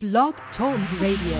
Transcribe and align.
Blog 0.00 0.32
Talk 0.56 0.78
Radio. 1.00 1.38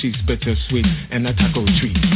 She's 0.00 0.16
bittersweet 0.26 0.86
and 1.10 1.26
a 1.26 1.34
taco 1.34 1.66
treat. 1.78 2.09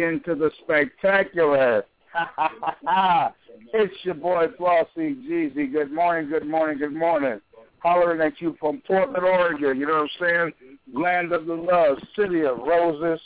Into 0.00 0.34
the 0.34 0.50
spectacular. 0.62 1.84
it's 3.74 3.94
your 4.02 4.14
boy 4.14 4.46
Flossy 4.56 5.14
Jeezy. 5.28 5.70
Good 5.70 5.92
morning, 5.92 6.30
good 6.30 6.46
morning, 6.46 6.78
good 6.78 6.94
morning. 6.94 7.38
Hollering 7.80 8.22
at 8.22 8.40
you 8.40 8.56
from 8.58 8.82
Portland, 8.86 9.22
Oregon. 9.22 9.78
You 9.78 9.86
know 9.86 10.06
what 10.06 10.10
I'm 10.22 10.52
saying? 10.56 10.74
Land 10.94 11.32
of 11.32 11.44
the 11.44 11.54
love, 11.54 11.98
city 12.16 12.46
of 12.46 12.60
roses, 12.60 13.20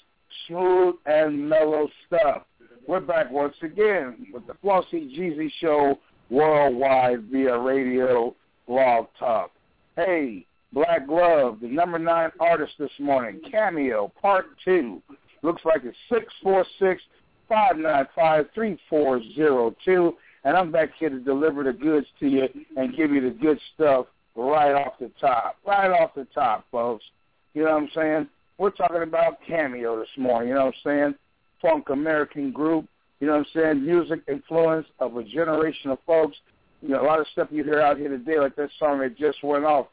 smooth 0.48 0.96
and 1.06 1.48
mellow 1.48 1.88
stuff. 2.08 2.42
We're 2.88 2.98
back 2.98 3.30
once 3.30 3.54
again 3.62 4.26
with 4.32 4.44
the 4.48 4.54
Flossy 4.54 5.16
Jeezy 5.16 5.50
Show 5.60 5.98
worldwide 6.28 7.24
via 7.30 7.56
radio, 7.56 8.34
blog 8.66 9.06
talk. 9.18 9.52
Hey, 9.94 10.44
Black 10.72 11.02
Love, 11.08 11.60
the 11.60 11.68
number 11.68 12.00
nine 12.00 12.30
artist 12.40 12.72
this 12.80 12.90
morning, 12.98 13.40
Cameo, 13.48 14.12
part 14.20 14.46
two. 14.64 15.00
Looks 15.44 15.62
like 15.66 15.82
it's 15.84 15.96
six 16.10 16.32
four 16.42 16.64
six 16.78 17.02
five 17.50 17.76
nine 17.76 18.06
five 18.16 18.46
three 18.54 18.78
four 18.88 19.20
zero 19.34 19.76
two, 19.84 20.14
and 20.42 20.56
I'm 20.56 20.72
back 20.72 20.88
here 20.98 21.10
to 21.10 21.20
deliver 21.20 21.62
the 21.62 21.74
goods 21.74 22.06
to 22.20 22.26
you 22.26 22.48
and 22.78 22.96
give 22.96 23.10
you 23.10 23.20
the 23.20 23.36
good 23.36 23.60
stuff 23.74 24.06
right 24.34 24.72
off 24.72 24.94
the 24.98 25.10
top, 25.20 25.58
right 25.66 25.90
off 25.90 26.14
the 26.14 26.26
top, 26.34 26.64
folks. 26.72 27.04
You 27.52 27.64
know 27.64 27.72
what 27.72 27.82
I'm 27.82 27.90
saying? 27.94 28.28
We're 28.56 28.70
talking 28.70 29.02
about 29.02 29.36
Cameo 29.46 30.00
this 30.00 30.08
morning. 30.16 30.48
You 30.48 30.54
know 30.54 30.64
what 30.64 30.74
I'm 30.76 30.80
saying? 30.82 31.14
Funk 31.60 31.90
American 31.90 32.50
group. 32.50 32.86
You 33.20 33.26
know 33.26 33.34
what 33.34 33.46
I'm 33.54 33.60
saying? 33.62 33.84
Music 33.84 34.20
influence 34.26 34.86
of 34.98 35.14
a 35.18 35.24
generation 35.24 35.90
of 35.90 35.98
folks. 36.06 36.38
You 36.80 36.88
know, 36.88 37.02
a 37.02 37.06
lot 37.06 37.20
of 37.20 37.26
stuff 37.32 37.48
you 37.50 37.64
hear 37.64 37.82
out 37.82 37.98
here 37.98 38.08
today, 38.08 38.38
like 38.38 38.56
that 38.56 38.70
song 38.78 39.00
that 39.00 39.18
just 39.18 39.44
went 39.44 39.66
off, 39.66 39.88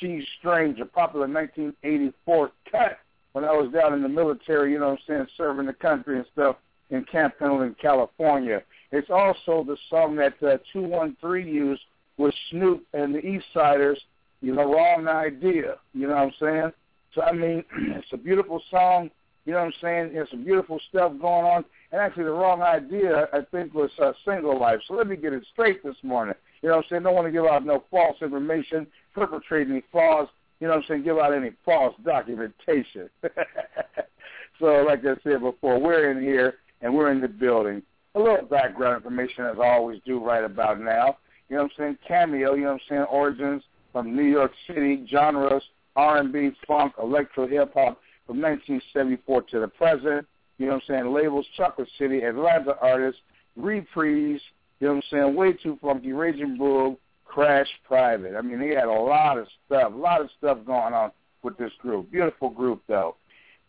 She's 0.00 0.24
Strange, 0.38 0.80
a 0.80 0.86
popular 0.86 1.28
1984 1.28 2.52
cut 2.70 2.98
when 3.34 3.44
I 3.44 3.52
was 3.52 3.70
down 3.72 3.92
in 3.94 4.02
the 4.02 4.08
military, 4.08 4.72
you 4.72 4.78
know 4.78 4.90
what 4.90 5.00
I'm 5.00 5.06
saying, 5.08 5.26
serving 5.36 5.66
the 5.66 5.72
country 5.72 6.16
and 6.16 6.26
stuff 6.32 6.56
in 6.90 7.04
Camp 7.04 7.34
Pendleton, 7.38 7.74
California. 7.82 8.62
It's 8.92 9.10
also 9.10 9.64
the 9.64 9.76
song 9.90 10.14
that 10.16 10.34
uh, 10.40 10.58
213 10.72 11.46
used 11.52 11.82
with 12.16 12.32
Snoop 12.50 12.86
and 12.92 13.12
the 13.12 13.18
East 13.18 13.46
Siders, 13.52 14.00
you 14.40 14.54
know, 14.54 14.72
wrong 14.72 15.08
idea, 15.08 15.76
you 15.94 16.06
know 16.06 16.14
what 16.14 16.22
I'm 16.22 16.32
saying? 16.40 16.72
So, 17.12 17.22
I 17.22 17.32
mean, 17.32 17.64
it's 17.76 18.12
a 18.12 18.16
beautiful 18.16 18.62
song, 18.70 19.10
you 19.46 19.52
know 19.52 19.58
what 19.58 19.66
I'm 19.66 19.72
saying? 19.80 20.12
There's 20.12 20.30
some 20.30 20.44
beautiful 20.44 20.80
stuff 20.88 21.10
going 21.20 21.44
on. 21.44 21.64
And 21.90 22.00
actually, 22.00 22.24
the 22.24 22.30
wrong 22.30 22.62
idea, 22.62 23.28
I 23.32 23.40
think, 23.50 23.74
was 23.74 23.90
uh, 24.00 24.12
single 24.24 24.58
life. 24.60 24.78
So 24.86 24.94
let 24.94 25.08
me 25.08 25.16
get 25.16 25.32
it 25.32 25.44
straight 25.52 25.82
this 25.82 25.96
morning. 26.04 26.34
You 26.62 26.68
know 26.68 26.76
what 26.76 26.84
I'm 26.84 26.88
saying? 26.90 27.02
Don't 27.02 27.14
want 27.14 27.26
to 27.26 27.32
give 27.32 27.44
out 27.44 27.66
no 27.66 27.82
false 27.90 28.16
information, 28.22 28.86
perpetrate 29.12 29.68
any 29.68 29.82
flaws 29.90 30.28
you 30.60 30.66
know 30.68 30.74
what 30.74 30.82
I'm 30.82 30.88
saying, 30.88 31.04
give 31.04 31.18
out 31.18 31.34
any 31.34 31.50
false 31.64 31.94
documentation. 32.04 33.10
so 34.58 34.84
like 34.86 35.00
I 35.00 35.14
said 35.22 35.40
before, 35.40 35.78
we're 35.80 36.10
in 36.10 36.22
here 36.22 36.54
and 36.80 36.94
we're 36.94 37.10
in 37.10 37.20
the 37.20 37.28
building. 37.28 37.82
A 38.14 38.20
little 38.20 38.46
background 38.46 38.96
information 38.96 39.44
as 39.44 39.56
I 39.58 39.68
always 39.68 40.00
do 40.06 40.24
right 40.24 40.44
about 40.44 40.80
now. 40.80 41.18
You 41.48 41.56
know 41.56 41.64
what 41.64 41.72
I'm 41.72 41.76
saying? 41.76 41.98
Cameo, 42.06 42.54
you 42.54 42.62
know 42.62 42.72
what 42.72 42.74
I'm 42.74 42.80
saying? 42.88 43.02
Origins 43.02 43.62
from 43.92 44.14
New 44.14 44.24
York 44.24 44.52
City, 44.66 45.06
genres, 45.10 45.62
R&B, 45.96 46.50
funk, 46.66 46.94
electro, 47.00 47.46
hip-hop 47.46 48.00
from 48.26 48.40
1974 48.40 49.42
to 49.42 49.60
the 49.60 49.68
present. 49.68 50.26
You 50.58 50.66
know 50.66 50.74
what 50.74 50.82
I'm 50.88 51.02
saying? 51.02 51.12
Labels, 51.12 51.46
Chocolate 51.56 51.88
City, 51.98 52.22
Atlanta 52.22 52.76
artists, 52.80 53.20
Reprise, 53.56 54.40
you 54.80 54.88
know 54.88 54.94
what 54.94 54.96
I'm 54.96 55.02
saying? 55.10 55.34
Way 55.34 55.52
Too 55.52 55.78
Funky, 55.80 56.12
Raging 56.12 56.56
Bull, 56.56 56.98
Crash 57.34 57.68
Private. 57.84 58.36
I 58.36 58.42
mean, 58.42 58.60
he 58.60 58.68
had 58.68 58.84
a 58.84 58.92
lot 58.92 59.38
of 59.38 59.48
stuff, 59.66 59.92
a 59.92 59.96
lot 59.96 60.20
of 60.20 60.30
stuff 60.38 60.58
going 60.64 60.94
on 60.94 61.10
with 61.42 61.58
this 61.58 61.72
group. 61.82 62.12
Beautiful 62.12 62.48
group, 62.48 62.80
though. 62.86 63.16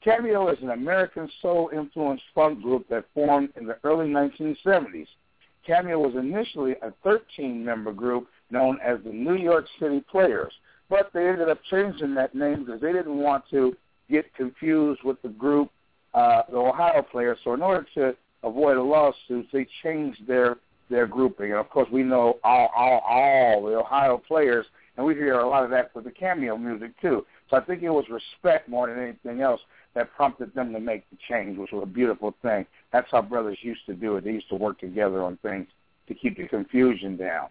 Cameo 0.03 0.49
is 0.49 0.59
an 0.61 0.69
American 0.69 1.27
soul-influenced 1.41 2.23
funk 2.35 2.61
group 2.61 2.87
that 2.89 3.05
formed 3.15 3.49
in 3.55 3.65
the 3.65 3.75
early 3.83 4.07
1970s. 4.07 5.07
Cameo 5.65 5.97
was 5.97 6.13
initially 6.13 6.73
a 6.83 6.93
13-member 7.03 7.91
group 7.93 8.27
known 8.51 8.77
as 8.85 8.99
the 9.03 9.11
New 9.11 9.33
York 9.33 9.65
City 9.79 10.03
Players, 10.11 10.53
but 10.87 11.09
they 11.11 11.27
ended 11.27 11.49
up 11.49 11.59
changing 11.71 12.13
that 12.13 12.35
name 12.35 12.65
because 12.65 12.79
they 12.81 12.93
didn't 12.93 13.17
want 13.17 13.45
to 13.49 13.75
get 14.11 14.31
confused 14.35 15.01
with 15.03 15.19
the 15.23 15.29
group, 15.29 15.71
uh, 16.13 16.43
the 16.51 16.57
Ohio 16.57 17.01
Players. 17.01 17.39
So 17.43 17.55
in 17.55 17.63
order 17.63 17.87
to 17.95 18.15
avoid 18.43 18.77
a 18.77 18.83
lawsuit, 18.83 19.47
they 19.51 19.65
changed 19.81 20.27
their 20.27 20.57
their 20.89 21.07
grouping. 21.07 21.51
And 21.51 21.59
of 21.59 21.69
course, 21.69 21.89
we 21.91 22.03
know 22.03 22.39
all, 22.43 22.69
all, 22.75 22.99
all 22.99 23.65
the 23.65 23.75
Ohio 23.75 24.21
players, 24.27 24.65
and 24.97 25.05
we 25.05 25.13
hear 25.15 25.39
a 25.39 25.47
lot 25.47 25.63
of 25.63 25.69
that 25.71 25.93
with 25.95 26.05
the 26.05 26.11
cameo 26.11 26.57
music 26.57 26.91
too. 27.01 27.25
So 27.49 27.57
I 27.57 27.61
think 27.61 27.83
it 27.83 27.89
was 27.89 28.05
respect 28.09 28.69
more 28.69 28.87
than 28.87 28.99
anything 28.99 29.41
else 29.41 29.61
that 29.93 30.13
prompted 30.15 30.53
them 30.53 30.73
to 30.73 30.79
make 30.79 31.09
the 31.09 31.17
change, 31.29 31.57
which 31.57 31.71
was 31.71 31.83
a 31.83 31.87
beautiful 31.87 32.35
thing. 32.41 32.65
That's 32.91 33.07
how 33.11 33.21
brothers 33.21 33.57
used 33.61 33.85
to 33.87 33.93
do 33.93 34.17
it. 34.17 34.23
They 34.23 34.31
used 34.31 34.49
to 34.49 34.55
work 34.55 34.79
together 34.79 35.23
on 35.23 35.37
things 35.37 35.67
to 36.07 36.13
keep 36.13 36.37
the 36.37 36.47
confusion 36.47 37.17
down. 37.17 37.47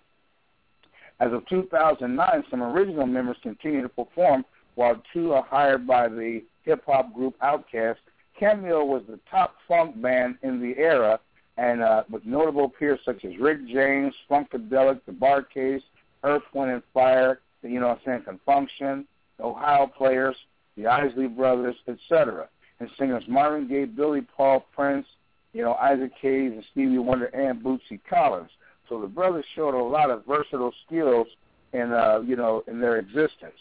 As 1.21 1.33
of 1.33 1.47
2009, 1.49 2.45
some 2.51 2.63
original 2.63 3.07
members 3.07 3.37
continue 3.43 3.83
to 3.83 3.89
perform, 3.89 4.45
while 4.75 5.01
two 5.13 5.33
are 5.33 5.45
hired 5.45 5.87
by 5.87 6.09
the 6.09 6.43
hip-hop 6.65 7.15
group 7.15 7.37
Outkast. 7.41 7.97
Cameo 8.39 8.85
was 8.85 9.03
the 9.09 9.21
top 9.31 9.55
funk 9.69 10.01
band 10.03 10.37
in 10.43 10.61
the 10.61 10.77
era 10.77 11.21
and 11.57 11.83
uh, 11.83 12.05
with 12.11 12.25
notable 12.25 12.69
peers 12.69 13.01
such 13.05 13.25
as 13.25 13.33
Rick 13.39 13.67
James, 13.69 14.15
Funkadelic, 14.31 15.01
The 15.07 15.13
Bar-Kays, 15.13 15.83
Earth, 16.25 16.43
Wind, 16.53 16.73
and 16.73 16.83
Fire, 16.93 17.41
you 17.63 17.81
know 17.81 17.89
what 17.89 17.99
I'm 17.99 18.03
saying, 18.05 18.23
Con-Funk-Shun, 18.25 19.05
the 19.39 19.45
Ohio 19.45 19.87
Players, 19.87 20.37
the 20.77 20.87
Isley 20.87 21.29
Brothers, 21.29 21.77
etc. 21.89 22.49
And 22.81 22.89
singers 22.99 23.25
Marvin 23.29 23.69
Gaye, 23.69 23.85
Billy 23.85 24.23
Paul, 24.37 24.67
Prince, 24.75 25.07
you 25.53 25.63
know, 25.63 25.75
Isaac 25.75 26.13
Hayes, 26.21 26.53
and 26.53 26.65
Stevie 26.73 26.99
Wonder, 26.99 27.27
and 27.27 27.63
Bootsy 27.63 28.01
Collins. 28.09 28.51
So 28.89 29.01
the 29.01 29.07
brothers 29.07 29.45
showed 29.55 29.75
a 29.75 29.83
lot 29.83 30.11
of 30.11 30.27
versatile 30.27 30.75
skills 30.87 31.29
in, 31.73 31.93
uh, 31.93 32.21
you 32.27 32.37
know, 32.37 32.65
in 32.67 32.81
their 32.81 32.99
existence. 32.99 33.55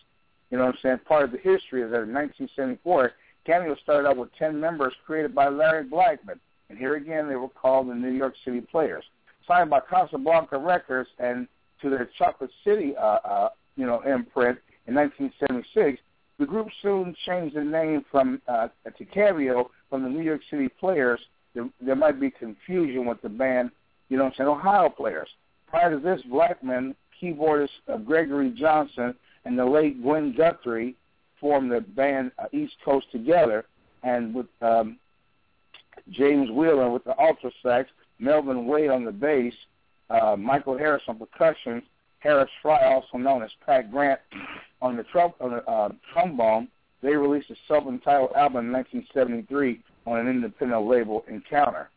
You 0.50 0.58
know 0.58 0.66
what 0.66 0.76
I'm 0.76 0.80
saying? 0.82 1.00
Part 1.08 1.24
of 1.24 1.32
the 1.32 1.38
history 1.38 1.82
is 1.82 1.92
that 1.92 2.04
in 2.04 2.14
1974, 2.14 3.12
Cameo 3.46 3.76
started 3.84 4.08
out 4.08 4.18
with 4.18 4.30
10 4.38 4.60
members 4.60 4.94
created 5.06 5.36
by 5.36 5.50
Larry 5.50 5.86
Blackmon 5.86 6.40
and 6.70 6.78
here 6.78 6.96
again, 6.96 7.28
they 7.28 7.36
were 7.36 7.50
called 7.50 7.90
the 7.90 7.96
New 7.96 8.12
York 8.12 8.34
City 8.44 8.62
Players. 8.62 9.04
Signed 9.48 9.70
by 9.70 9.82
Casablanca 9.82 10.58
Records 10.58 11.10
and 11.20 11.48
to 11.82 11.90
their 11.90 12.10
Chocolate 12.18 12.52
City, 12.64 12.96
uh, 12.96 13.18
uh, 13.26 13.50
you 13.76 13.86
know, 13.86 14.02
imprint 14.02 14.58
in 14.88 14.96
1976, 14.96 16.02
the 16.40 16.46
group 16.46 16.68
soon 16.82 17.16
changed 17.26 17.56
the 17.56 17.64
name 17.64 18.04
from 18.10 18.42
uh, 18.48 18.70
to 18.98 19.06
Cameo 19.06 19.70
from 19.90 20.04
the 20.04 20.10
New 20.10 20.24
York 20.24 20.42
City 20.50 20.68
Players. 20.68 21.20
There, 21.54 21.70
there 21.82 21.96
might 21.96 22.20
be 22.20 22.32
confusion 22.32 23.06
with 23.06 23.22
the 23.22 23.30
band, 23.30 23.72
you 24.10 24.18
know, 24.18 24.32
saying 24.36 24.50
Ohio 24.50 24.90
Players. 24.90 25.30
Prior 25.68 25.92
to 25.92 26.00
this, 26.00 26.22
Blackmon, 26.32 26.96
keyboardist 27.22 27.70
uh, 27.88 27.98
Gregory 27.98 28.52
Johnson, 28.52 29.14
and 29.46 29.58
the 29.58 29.66
late 29.66 30.02
Gwen 30.02 30.34
Guthrie 30.36 30.96
formed 31.40 31.72
the 31.72 31.82
band 31.82 32.32
uh, 32.40 32.46
East 32.52 32.76
Coast 32.84 33.08
together, 33.12 33.66
and 34.04 34.34
with 34.34 34.48
um, 34.62 34.98
James 36.10 36.50
Wheeler 36.52 36.90
with 36.90 37.04
the 37.04 37.20
alto 37.20 37.52
sax, 37.62 37.90
Melvin 38.20 38.66
Wade 38.66 38.90
on 38.90 39.06
the 39.06 39.12
bass, 39.12 39.54
uh, 40.10 40.36
Michael 40.38 40.78
Harris 40.78 41.04
on 41.08 41.18
percussion, 41.18 41.82
Harris 42.20 42.50
Fry, 42.62 42.86
also 42.86 43.18
known 43.18 43.44
as 43.44 43.52
Pat 43.66 43.92
Grant, 43.92 44.20
on 44.82 44.96
the, 44.96 45.04
trum- 45.04 45.34
on 45.42 45.52
the 45.52 45.70
uh, 45.70 45.90
trombone. 46.14 46.68
They 47.02 47.16
released 47.16 47.50
a 47.50 47.56
self-entitled 47.68 48.32
album 48.34 48.68
in 48.68 48.72
1973 48.72 49.82
on 50.06 50.20
an 50.20 50.28
independent 50.28 50.88
label, 50.88 51.26
Encounter. 51.28 51.90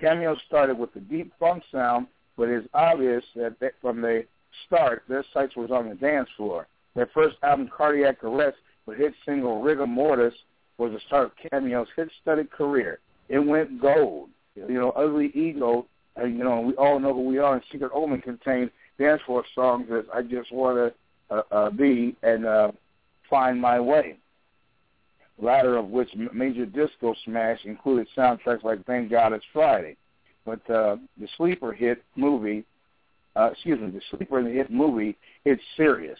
Cameo 0.00 0.36
started 0.46 0.78
with 0.78 0.94
a 0.96 1.00
deep 1.00 1.32
funk 1.38 1.62
sound, 1.70 2.06
but 2.36 2.48
it's 2.48 2.66
obvious 2.74 3.24
that 3.36 3.56
they, 3.60 3.70
from 3.80 4.00
the 4.00 4.24
start, 4.66 5.02
their 5.08 5.24
sights 5.32 5.56
was 5.56 5.70
on 5.70 5.88
the 5.88 5.94
dance 5.94 6.28
floor. 6.36 6.66
Their 6.94 7.08
first 7.14 7.36
album, 7.42 7.68
Cardiac 7.76 8.22
Arrest, 8.24 8.56
with 8.86 8.98
hit 8.98 9.12
single 9.26 9.60
Rigor 9.60 9.86
Mortis, 9.86 10.34
was 10.78 10.92
the 10.92 11.00
start 11.06 11.26
of 11.26 11.50
Cameo's 11.50 11.88
hit-studded 11.96 12.50
career. 12.50 13.00
It 13.28 13.40
went 13.40 13.80
gold. 13.80 14.30
You 14.54 14.74
know, 14.74 14.90
Ugly 14.90 15.30
Ego, 15.34 15.86
uh, 16.18 16.24
you 16.24 16.42
know, 16.42 16.60
we 16.60 16.74
all 16.74 16.98
know 16.98 17.14
who 17.14 17.22
we 17.22 17.38
are, 17.38 17.54
and 17.54 17.62
Secret 17.70 17.92
Omen 17.94 18.20
contained 18.20 18.70
dance 18.98 19.20
floor 19.24 19.44
songs 19.54 19.86
that 19.88 20.06
I 20.12 20.22
Just 20.22 20.50
Want 20.50 20.92
to 21.30 21.34
uh, 21.36 21.42
uh, 21.52 21.70
Be 21.70 22.16
and 22.22 22.44
uh, 22.44 22.72
Find 23.28 23.60
My 23.60 23.78
Way. 23.78 24.16
Latter 25.40 25.76
of 25.76 25.90
which 25.90 26.08
major 26.32 26.66
disco 26.66 27.14
smash 27.24 27.64
included 27.64 28.08
soundtracks 28.16 28.64
like 28.64 28.84
Thank 28.86 29.10
God 29.10 29.32
It's 29.32 29.44
Friday. 29.52 29.96
But 30.44 30.68
uh, 30.68 30.96
the 31.20 31.28
sleeper 31.36 31.72
hit 31.72 32.02
movie, 32.16 32.64
uh, 33.36 33.50
excuse 33.52 33.78
me, 33.78 33.90
the 33.90 34.00
sleeper 34.10 34.40
in 34.40 34.46
the 34.46 34.52
hit 34.52 34.70
movie, 34.70 35.16
It's 35.44 35.62
Serious. 35.76 36.18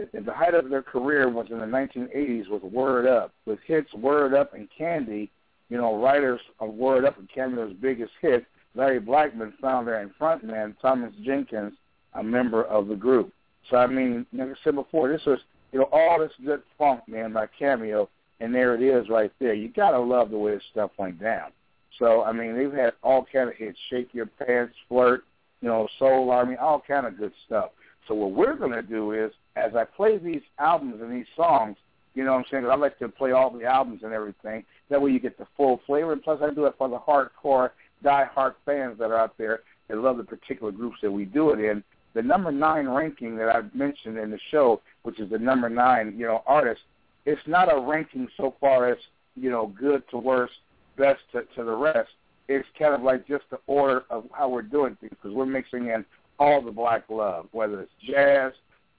At 0.00 0.24
the 0.26 0.32
height 0.32 0.54
of 0.54 0.70
their 0.70 0.82
career 0.82 1.28
was 1.28 1.46
in 1.50 1.58
the 1.58 1.66
1980s 1.66 2.48
with 2.48 2.62
Word 2.62 3.06
Up, 3.06 3.32
with 3.46 3.58
hits 3.66 3.92
Word 3.94 4.34
Up 4.34 4.54
and 4.54 4.68
Candy. 4.76 5.30
You 5.68 5.76
know, 5.76 6.00
writers 6.00 6.40
of 6.58 6.74
Word 6.74 7.04
Up 7.04 7.18
and 7.18 7.28
Cameo's 7.32 7.74
biggest 7.80 8.12
hit, 8.20 8.44
Larry 8.74 9.00
Blackmon, 9.00 9.52
founder 9.60 9.94
and 9.94 10.10
frontman, 10.20 10.74
Thomas 10.80 11.12
Jenkins, 11.22 11.74
a 12.14 12.22
member 12.22 12.64
of 12.64 12.88
the 12.88 12.96
group. 12.96 13.32
So 13.70 13.76
I 13.76 13.86
mean, 13.86 14.26
like 14.32 14.48
I 14.48 14.52
said 14.64 14.74
before, 14.74 15.08
this 15.08 15.24
was 15.26 15.38
you 15.72 15.80
know 15.80 15.88
all 15.92 16.18
this 16.18 16.32
good 16.44 16.62
funk, 16.78 17.06
man, 17.06 17.32
by 17.32 17.46
Cameo, 17.58 18.08
and 18.40 18.54
there 18.54 18.74
it 18.74 18.82
is 18.82 19.08
right 19.08 19.32
there. 19.38 19.54
You 19.54 19.68
gotta 19.68 19.98
love 19.98 20.30
the 20.30 20.38
way 20.38 20.54
this 20.54 20.62
stuff 20.72 20.90
went 20.98 21.20
down. 21.20 21.50
So 21.98 22.22
I 22.22 22.32
mean, 22.32 22.56
they've 22.56 22.72
had 22.72 22.94
all 23.02 23.26
kind 23.32 23.48
of 23.48 23.56
hits: 23.56 23.78
"Shake 23.90 24.12
Your 24.12 24.26
Pants," 24.26 24.74
"Flirt," 24.88 25.24
you 25.60 25.68
know, 25.68 25.88
"Soul 25.98 26.30
Army," 26.30 26.56
all 26.56 26.80
kind 26.80 27.06
of 27.06 27.18
good 27.18 27.32
stuff. 27.46 27.70
So 28.08 28.14
what 28.14 28.32
we're 28.32 28.56
gonna 28.56 28.82
do 28.82 29.12
is, 29.12 29.32
as 29.56 29.74
I 29.74 29.84
play 29.84 30.18
these 30.18 30.42
albums 30.58 31.00
and 31.00 31.12
these 31.12 31.26
songs, 31.36 31.76
you 32.14 32.24
know 32.24 32.32
what 32.32 32.38
I'm 32.38 32.44
saying? 32.50 32.64
Cause 32.64 32.72
I 32.72 32.76
like 32.76 32.98
to 32.98 33.08
play 33.08 33.32
all 33.32 33.50
the 33.50 33.64
albums 33.64 34.00
and 34.02 34.12
everything. 34.12 34.64
That 34.88 35.00
way 35.00 35.12
you 35.12 35.20
get 35.20 35.38
the 35.38 35.46
full 35.56 35.80
flavor. 35.86 36.12
And 36.12 36.22
plus, 36.22 36.40
I 36.42 36.52
do 36.52 36.66
it 36.66 36.74
for 36.76 36.88
the 36.88 36.98
hardcore, 36.98 37.70
die-hard 38.02 38.54
fans 38.66 38.98
that 38.98 39.10
are 39.10 39.18
out 39.18 39.38
there 39.38 39.60
that 39.88 39.96
love 39.96 40.16
the 40.16 40.24
particular 40.24 40.72
groups 40.72 40.98
that 41.02 41.10
we 41.10 41.24
do 41.24 41.50
it 41.50 41.60
in 41.60 41.84
the 42.14 42.22
number 42.22 42.50
nine 42.50 42.88
ranking 42.88 43.36
that 43.36 43.48
I've 43.48 43.74
mentioned 43.74 44.18
in 44.18 44.30
the 44.30 44.38
show, 44.50 44.80
which 45.02 45.20
is 45.20 45.30
the 45.30 45.38
number 45.38 45.68
nine, 45.68 46.14
you 46.16 46.26
know, 46.26 46.42
artist, 46.46 46.80
it's 47.24 47.40
not 47.46 47.72
a 47.72 47.80
ranking 47.80 48.28
so 48.36 48.54
far 48.60 48.90
as, 48.90 48.98
you 49.36 49.50
know, 49.50 49.72
good 49.78 50.02
to 50.10 50.18
worst, 50.18 50.54
best 50.96 51.20
to, 51.32 51.42
to 51.56 51.64
the 51.64 51.74
rest. 51.74 52.10
It's 52.48 52.66
kind 52.78 52.94
of 52.94 53.02
like 53.02 53.28
just 53.28 53.44
the 53.50 53.58
order 53.68 54.02
of 54.10 54.24
how 54.32 54.48
we're 54.48 54.62
doing 54.62 54.96
things 55.00 55.12
because 55.22 55.36
we're 55.36 55.46
mixing 55.46 55.86
in 55.86 56.04
all 56.40 56.60
the 56.62 56.72
black 56.72 57.04
love, 57.10 57.46
whether 57.52 57.80
it's 57.82 57.92
jazz, 58.04 58.52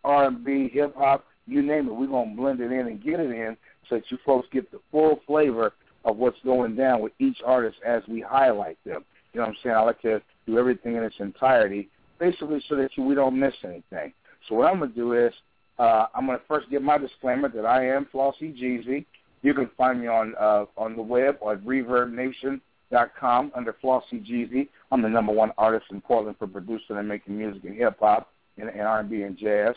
R&B, 0.03 0.69
hip 0.71 0.95
hop, 0.95 1.25
you 1.47 1.61
name 1.61 1.89
it. 1.89 1.93
We're 1.93 2.07
gonna 2.07 2.35
blend 2.35 2.61
it 2.61 2.71
in 2.71 2.87
and 2.87 3.03
get 3.03 3.19
it 3.19 3.31
in 3.31 3.57
so 3.89 3.95
that 3.95 4.03
you 4.09 4.17
folks 4.25 4.47
get 4.53 4.71
the 4.71 4.79
full 4.91 5.19
flavor 5.27 5.73
of 6.05 6.17
what's 6.17 6.37
going 6.45 6.75
down 6.75 7.01
with 7.01 7.11
each 7.19 7.39
artist 7.45 7.77
as 7.85 8.03
we 8.07 8.21
highlight 8.21 8.77
them. 8.85 9.03
You 9.33 9.39
know 9.39 9.47
what 9.47 9.49
I'm 9.49 9.57
saying? 9.63 9.75
I 9.75 9.81
like 9.81 10.01
to 10.03 10.21
do 10.45 10.57
everything 10.57 10.95
in 10.95 11.03
its 11.03 11.15
entirety 11.19 11.89
basically 12.19 12.63
so 12.69 12.75
that 12.75 12.89
we 12.97 13.15
don't 13.15 13.39
miss 13.39 13.55
anything. 13.63 14.13
So 14.47 14.55
what 14.55 14.71
I'm 14.71 14.79
to 14.79 14.87
do 14.87 15.13
is 15.13 15.33
uh, 15.79 16.05
I'm 16.13 16.27
to 16.27 16.39
first 16.47 16.69
give 16.69 16.83
my 16.83 16.99
disclaimer 16.99 17.49
that 17.49 17.65
I 17.65 17.87
am 17.87 18.07
Flossie 18.13 18.55
Jeezy. 18.55 19.05
You 19.41 19.55
can 19.55 19.69
find 19.75 19.99
me 19.99 20.07
on 20.07 20.35
uh, 20.39 20.65
on 20.77 20.95
the 20.95 21.01
web 21.01 21.37
at 21.41 21.65
ReverbNation.com 22.91 23.51
under 23.55 23.75
Flossie 23.83 24.25
Jeezy. 24.25 24.69
I'm 24.91 25.01
the 25.01 25.09
number 25.09 25.31
one 25.31 25.51
artist 25.57 25.85
in 25.91 26.01
Portland 26.01 26.37
for 26.37 26.47
producing 26.47 26.97
and 26.97 27.07
making 27.07 27.37
music 27.37 27.63
and 27.63 27.75
hip 27.75 27.97
hop 27.99 28.29
and, 28.57 28.69
and 28.69 28.81
R&B 28.81 29.23
and 29.23 29.37
jazz. 29.37 29.75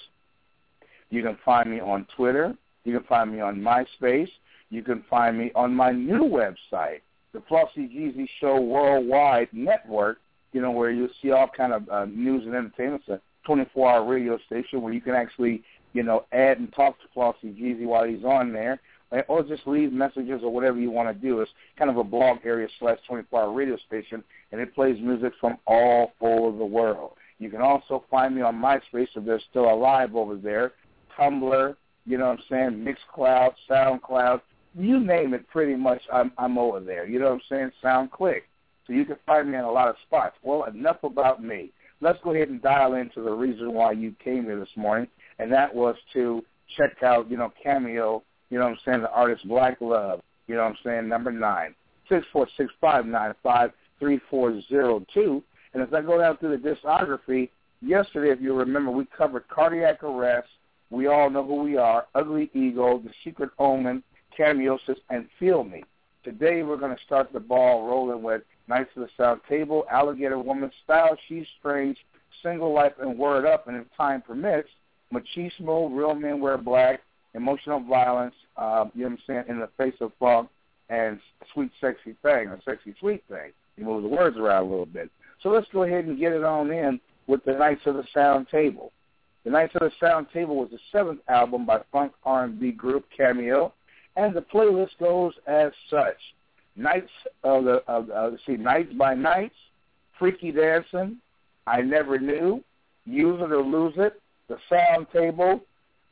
You 1.11 1.23
can 1.23 1.39
find 1.45 1.71
me 1.71 1.81
on 1.81 2.07
Twitter. 2.17 2.55
You 2.85 2.99
can 2.99 3.07
find 3.07 3.33
me 3.33 3.41
on 3.41 3.57
MySpace. 3.57 4.29
You 4.71 4.83
can 4.83 5.05
find 5.09 5.39
me 5.39 5.53
on 5.55 5.75
my 5.75 5.93
new 5.93 6.23
website, 6.23 7.01
the 7.33 7.41
Flossie 7.51 7.89
Jeezy 7.89 8.27
Show 8.41 8.61
Worldwide 8.61 9.49
Network, 9.53 10.19
you 10.53 10.61
know, 10.61 10.71
where 10.71 10.91
you'll 10.91 11.09
see 11.23 11.31
all 11.31 11.49
kind 11.57 11.73
of 11.73 11.89
uh, 11.89 12.07
news 12.07 12.45
and 12.45 12.55
entertainment. 12.55 13.03
It's 13.07 13.21
a 13.23 13.51
24-hour 13.51 14.05
radio 14.05 14.39
station 14.47 14.83
where 14.83 14.93
you 14.93 15.01
can 15.01 15.15
actually, 15.15 15.63
you 15.93 16.03
know, 16.03 16.25
add 16.33 16.59
and 16.59 16.73
talk 16.73 16.97
to 17.01 17.07
Flossie 17.15 17.57
Jeezy 17.57 17.87
while 17.87 18.05
he's 18.05 18.25
on 18.25 18.53
there, 18.53 18.81
or 19.29 19.43
just 19.43 19.67
leave 19.67 19.93
messages 19.93 20.41
or 20.43 20.53
whatever 20.53 20.79
you 20.79 20.91
want 20.91 21.09
to 21.09 21.15
do. 21.15 21.41
It's 21.41 21.51
kind 21.79 21.91
of 21.91 21.97
a 21.97 22.05
blog 22.05 22.39
area 22.45 22.69
slash 22.79 22.99
24-hour 23.09 23.53
radio 23.53 23.77
station, 23.87 24.23
and 24.53 24.61
it 24.61 24.75
plays 24.75 25.01
music 25.01 25.33
from 25.41 25.59
all 25.67 26.13
over 26.21 26.57
the 26.57 26.65
world. 26.65 27.13
You 27.39 27.51
can 27.51 27.61
also 27.61 28.05
find 28.11 28.35
me 28.35 28.43
on 28.43 28.57
MySpace 28.57 29.09
if 29.15 29.25
they're 29.25 29.43
still 29.51 29.71
alive 29.73 30.15
over 30.15 30.37
there, 30.37 30.73
Tumblr, 31.19 31.77
you 32.07 32.19
know 32.19 32.29
what 32.29 32.39
I'm 32.39 32.45
saying, 32.51 32.97
Mixcloud, 33.19 33.53
SoundCloud, 33.69 34.41
you 34.75 35.01
name 35.01 35.35
it 35.35 35.49
pretty 35.49 35.77
much, 35.77 36.03
I'm, 36.13 36.33
I'm 36.39 36.59
over 36.59 36.81
there. 36.81 37.07
You 37.07 37.19
know 37.19 37.27
what 37.27 37.35
I'm 37.35 37.41
saying, 37.49 37.71
SoundClick. 37.83 38.43
So 38.87 38.93
you 38.93 39.05
can 39.05 39.17
find 39.25 39.51
me 39.51 39.57
in 39.57 39.65
a 39.65 39.71
lot 39.71 39.89
of 39.89 39.97
spots. 40.07 40.37
Well, 40.43 40.65
enough 40.65 41.03
about 41.03 41.43
me. 41.43 41.71
Let's 42.01 42.19
go 42.23 42.35
ahead 42.35 42.49
and 42.49 42.61
dial 42.61 42.95
into 42.95 43.23
the 43.23 43.31
reason 43.31 43.73
why 43.73 43.93
you 43.93 44.15
came 44.23 44.45
here 44.45 44.59
this 44.59 44.77
morning, 44.77 45.09
and 45.39 45.51
that 45.53 45.75
was 45.75 45.97
to 46.13 46.45
check 46.77 47.03
out, 47.03 47.31
you 47.31 47.37
know, 47.37 47.53
Cameo, 47.63 48.23
you 48.55 48.61
know 48.61 48.67
what 48.67 48.75
I'm 48.75 48.79
saying, 48.85 49.01
the 49.01 49.11
artist 49.11 49.49
Black 49.49 49.81
Love, 49.81 50.23
you 50.47 50.55
know 50.55 50.63
what 50.63 50.71
I'm 50.71 50.79
saying, 50.85 51.09
number 51.09 51.33
nine, 51.33 51.75
six 52.09 52.25
four 52.33 52.47
six 52.57 52.73
five 52.81 53.05
nine 53.05 53.35
five 53.43 53.73
three 53.99 54.21
four 54.31 54.61
zero 54.69 55.05
two. 55.13 55.43
And 55.73 55.83
as 55.83 55.89
I 55.93 56.03
go 56.03 56.21
down 56.21 56.37
through 56.37 56.57
the 56.57 56.69
discography, 56.69 57.51
yesterday, 57.83 58.31
if 58.31 58.41
you 58.41 58.55
remember, 58.55 58.93
we 58.93 59.07
covered 59.07 59.49
Cardiac 59.49 60.05
Arrest, 60.05 60.47
We 60.91 61.09
All 61.09 61.31
Know 61.31 61.45
Who 61.45 61.65
We 61.65 61.79
Are, 61.79 62.07
Ugly 62.15 62.49
Ego, 62.55 63.01
The 63.01 63.11
Secret 63.25 63.51
Omen, 63.59 64.05
Cameosis, 64.39 64.99
and 65.11 65.27
Feel 65.41 65.65
Me. 65.65 65.83
Today 66.23 66.63
we're 66.63 66.77
going 66.77 66.97
to 66.97 67.03
start 67.03 67.33
the 67.33 67.41
ball 67.41 67.89
rolling 67.89 68.23
with 68.23 68.43
Knights 68.69 68.91
of 68.95 69.03
the 69.03 69.09
Sound 69.17 69.41
Table, 69.49 69.85
Alligator 69.91 70.39
Woman, 70.39 70.71
Style, 70.85 71.19
She's 71.27 71.47
Strange, 71.59 71.97
Single 72.41 72.73
Life, 72.73 72.93
and 73.01 73.19
Word 73.19 73.47
Up, 73.47 73.67
and 73.67 73.77
if 73.77 73.87
time 73.97 74.23
permits, 74.23 74.69
Machismo, 75.13 75.93
Real 75.93 76.15
Men 76.15 76.39
Wear 76.39 76.57
Black, 76.57 77.01
Emotional 77.35 77.81
Violence, 77.81 78.35
uh, 78.57 78.87
you 78.95 79.03
know 79.03 79.11
what 79.11 79.13
I'm 79.13 79.19
saying, 79.27 79.45
In 79.49 79.61
the 79.61 79.69
Face 79.77 79.95
of 80.01 80.13
Funk, 80.19 80.49
and 80.89 81.19
Sweet 81.53 81.71
Sexy 81.81 82.15
Thing, 82.23 82.49
or 82.49 82.61
Sexy 82.65 82.95
Sweet 83.01 83.23
Thing. 83.29 83.53
You 83.77 83.85
move 83.85 84.03
the 84.03 84.09
words 84.09 84.37
around 84.37 84.67
a 84.67 84.71
little 84.71 84.87
bit. 84.87 85.11
So 85.43 85.49
let's 85.49 85.67
go 85.73 85.83
ahead 85.83 86.05
and 86.05 86.19
get 86.19 86.33
it 86.33 86.45
on 86.45 86.71
in 86.71 87.01
with 87.27 87.45
the 87.45 87.53
Knights 87.53 87.83
of 87.87 87.97
the 87.97 88.05
Sound 88.15 88.49
Table. 88.51 88.93
The 89.45 89.51
Knights 89.51 89.75
of 89.75 89.81
the 89.81 89.93
Sound 90.01 90.29
Table 90.33 90.57
was 90.57 90.71
the 90.71 90.79
seventh 90.93 91.21
album 91.29 91.67
by 91.67 91.81
funk 91.93 92.13
R&B 92.25 92.73
group 92.73 93.05
Cameo, 93.17 93.73
and 94.17 94.35
the 94.35 94.43
playlist 94.43 94.97
goes 95.01 95.33
as 95.47 95.73
such 95.91 96.17
nights 96.77 97.11
of 97.43 97.65
the 97.65 97.83
of, 97.89 98.11
uh, 98.11 98.31
see 98.47 98.57
nights 98.57 98.93
by 98.95 99.15
nights, 99.15 99.55
freaky 100.19 100.53
dancing, 100.53 101.19
I 101.67 101.81
never 101.83 102.19
knew, 102.19 102.63
use 103.07 103.41
it 103.41 103.53
or 103.53 103.63
lose 103.63 103.95
it, 103.97 104.21
the 104.49 104.59
sound 104.69 105.07
table, 105.13 105.61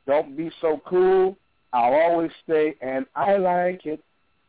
don't 0.05 0.35
be 0.35 0.51
so 0.61 0.81
cool, 0.85 1.37
I'll 1.71 1.93
always 1.93 2.31
stay, 2.43 2.75
and 2.81 3.05
I 3.15 3.37
like 3.37 3.85
it. 3.85 4.01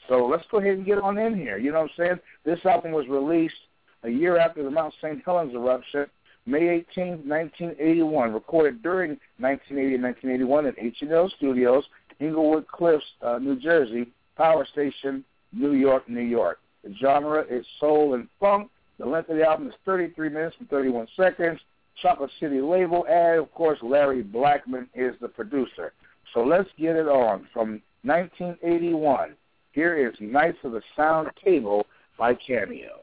So 0.08 0.26
let's 0.26 0.44
go 0.50 0.58
ahead 0.58 0.74
and 0.74 0.86
get 0.86 0.98
on 0.98 1.16
in 1.18 1.36
here. 1.36 1.58
You 1.58 1.72
know 1.72 1.80
what 1.80 1.90
I'm 1.98 2.04
saying? 2.04 2.20
This 2.44 2.64
album 2.66 2.92
was 2.92 3.08
released 3.08 3.54
a 4.02 4.10
year 4.10 4.36
after 4.36 4.62
the 4.62 4.70
Mount 4.70 4.94
St. 5.00 5.22
Helens 5.24 5.54
eruption, 5.54 6.06
May 6.46 6.84
18, 6.94 7.26
1981, 7.26 8.32
recorded 8.34 8.82
during 8.82 9.10
1980 9.38 9.94
and 9.94 10.02
1981 10.02 10.66
at 10.66 10.74
H&L 10.78 11.32
Studios, 11.38 11.84
Englewood 12.20 12.68
Cliffs, 12.68 13.04
uh, 13.22 13.38
New 13.38 13.58
Jersey, 13.58 14.08
Power 14.36 14.66
Station 14.70 15.24
New 15.54 15.72
York, 15.72 16.08
New 16.08 16.20
York. 16.20 16.58
The 16.82 16.94
genre 17.00 17.44
is 17.48 17.64
soul 17.80 18.14
and 18.14 18.28
funk. 18.38 18.70
The 18.98 19.06
length 19.06 19.30
of 19.30 19.36
the 19.36 19.44
album 19.44 19.68
is 19.68 19.74
33 19.84 20.28
minutes 20.28 20.56
and 20.58 20.68
31 20.68 21.06
seconds. 21.16 21.60
Chocolate 22.02 22.30
City 22.40 22.60
label, 22.60 23.06
and 23.08 23.40
of 23.40 23.52
course 23.52 23.78
Larry 23.82 24.22
Blackmon 24.22 24.88
is 24.94 25.14
the 25.20 25.28
producer. 25.28 25.92
So 26.32 26.42
let's 26.42 26.68
get 26.78 26.96
it 26.96 27.08
on. 27.08 27.46
From 27.52 27.80
1981, 28.02 29.34
here 29.72 30.08
is 30.08 30.14
Knights 30.20 30.58
of 30.64 30.72
the 30.72 30.82
Sound 30.96 31.30
Table 31.44 31.86
by 32.18 32.34
Cameo. 32.34 33.02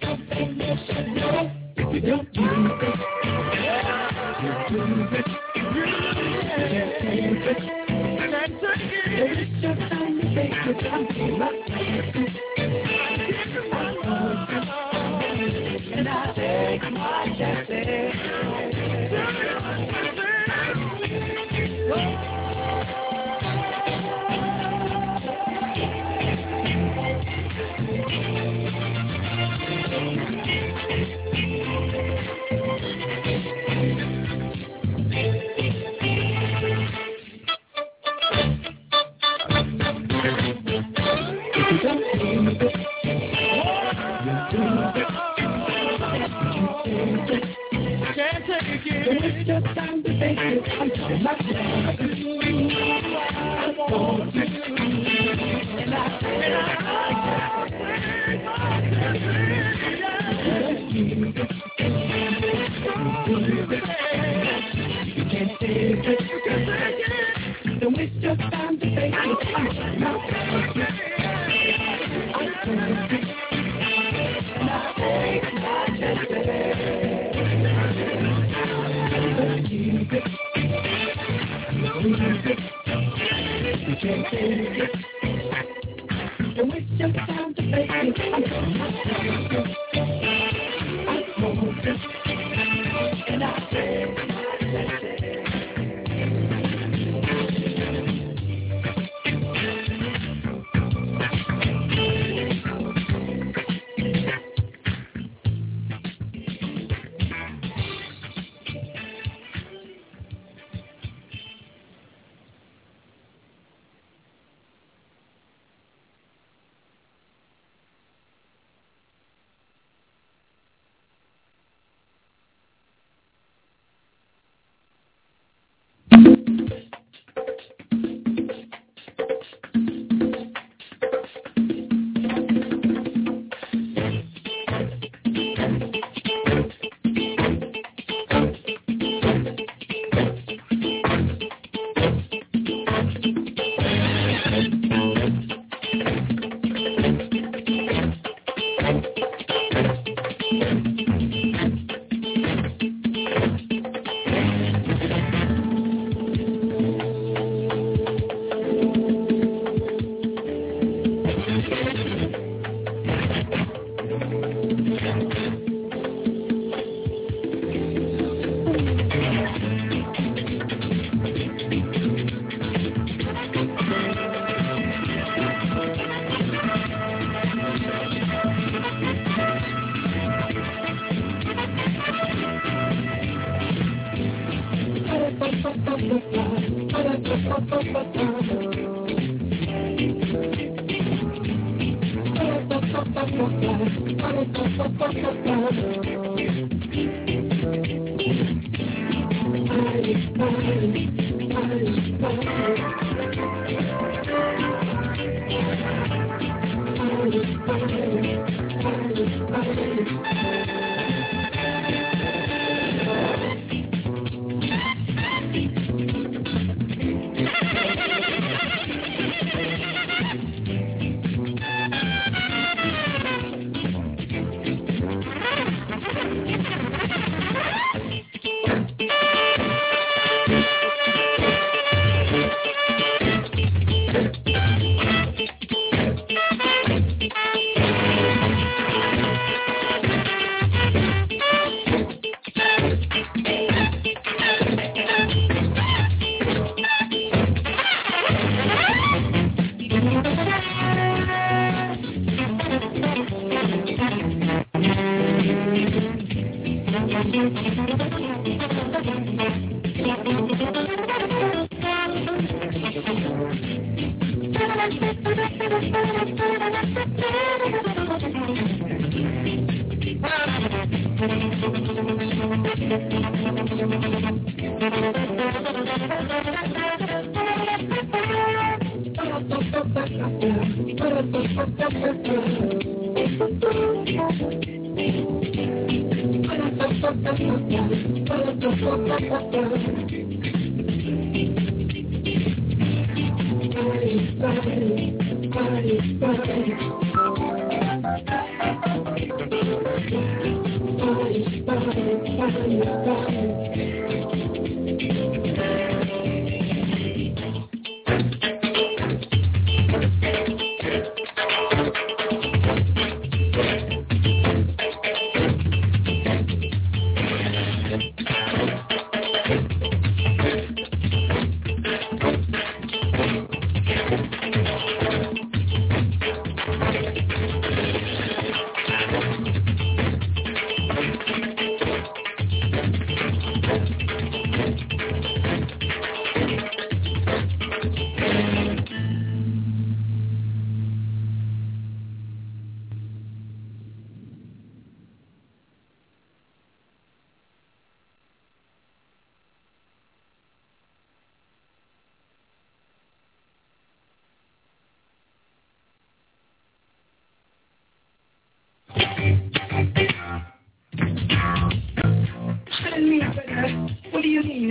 it. 2.03 2.09
Don't 2.09 2.33
do 2.33 2.41
this. 2.79 2.95
Don't 4.41 4.69
do 4.69 4.81
this. 5.09 5.25
Don't 9.61 9.79
do 9.79 9.95
this. 10.33 10.49
Don't 10.81 11.57
do 11.67 12.21
this. 12.21 12.30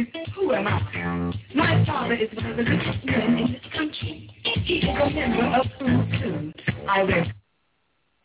Mean? 0.01 0.25
Who 0.35 0.53
am 0.55 0.67
I? 0.67 1.35
My 1.55 1.85
father 1.85 2.15
is 2.15 2.29
one 2.35 2.47
of 2.47 2.57
the 2.57 2.65
richest 2.65 3.05
men 3.05 3.39
in 3.39 3.53
this 3.53 3.73
country. 3.73 4.31
He 4.65 4.79
is 4.79 4.85
a 4.85 5.11
member 5.11 5.45
of 5.45 5.67
Who's 5.79 6.23
Who. 6.23 6.53
I 6.89 7.03
wear 7.03 7.33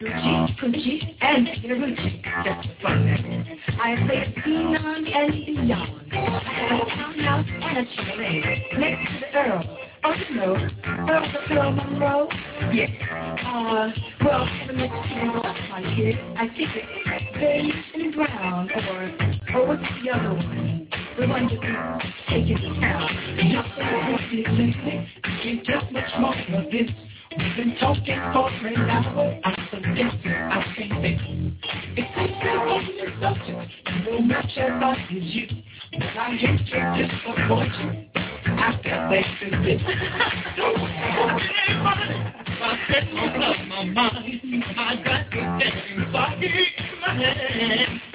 Gucci, 0.02 0.60
Gucci, 0.60 1.16
and 1.22 1.48
Gucci. 1.48 2.24
Just 2.44 2.68
for 2.82 2.88
fun. 2.88 3.60
I 3.82 3.96
play 4.06 4.34
Phenom 4.46 5.16
and 5.16 5.32
Beyond. 5.32 6.14
I 6.14 6.54
have 6.70 6.82
a 6.82 6.90
townhouse 6.92 7.48
and 7.50 7.78
a 7.78 7.92
chalet 7.96 8.68
next 8.78 9.12
to 9.12 9.20
the 9.20 9.38
Earl. 9.38 9.78
Oh, 10.04 10.14
you 10.30 10.36
know, 10.36 10.56
Earl 10.86 11.32
the 11.32 11.54
Earl 11.56 11.72
Monroe? 11.72 12.28
Yes. 12.74 12.92
Uh, 13.10 13.92
well, 14.24 14.44
I 14.44 14.66
haven't 14.68 14.78
to 14.78 15.26
know 15.26 15.42
my 15.70 15.96
kid. 15.96 16.16
I 16.38 16.48
think 16.48 16.70
it's 16.76 17.38
beige 17.40 17.76
and 17.96 18.14
brown, 18.14 18.70
or, 18.72 19.58
or 19.58 19.68
what's 19.68 20.04
the 20.04 20.12
other 20.12 20.34
one? 20.34 20.85
The 21.18 21.28
one 21.28 21.48
that 21.48 21.60
we 21.62 21.68
take 22.28 22.50
into 22.50 22.80
town. 22.82 23.10
Just 23.38 23.70
Ain't 25.46 25.64
just 25.64 25.92
much 25.92 26.12
more 26.20 26.36
of 26.36 26.72
this. 26.72 26.90
We've 27.38 27.56
been 27.56 27.78
talking 27.80 28.20
for 28.34 28.68
an 28.68 28.90
hour. 28.90 29.40
I'm 29.46 29.68
so 29.72 29.80
desperate, 29.80 30.36
I 30.36 30.74
think. 30.76 30.92
It's 31.96 32.12
like 32.18 32.32
you're 32.44 32.68
on 32.68 32.84
the 32.86 33.06
subject. 33.22 33.72
No 34.06 34.20
match 34.20 34.58
as 34.58 34.72
I 34.72 35.08
is 35.10 35.24
you. 35.24 35.48
But 35.94 36.04
I 36.04 36.36
hate 36.36 36.66
to 36.68 36.78
disappoint 37.08 37.74
you. 37.80 37.90
After 38.52 38.96
they 39.10 39.24
do 39.40 39.50
this. 39.64 39.82
I 42.58 42.80
set 42.92 43.06
my 43.14 43.38
love, 43.38 43.62
my 43.68 43.84
mind. 43.86 44.42
I 44.78 44.96
got 45.04 45.32
the 45.32 45.40
things 45.60 46.12
body 46.12 46.48
in 46.78 47.00
my 47.00 47.14
hand. 47.14 48.15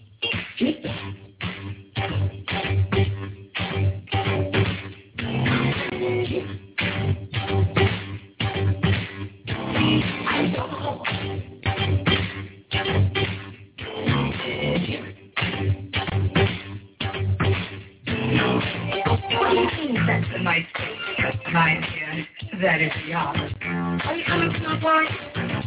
job. 23.11 23.35
Are 23.35 24.15
you 24.15 24.23
coming 24.25 24.53
to 24.53 24.59
my 24.59 24.79
party? 24.79 25.09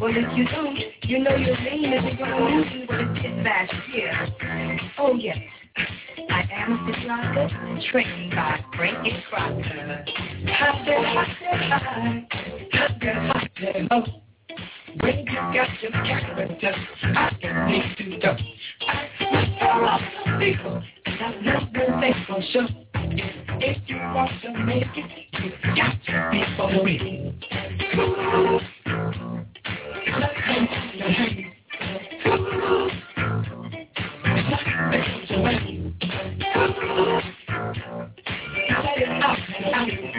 Well, 0.00 0.12
if 0.16 0.36
you 0.36 0.46
don't, 0.48 0.78
you 1.02 1.18
know 1.18 1.36
your 1.36 1.56
name 1.60 1.92
isn't 1.92 2.18
going 2.18 2.30
to 2.30 2.70
be 2.70 2.78
you 2.78 2.86
with 2.88 3.14
this 3.16 3.44
last 3.44 3.74
year. 3.92 4.28
Oh, 4.98 5.14
yes. 5.14 5.36
I 6.30 6.48
am 6.50 6.72
a 6.72 6.76
hitchhiker, 6.90 7.90
trained 7.90 8.30
by 8.30 8.64
Frankie 8.76 9.22
Crocker. 9.28 10.04
Hopper, 10.48 11.04
hopper, 11.04 11.58
hopper, 12.72 13.14
hopper, 13.90 14.12
When 15.02 15.18
you 15.18 15.34
got 15.34 15.82
your 15.82 15.92
character, 15.92 16.74
I 17.02 17.36
can 17.42 17.54
make 17.66 18.00
you 18.00 18.20
go. 18.22 18.36
I'm 18.88 19.52
you're 19.60 19.86
all 19.86 20.00
people, 20.38 20.82
and 21.04 21.20
I've 21.22 21.42
never 21.42 21.66
been 21.66 22.00
thankful, 22.00 22.42
sure. 22.52 22.93
If 23.16 23.88
you 23.88 23.96
want 23.96 24.42
to 24.42 24.52
make 24.58 24.82
it, 24.96 25.06
you 25.40 25.52
got 25.76 25.94
to 26.06 26.30
be 26.32 26.44
for 26.56 26.68
me. 26.84 27.38
Thank 39.74 39.92
you. 39.92 40.13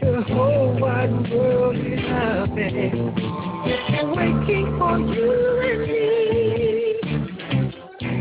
The 0.00 0.22
whole 0.28 0.78
wide 0.78 1.30
world 1.30 1.76
is 1.76 2.00
loving 2.04 3.12
and 3.88 4.10
waiting 4.12 4.76
for 4.78 4.98
you 4.98 5.32
and 5.62 5.80
me. 5.86 6.04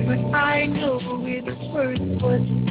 But 0.08 0.22
I 0.38 0.66
know 0.66 1.00
it's 1.26 1.74
worth 1.74 2.00
even 2.00 2.63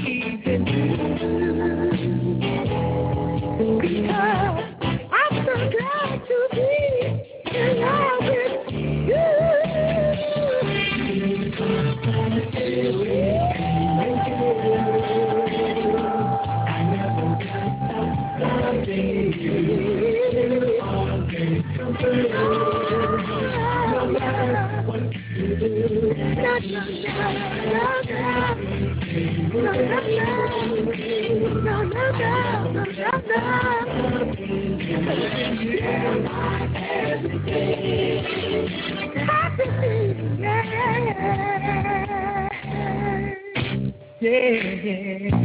Yeah, 44.21 44.31
yeah. 44.31 45.37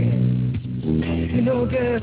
You 1.35 1.41
know, 1.41 1.65
girl, 1.65 1.99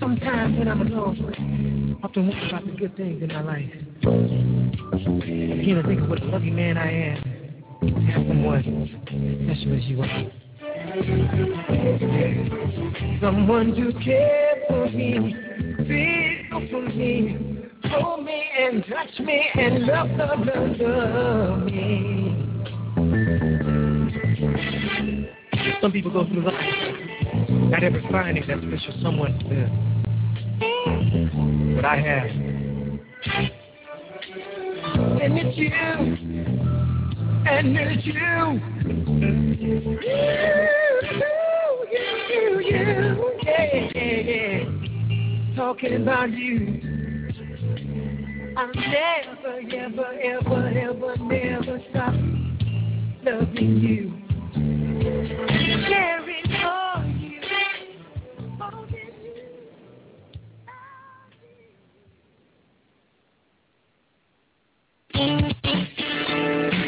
sometimes 0.00 0.58
when 0.58 0.68
I'm 0.68 0.80
alone, 0.80 1.98
I 2.02 2.06
often 2.06 2.30
think 2.30 2.42
about 2.48 2.64
the 2.66 2.72
good 2.72 2.96
things 2.96 3.22
in 3.22 3.28
my 3.28 3.42
life. 3.42 3.70
To 4.02 5.82
think 5.82 6.00
of 6.00 6.08
what 6.08 6.22
a 6.22 6.24
lucky 6.24 6.50
man 6.50 6.78
I 6.78 6.90
am 6.90 7.38
to 7.80 7.86
have 7.86 8.26
someone 8.26 8.62
special 9.44 9.76
as 9.76 9.84
you 9.84 10.02
are. 10.02 10.24
Someone 13.20 13.74
to 13.74 13.92
care 14.04 14.56
for 14.68 14.88
me, 14.90 15.47
me, 16.98 17.36
hold 17.84 18.24
me 18.24 18.42
and 18.58 18.84
touch 18.86 19.20
me 19.20 19.48
and 19.54 19.86
love, 19.86 20.10
love, 20.10 20.40
love, 20.40 20.76
love 20.80 21.62
me. 21.64 22.34
Some 25.80 25.92
people 25.92 26.10
go 26.12 26.26
through 26.26 26.44
life 26.44 27.08
not 27.70 27.84
ever 27.84 28.02
finding 28.10 28.44
that 28.48 28.58
special 28.58 28.94
someone 29.02 29.38
to 29.38 29.44
But 31.76 31.84
I 31.84 31.96
have. 32.00 32.30
And 35.20 35.38
it's 35.38 35.56
you. 35.56 35.70
And 37.46 37.76
it's 37.76 38.06
you. 38.06 38.12
You, 42.30 42.60
you, 42.60 42.60
you, 42.60 43.32
yeah, 43.42 43.64
yeah, 43.94 44.20
yeah. 44.20 44.77
Talking 45.58 46.02
about 46.02 46.30
you. 46.30 46.80
I'll 48.56 48.72
never, 48.74 49.58
ever, 49.74 50.12
ever, 50.22 50.68
ever, 50.68 51.16
never 51.16 51.82
stop 51.90 52.14
loving 53.24 53.80
you. 53.80 54.14
Caring 55.88 56.46
for 56.62 57.02
you. 57.18 57.40
Holding 58.60 59.12
you. 59.24 59.34
Everybody 65.14 66.87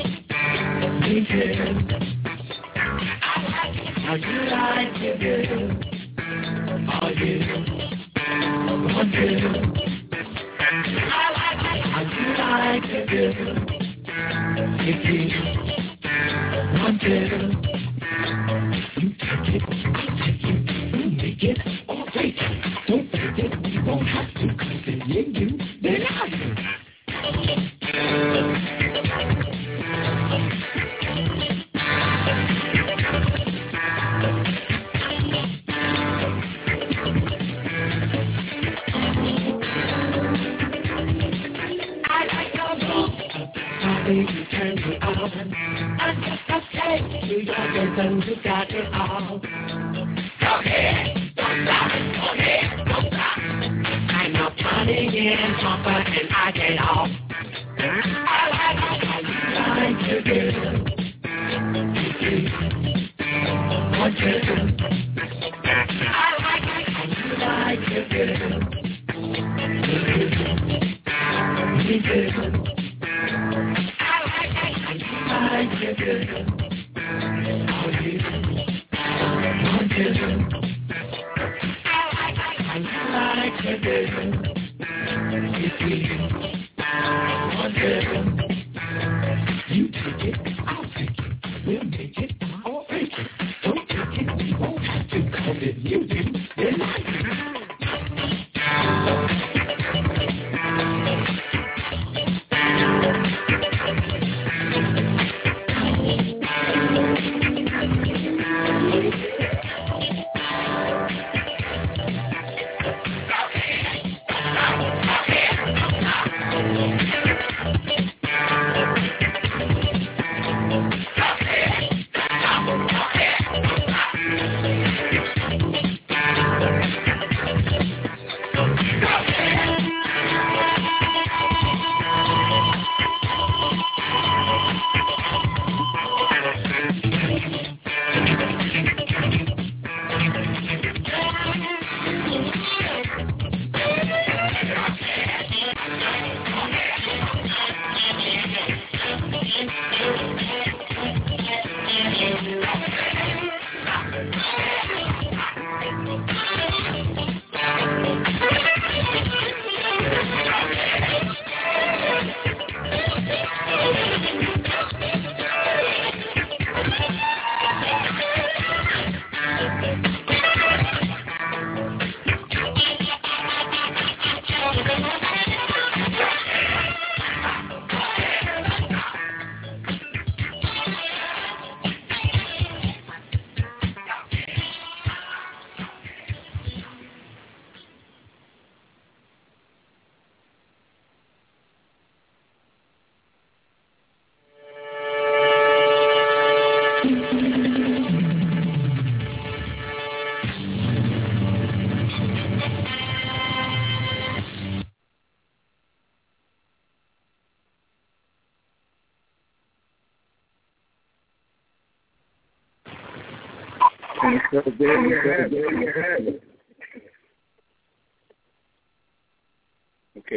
Okay, 214.53 214.67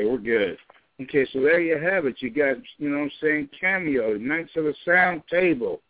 we're 0.05 0.19
good. 0.19 0.57
Okay, 1.03 1.27
so 1.33 1.41
there 1.41 1.61
you 1.61 1.77
have 1.79 2.07
it. 2.07 2.17
You 2.21 2.31
got, 2.31 2.57
you 2.79 2.91
know 2.91 2.99
what 2.99 3.05
I'm 3.05 3.11
saying, 3.21 3.49
Cameo, 3.61 4.17
Knights 4.17 4.53
of 4.57 4.65
the 4.65 4.75
Sound 4.85 5.23
Table. 5.29 5.81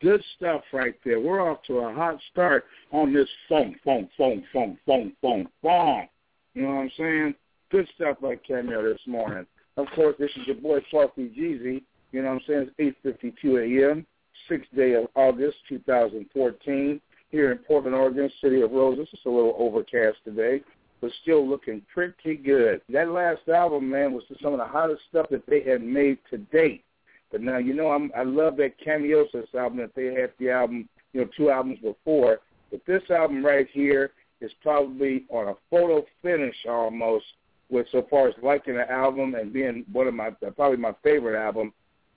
Good 0.00 0.22
stuff 0.36 0.62
right 0.72 0.94
there. 1.04 1.18
We're 1.18 1.40
off 1.40 1.64
to 1.66 1.78
a 1.78 1.92
hot 1.92 2.18
start 2.30 2.66
on 2.92 3.12
this 3.12 3.28
phone, 3.48 3.74
phone, 3.84 4.08
phone, 4.16 4.44
phone, 4.52 4.78
phone, 4.86 5.12
phone, 5.20 5.48
phone. 5.60 6.08
You 6.54 6.62
know 6.62 6.68
what 6.68 6.82
I'm 6.82 6.90
saying? 6.96 7.34
Good 7.72 7.88
stuff 7.96 8.18
by 8.22 8.36
Cameo 8.36 8.84
this 8.92 9.00
morning. 9.08 9.46
Of 9.76 9.86
course, 9.96 10.14
this 10.20 10.30
is 10.36 10.46
your 10.46 10.56
boy 10.56 10.80
Flossy 10.90 11.30
Jeezy. 11.36 11.82
You 12.12 12.22
know 12.22 12.34
what 12.34 12.34
I'm 12.34 12.40
saying? 12.46 12.70
It's 12.78 12.96
8.52 13.44 13.90
a.m., 13.90 14.06
6th 14.48 14.76
day 14.76 14.94
of 14.94 15.06
August, 15.16 15.56
2014 15.68 17.00
here 17.32 17.50
in 17.50 17.58
Portland, 17.58 17.96
Oregon, 17.96 18.30
City 18.40 18.60
of 18.60 18.70
Roses. 18.70 19.08
It's 19.12 19.24
a 19.24 19.28
little 19.28 19.56
overcast 19.58 20.18
today, 20.24 20.60
but 21.00 21.10
still 21.22 21.48
looking 21.48 21.82
pretty 21.92 22.36
good. 22.36 22.82
That 22.90 23.08
last 23.08 23.48
album, 23.48 23.90
man, 23.90 24.12
was 24.12 24.22
some 24.40 24.52
of 24.52 24.58
the 24.58 24.66
hottest 24.66 25.02
stuff 25.08 25.26
that 25.30 25.46
they 25.48 25.62
had 25.62 25.82
made 25.82 26.18
to 26.30 26.38
date. 26.38 26.84
But 27.32 27.40
now, 27.40 27.56
you 27.56 27.72
know, 27.74 27.90
I'm, 27.90 28.12
I 28.14 28.22
love 28.22 28.58
that 28.58 28.78
Cameosis 28.78 29.52
album 29.54 29.78
that 29.78 29.94
they 29.96 30.14
had 30.14 30.32
the 30.38 30.50
album, 30.50 30.88
you 31.14 31.22
know, 31.22 31.28
two 31.36 31.50
albums 31.50 31.78
before. 31.80 32.40
But 32.70 32.82
this 32.86 33.02
album 33.10 33.44
right 33.44 33.66
here 33.72 34.12
is 34.42 34.52
probably 34.62 35.24
on 35.30 35.48
a 35.48 35.54
photo 35.70 36.04
finish 36.20 36.56
almost 36.68 37.24
with 37.70 37.86
so 37.90 38.06
far 38.10 38.28
as 38.28 38.34
liking 38.42 38.76
the 38.76 38.90
album 38.90 39.34
and 39.34 39.52
being 39.52 39.86
one 39.90 40.06
of 40.06 40.12
my, 40.12 40.30
probably 40.30 40.76
my 40.76 40.94
favorite 41.02 41.42
album 41.42 41.72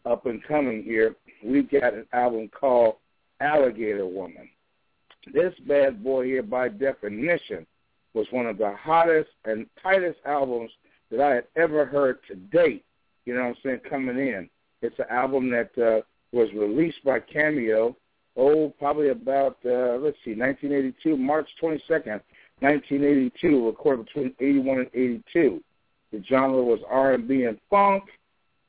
up 0.06 0.26
and 0.26 0.44
coming 0.44 0.84
here. 0.84 1.16
We've 1.42 1.70
got 1.72 1.94
an 1.94 2.06
album 2.12 2.50
called 2.50 2.96
Alligator 3.40 4.06
Woman. 4.06 4.50
This 5.34 5.54
bad 5.68 6.04
boy 6.04 6.26
here, 6.26 6.44
by 6.44 6.70
definition, 6.70 7.66
was 8.14 8.28
one 8.32 8.46
of 8.46 8.58
the 8.58 8.74
hottest 8.76 9.30
and 9.46 9.66
tightest 9.82 10.20
albums 10.26 10.72
that 11.12 11.20
I 11.20 11.36
had 11.36 11.46
ever 11.56 11.86
heard 11.86 12.20
to 12.28 12.36
date. 12.36 12.84
You 13.26 13.36
know 13.36 13.42
what 13.42 13.50
I'm 13.50 13.56
saying? 13.64 13.80
Coming 13.90 14.18
in, 14.18 14.50
it's 14.82 14.98
an 15.00 15.06
album 15.10 15.50
that 15.52 15.72
uh, 15.78 16.02
was 16.32 16.50
released 16.54 17.04
by 17.04 17.20
Cameo. 17.20 17.96
Oh, 18.38 18.74
probably 18.80 19.10
about 19.10 19.58
uh, 19.66 19.98
let's 19.98 20.18
see, 20.24 20.36
1982, 20.36 21.18
March 21.18 21.48
22nd, 21.62 22.22
1982. 22.60 23.66
Recorded 23.66 24.06
between 24.06 24.36
81 24.40 24.80
and 24.80 24.88
82. 24.94 25.64
The 26.12 26.24
genre 26.24 26.64
was 26.64 26.80
R&B 26.88 27.44
and 27.44 27.60
funk, 27.70 28.04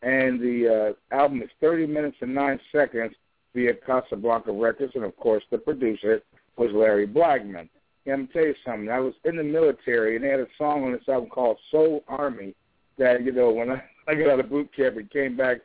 and 0.02 0.40
the 0.40 0.94
uh, 1.12 1.14
album 1.14 1.42
is 1.42 1.50
30 1.60 1.86
minutes 1.86 2.16
and 2.20 2.34
nine 2.34 2.58
seconds 2.72 3.14
via 3.54 3.74
Casablanca 3.74 4.52
Records, 4.52 4.92
and 4.94 5.04
of 5.04 5.16
course 5.16 5.42
the 5.50 5.58
producer 5.58 6.22
was 6.56 6.70
Larry 6.72 7.06
Blackmon. 7.06 7.68
Yeah, 8.04 8.14
I'm 8.14 8.28
tell 8.28 8.44
you 8.44 8.54
something. 8.64 8.88
I 8.88 9.00
was 9.00 9.14
in 9.24 9.36
the 9.36 9.42
military, 9.42 10.16
and 10.16 10.24
they 10.24 10.28
had 10.28 10.40
a 10.40 10.46
song 10.56 10.84
on 10.84 10.92
this 10.92 11.08
album 11.08 11.28
called 11.28 11.58
Soul 11.70 12.04
Army. 12.08 12.54
That 12.98 13.24
you 13.24 13.32
know, 13.32 13.50
when 13.50 13.70
I, 13.70 13.82
I 14.08 14.14
got 14.14 14.30
out 14.30 14.40
of 14.40 14.50
boot 14.50 14.70
camp 14.74 14.96
and 14.96 15.10
came 15.10 15.36
back 15.36 15.58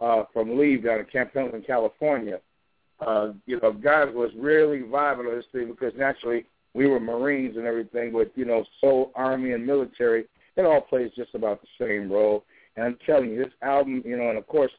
uh, 0.00 0.24
from 0.32 0.58
leave 0.58 0.84
down 0.84 1.00
in 1.00 1.06
Camp 1.06 1.32
Pendleton, 1.32 1.62
California, 1.62 2.40
uh, 3.00 3.32
you 3.46 3.60
know, 3.60 3.72
guys 3.72 4.08
was 4.12 4.30
really 4.36 4.80
vibing 4.80 5.30
on 5.30 5.36
this 5.36 5.44
thing 5.52 5.68
because 5.68 5.92
naturally 5.96 6.44
we 6.74 6.86
were 6.86 7.00
Marines 7.00 7.56
and 7.56 7.66
everything, 7.66 8.12
but 8.12 8.32
you 8.34 8.44
know, 8.44 8.64
Soul 8.80 9.12
Army 9.14 9.52
and 9.52 9.64
military, 9.64 10.26
it 10.56 10.66
all 10.66 10.80
plays 10.80 11.10
just 11.16 11.34
about 11.34 11.60
the 11.62 11.68
same 11.78 12.10
role. 12.10 12.44
And 12.76 12.84
I'm 12.84 12.98
telling 13.06 13.30
you, 13.30 13.44
this 13.44 13.54
album, 13.62 14.02
you 14.04 14.16
know, 14.16 14.28
and 14.28 14.38
of 14.38 14.46
course, 14.46 14.72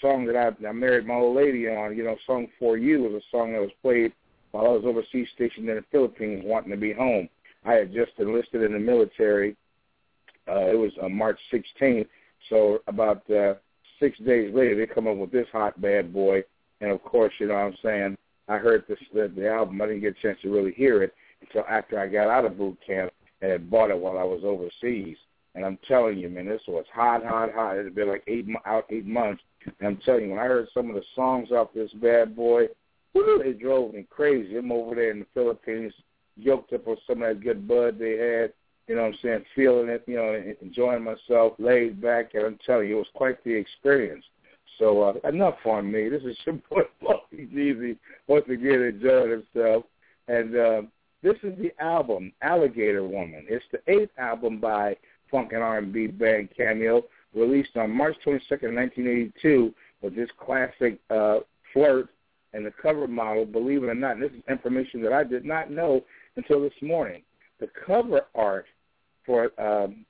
song 0.00 0.26
that 0.26 0.36
I, 0.36 0.66
I 0.66 0.72
married 0.72 1.06
my 1.06 1.14
old 1.14 1.36
lady 1.36 1.68
on, 1.68 1.96
you 1.96 2.04
know, 2.04 2.16
"Song 2.26 2.48
for 2.58 2.76
You" 2.76 3.02
was 3.02 3.12
a 3.12 3.36
song 3.36 3.52
that 3.52 3.60
was 3.60 3.70
played 3.82 4.12
while 4.52 4.66
I 4.66 4.68
was 4.68 4.84
overseas 4.84 5.28
stationed 5.34 5.68
in 5.68 5.76
the 5.76 5.84
Philippines 5.90 6.42
wanting 6.44 6.70
to 6.70 6.76
be 6.76 6.92
home. 6.92 7.28
I 7.64 7.74
had 7.74 7.92
just 7.92 8.12
enlisted 8.18 8.62
in 8.62 8.72
the 8.72 8.78
military. 8.78 9.56
Uh, 10.48 10.66
it 10.66 10.78
was 10.78 10.92
uh, 11.02 11.08
March 11.08 11.38
16th, 11.52 12.08
so 12.48 12.78
about 12.86 13.28
uh, 13.30 13.54
six 14.00 14.18
days 14.18 14.52
later, 14.54 14.76
they 14.76 14.92
come 14.92 15.06
up 15.06 15.16
with 15.16 15.30
this 15.30 15.46
hot 15.52 15.80
bad 15.80 16.12
boy. 16.12 16.42
And 16.80 16.90
of 16.90 17.02
course, 17.02 17.32
you 17.38 17.46
know 17.46 17.54
what 17.54 17.60
I'm 17.60 17.76
saying. 17.82 18.18
I 18.48 18.58
heard 18.58 18.84
this 18.88 18.98
the, 19.14 19.32
the 19.34 19.48
album. 19.48 19.80
I 19.80 19.86
didn't 19.86 20.00
get 20.00 20.16
a 20.18 20.22
chance 20.22 20.38
to 20.42 20.52
really 20.52 20.72
hear 20.72 21.02
it 21.02 21.14
until 21.40 21.64
after 21.68 21.98
I 21.98 22.08
got 22.08 22.28
out 22.28 22.44
of 22.44 22.58
boot 22.58 22.76
camp 22.84 23.12
and 23.40 23.52
had 23.52 23.70
bought 23.70 23.90
it 23.90 23.98
while 23.98 24.18
I 24.18 24.24
was 24.24 24.42
overseas. 24.44 25.16
And 25.54 25.64
I'm 25.64 25.78
telling 25.86 26.18
you, 26.18 26.28
man, 26.28 26.46
this 26.46 26.62
was 26.66 26.84
hot, 26.92 27.24
hot, 27.24 27.52
hot. 27.52 27.76
It 27.76 27.84
had 27.84 27.94
been 27.94 28.08
like 28.08 28.24
eight 28.26 28.46
out 28.66 28.86
eight 28.90 29.06
months. 29.06 29.42
And 29.64 29.86
I'm 29.86 29.96
telling 29.98 30.24
you, 30.24 30.30
when 30.30 30.38
I 30.40 30.46
heard 30.46 30.68
some 30.74 30.88
of 30.88 30.96
the 30.96 31.04
songs 31.14 31.52
off 31.52 31.68
this 31.74 31.92
bad 31.94 32.34
boy, 32.34 32.66
it 33.14 33.60
drove 33.60 33.94
me 33.94 34.06
crazy. 34.10 34.56
I'm 34.56 34.72
over 34.72 34.94
there 34.94 35.10
in 35.10 35.20
the 35.20 35.26
Philippines, 35.34 35.92
yoked 36.36 36.72
up 36.72 36.88
on 36.88 36.96
some 37.06 37.22
of 37.22 37.28
that 37.28 37.44
good 37.44 37.66
bud 37.68 37.98
they 37.98 38.12
had. 38.12 38.52
You 38.88 38.96
know 38.96 39.02
what 39.02 39.12
I'm 39.12 39.18
saying? 39.22 39.44
Feeling 39.54 39.88
it, 39.88 40.02
you 40.06 40.16
know, 40.16 40.54
enjoying 40.60 41.04
myself, 41.04 41.54
laid 41.58 42.00
back, 42.00 42.34
and 42.34 42.44
I'm 42.44 42.58
telling 42.66 42.88
you, 42.88 42.96
it 42.96 42.98
was 42.98 43.06
quite 43.14 43.42
the 43.44 43.52
experience. 43.52 44.24
So 44.78 45.02
uh, 45.02 45.28
enough 45.28 45.58
on 45.64 45.90
me. 45.90 46.08
This 46.08 46.22
is 46.22 46.36
your 46.46 46.56
boy 46.68 46.82
Flossy 47.00 47.46
Jeezy 47.46 47.96
once 48.26 48.44
again 48.48 48.82
enjoying 48.82 49.42
himself. 49.54 49.84
And 50.28 50.56
uh, 50.56 50.82
this 51.22 51.36
is 51.42 51.56
the 51.58 51.72
album, 51.78 52.32
Alligator 52.42 53.04
Woman. 53.04 53.46
It's 53.48 53.64
the 53.70 53.80
eighth 53.86 54.10
album 54.18 54.58
by 54.58 54.96
funk 55.30 55.52
and 55.52 55.62
R&B 55.62 56.08
band 56.08 56.50
Cameo, 56.56 57.04
released 57.34 57.76
on 57.76 57.90
March 57.90 58.16
22nd, 58.26 58.74
1982, 58.74 59.74
with 60.02 60.14
this 60.14 60.28
classic 60.38 60.98
uh, 61.10 61.38
flirt 61.72 62.08
and 62.52 62.64
the 62.66 62.72
cover 62.82 63.06
model, 63.06 63.44
believe 63.44 63.82
it 63.82 63.88
or 63.88 63.94
not, 63.94 64.16
and 64.16 64.22
this 64.22 64.32
is 64.32 64.42
information 64.48 65.02
that 65.02 65.12
I 65.12 65.24
did 65.24 65.44
not 65.44 65.70
know 65.70 66.02
until 66.36 66.60
this 66.60 66.72
morning. 66.82 67.22
The 67.60 67.68
cover 67.86 68.22
art 68.34 68.66
for 69.24 69.50
um, 69.60 70.04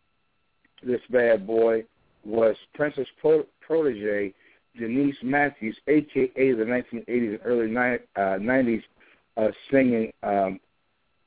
this 0.83 1.01
bad 1.11 1.47
boy 1.47 1.85
was 2.25 2.57
Prince's 2.75 3.07
Pro- 3.21 3.47
Protege 3.61 4.33
Denise 4.79 5.17
Matthews, 5.23 5.77
a.k.a. 5.87 6.53
the 6.53 6.65
1980s 6.65 7.07
and 7.09 7.41
early 7.45 7.67
ni- 7.67 8.05
uh, 8.17 8.39
90s 8.39 8.83
uh, 9.37 9.49
singing 9.71 10.13
um, 10.23 10.59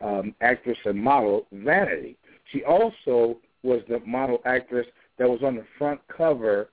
um, 0.02 0.36
actress 0.42 0.78
and 0.86 1.02
model 1.02 1.46
Vanity. 1.52 2.18
She 2.52 2.64
also 2.64 3.38
was 3.64 3.82
the 3.88 4.00
model 4.06 4.42
actress 4.46 4.88
that 5.18 5.30
was 5.30 5.42
on 5.44 5.56
the 5.56 5.66
front 5.78 6.00
cover 6.08 6.70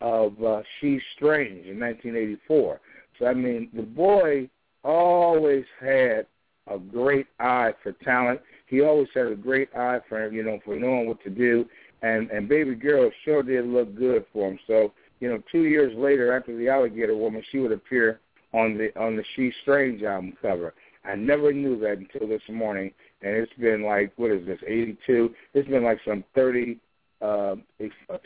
of 0.00 0.42
uh, 0.42 0.62
She's 0.80 1.00
Strange 1.16 1.66
in 1.66 1.80
1984. 1.80 2.80
So 3.18 3.26
I 3.26 3.34
mean, 3.34 3.68
the 3.74 3.82
boy 3.82 4.48
always 4.84 5.64
had 5.80 6.26
a 6.68 6.78
great 6.78 7.26
eye 7.38 7.72
for 7.82 7.92
talent. 7.92 8.40
He 8.66 8.80
always 8.80 9.08
had 9.14 9.26
a 9.26 9.36
great 9.36 9.68
eye 9.76 10.00
for 10.08 10.30
you 10.30 10.42
know 10.42 10.58
for 10.64 10.76
knowing 10.76 11.08
what 11.08 11.22
to 11.24 11.30
do, 11.30 11.66
and 12.02 12.30
and 12.30 12.48
baby 12.48 12.74
girl 12.74 13.10
sure 13.24 13.42
did 13.42 13.66
look 13.66 13.94
good 13.96 14.24
for 14.32 14.50
him. 14.50 14.58
So 14.66 14.92
you 15.20 15.28
know, 15.28 15.42
two 15.50 15.64
years 15.64 15.96
later 15.96 16.36
after 16.36 16.56
the 16.56 16.68
Alligator 16.68 17.16
Woman, 17.16 17.42
she 17.50 17.58
would 17.58 17.72
appear 17.72 18.20
on 18.52 18.76
the 18.76 18.96
on 18.98 19.16
the 19.16 19.24
She's 19.34 19.52
Strange 19.62 20.02
album 20.02 20.34
cover. 20.40 20.74
I 21.04 21.14
never 21.14 21.52
knew 21.52 21.78
that 21.80 21.98
until 21.98 22.28
this 22.28 22.42
morning, 22.50 22.90
and 23.22 23.36
it's 23.36 23.52
been 23.54 23.82
like 23.82 24.12
what 24.16 24.30
is 24.30 24.46
this, 24.46 24.58
82? 24.66 25.34
It's 25.54 25.68
been 25.68 25.84
like 25.84 26.00
some 26.06 26.24
30, 26.34 26.78
uh, 27.22 27.56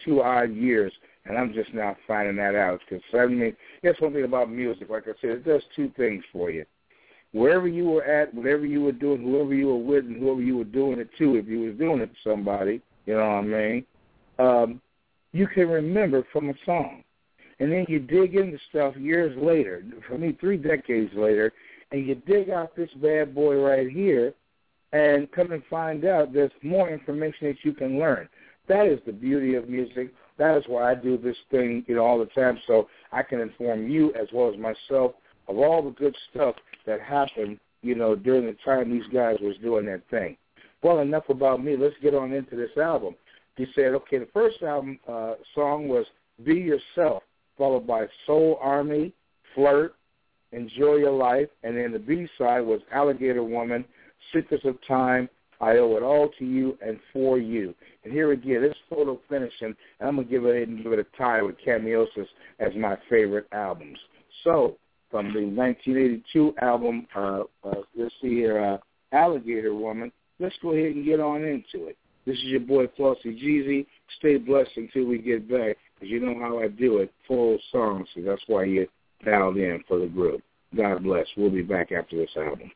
two 0.04 0.22
odd 0.22 0.54
years, 0.54 0.92
and 1.26 1.36
I'm 1.36 1.52
just 1.52 1.72
now 1.74 1.96
finding 2.06 2.36
that 2.36 2.54
out. 2.54 2.80
Because 2.88 3.02
mean, 3.30 3.56
here's 3.82 4.00
one 4.00 4.12
thing 4.12 4.24
about 4.24 4.50
music. 4.50 4.88
Like 4.88 5.04
I 5.06 5.12
said, 5.20 5.30
it 5.30 5.44
does 5.44 5.62
two 5.76 5.90
things 5.96 6.24
for 6.32 6.50
you. 6.50 6.64
Wherever 7.32 7.68
you 7.68 7.84
were 7.84 8.04
at, 8.04 8.34
whatever 8.34 8.66
you 8.66 8.82
were 8.82 8.92
doing, 8.92 9.22
whoever 9.22 9.54
you 9.54 9.68
were 9.68 9.76
with, 9.76 10.04
and 10.04 10.16
whoever 10.16 10.40
you 10.40 10.56
were 10.56 10.64
doing 10.64 10.98
it 10.98 11.10
to, 11.18 11.36
if 11.36 11.46
you 11.46 11.60
was 11.60 11.76
doing 11.76 12.00
it 12.00 12.06
to 12.08 12.30
somebody, 12.30 12.80
you 13.06 13.14
know 13.14 13.20
what 13.20 13.26
I 13.26 13.42
mean, 13.42 13.84
um, 14.38 14.80
you 15.32 15.46
can 15.46 15.68
remember 15.68 16.26
from 16.32 16.48
a 16.50 16.54
song. 16.66 17.04
And 17.60 17.70
then 17.70 17.84
you 17.88 18.00
dig 18.00 18.34
into 18.34 18.58
stuff 18.70 18.96
years 18.96 19.36
later, 19.40 19.84
for 20.08 20.18
me, 20.18 20.36
three 20.40 20.56
decades 20.56 21.12
later, 21.14 21.52
and 21.92 22.06
you 22.06 22.14
dig 22.14 22.50
out 22.50 22.74
this 22.74 22.90
bad 23.02 23.34
boy 23.34 23.56
right 23.56 23.88
here 23.88 24.32
and 24.92 25.30
come 25.30 25.52
and 25.52 25.62
find 25.70 26.04
out 26.04 26.32
there's 26.32 26.50
more 26.62 26.90
information 26.90 27.46
that 27.48 27.58
you 27.62 27.72
can 27.72 27.98
learn. 27.98 28.28
That 28.66 28.86
is 28.86 28.98
the 29.06 29.12
beauty 29.12 29.54
of 29.54 29.68
music. 29.68 30.12
That 30.40 30.56
is 30.56 30.64
why 30.68 30.90
I 30.90 30.94
do 30.94 31.18
this 31.18 31.36
thing, 31.50 31.84
you 31.86 31.96
know, 31.96 32.02
all 32.02 32.18
the 32.18 32.24
time, 32.24 32.58
so 32.66 32.88
I 33.12 33.22
can 33.22 33.40
inform 33.40 33.90
you 33.90 34.14
as 34.14 34.26
well 34.32 34.50
as 34.50 34.58
myself 34.58 35.12
of 35.48 35.58
all 35.58 35.82
the 35.82 35.90
good 35.90 36.16
stuff 36.30 36.54
that 36.86 36.98
happened, 36.98 37.60
you 37.82 37.94
know, 37.94 38.16
during 38.16 38.46
the 38.46 38.56
time 38.64 38.90
these 38.90 39.06
guys 39.12 39.36
was 39.42 39.58
doing 39.58 39.84
their 39.84 40.02
thing. 40.10 40.38
Well, 40.82 41.00
enough 41.00 41.28
about 41.28 41.62
me. 41.62 41.76
Let's 41.76 41.94
get 42.02 42.14
on 42.14 42.32
into 42.32 42.56
this 42.56 42.74
album. 42.78 43.16
He 43.58 43.66
said, 43.74 43.88
okay, 43.88 44.16
the 44.16 44.28
first 44.32 44.62
album 44.62 44.98
uh, 45.06 45.34
song 45.54 45.88
was 45.88 46.06
"Be 46.42 46.54
Yourself," 46.54 47.22
followed 47.58 47.86
by 47.86 48.06
"Soul 48.26 48.58
Army," 48.62 49.12
"Flirt," 49.54 49.94
"Enjoy 50.52 50.94
Your 50.94 51.12
Life," 51.12 51.50
and 51.64 51.76
then 51.76 51.92
the 51.92 51.98
B 51.98 52.26
side 52.38 52.62
was 52.62 52.80
"Alligator 52.90 53.44
Woman," 53.44 53.84
"Secrets 54.32 54.64
of 54.64 54.78
Time," 54.88 55.28
"I 55.60 55.76
Owe 55.76 55.98
It 55.98 56.02
All 56.02 56.30
to 56.38 56.46
You," 56.46 56.78
and 56.80 56.98
"For 57.12 57.36
You." 57.36 57.74
And 58.04 58.12
here 58.12 58.32
again, 58.32 58.62
this 58.62 58.74
photo 58.88 59.20
finishing, 59.28 59.74
and 60.00 60.08
I'm 60.08 60.16
gonna 60.16 60.28
give 60.28 60.46
it 60.46 60.68
and 60.68 60.82
give 60.82 60.92
it 60.92 60.98
a 60.98 61.16
tie 61.16 61.42
with 61.42 61.56
Cameosis 61.64 62.26
as 62.58 62.74
my 62.74 62.96
favorite 63.08 63.46
albums. 63.52 63.98
So 64.44 64.76
from 65.10 65.32
the 65.34 65.40
1982 65.40 66.54
album, 66.62 67.06
uh, 67.14 67.42
uh, 67.64 67.82
let's 67.96 68.14
see 68.22 68.36
here, 68.36 68.58
uh, 68.58 68.78
Alligator 69.14 69.74
Woman. 69.74 70.12
Let's 70.38 70.54
go 70.62 70.72
ahead 70.72 70.94
and 70.96 71.04
get 71.04 71.20
on 71.20 71.42
into 71.42 71.88
it. 71.88 71.98
This 72.26 72.36
is 72.38 72.44
your 72.44 72.60
boy 72.60 72.86
Flossy 72.96 73.34
Jeezy. 73.34 73.86
Stay 74.18 74.36
blessed 74.36 74.70
until 74.76 75.04
we 75.04 75.18
get 75.18 75.48
back, 75.48 75.76
because 75.94 76.10
you 76.10 76.20
know 76.20 76.38
how 76.40 76.60
I 76.60 76.68
do 76.68 76.98
it. 76.98 77.12
Full 77.26 77.58
songs, 77.72 78.08
so 78.14 78.22
that's 78.22 78.42
why 78.46 78.64
you 78.64 78.86
dialed 79.24 79.56
in 79.56 79.82
for 79.86 79.98
the 79.98 80.06
group. 80.06 80.42
God 80.76 81.02
bless. 81.02 81.26
We'll 81.36 81.50
be 81.50 81.62
back 81.62 81.92
after 81.92 82.16
this 82.16 82.30
album. 82.36 82.70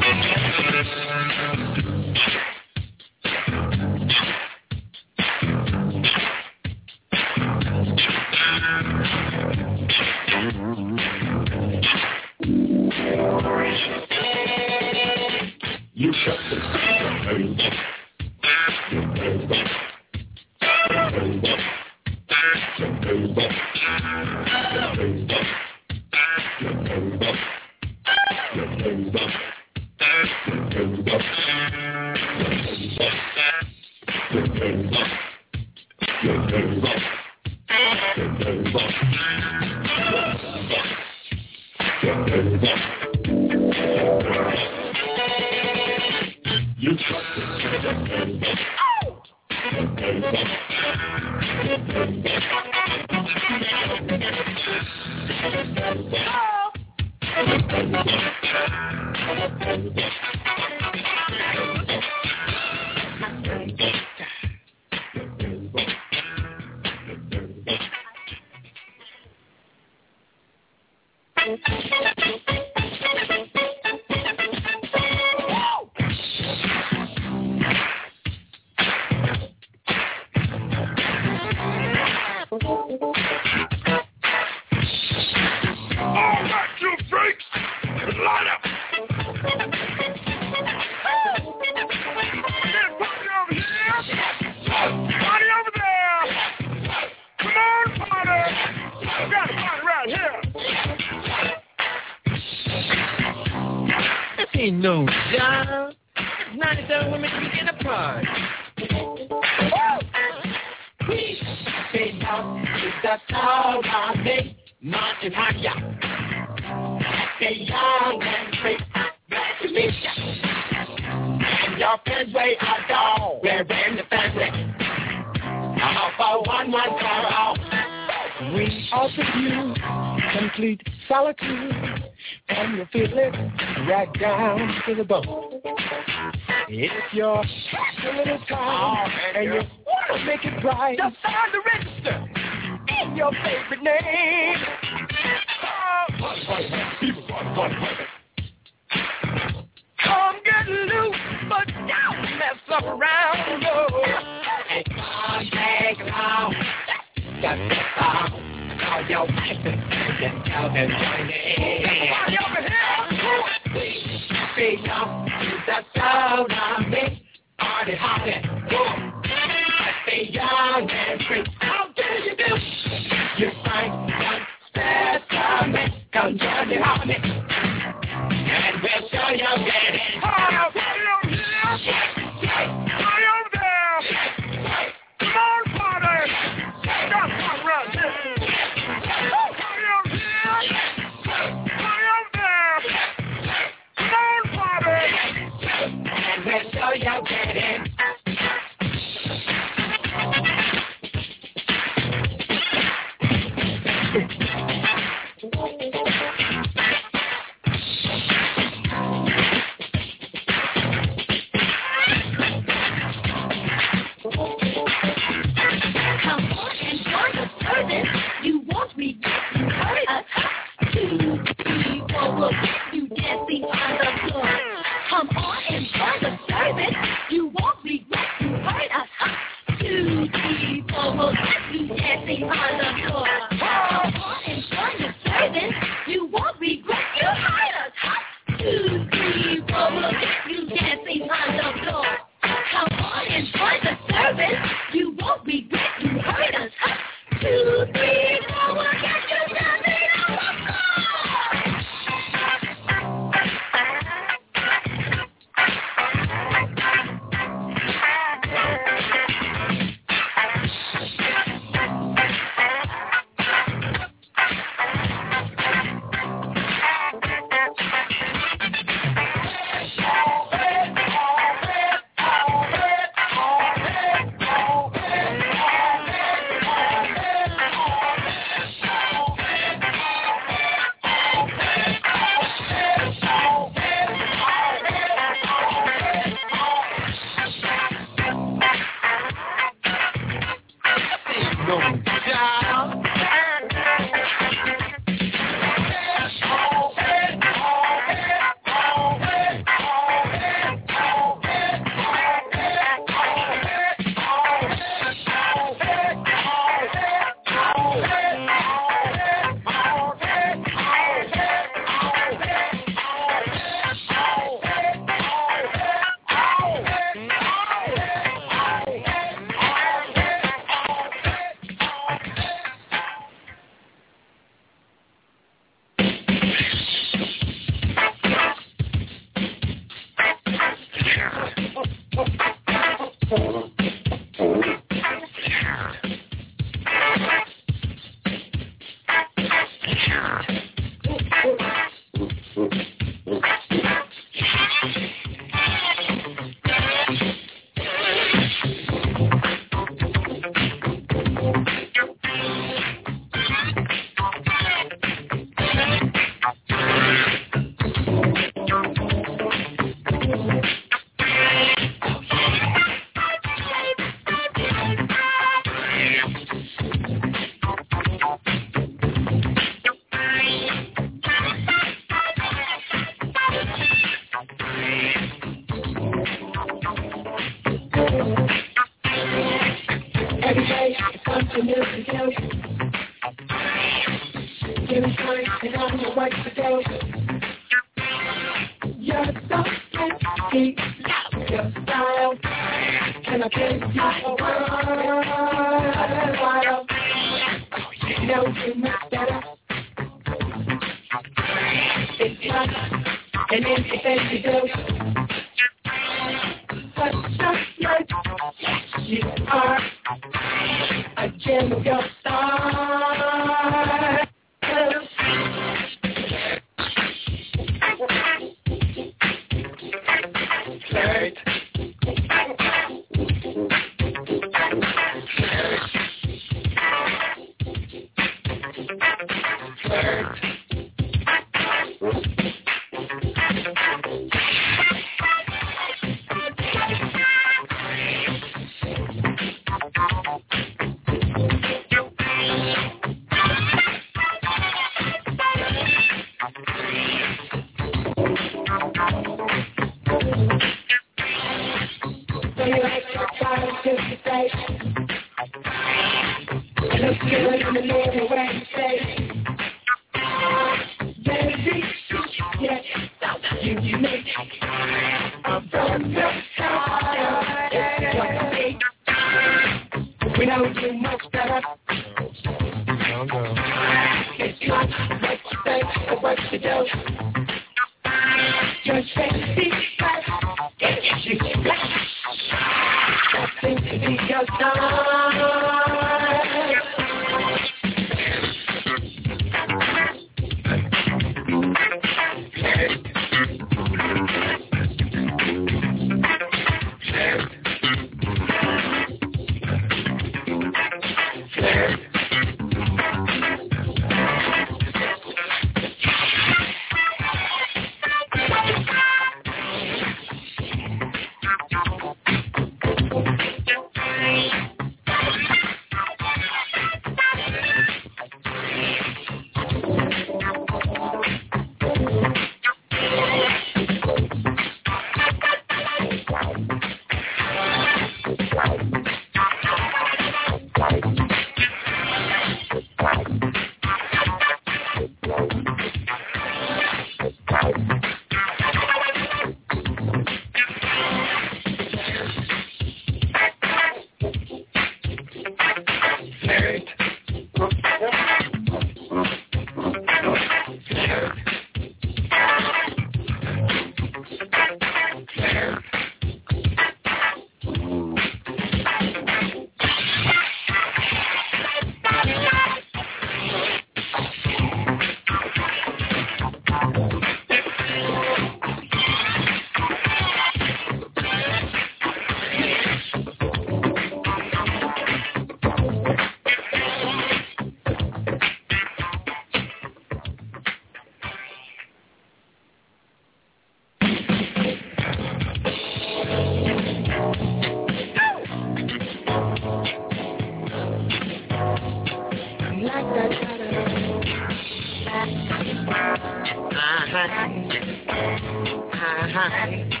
Thank 599.51 599.91
you. 599.91 600.00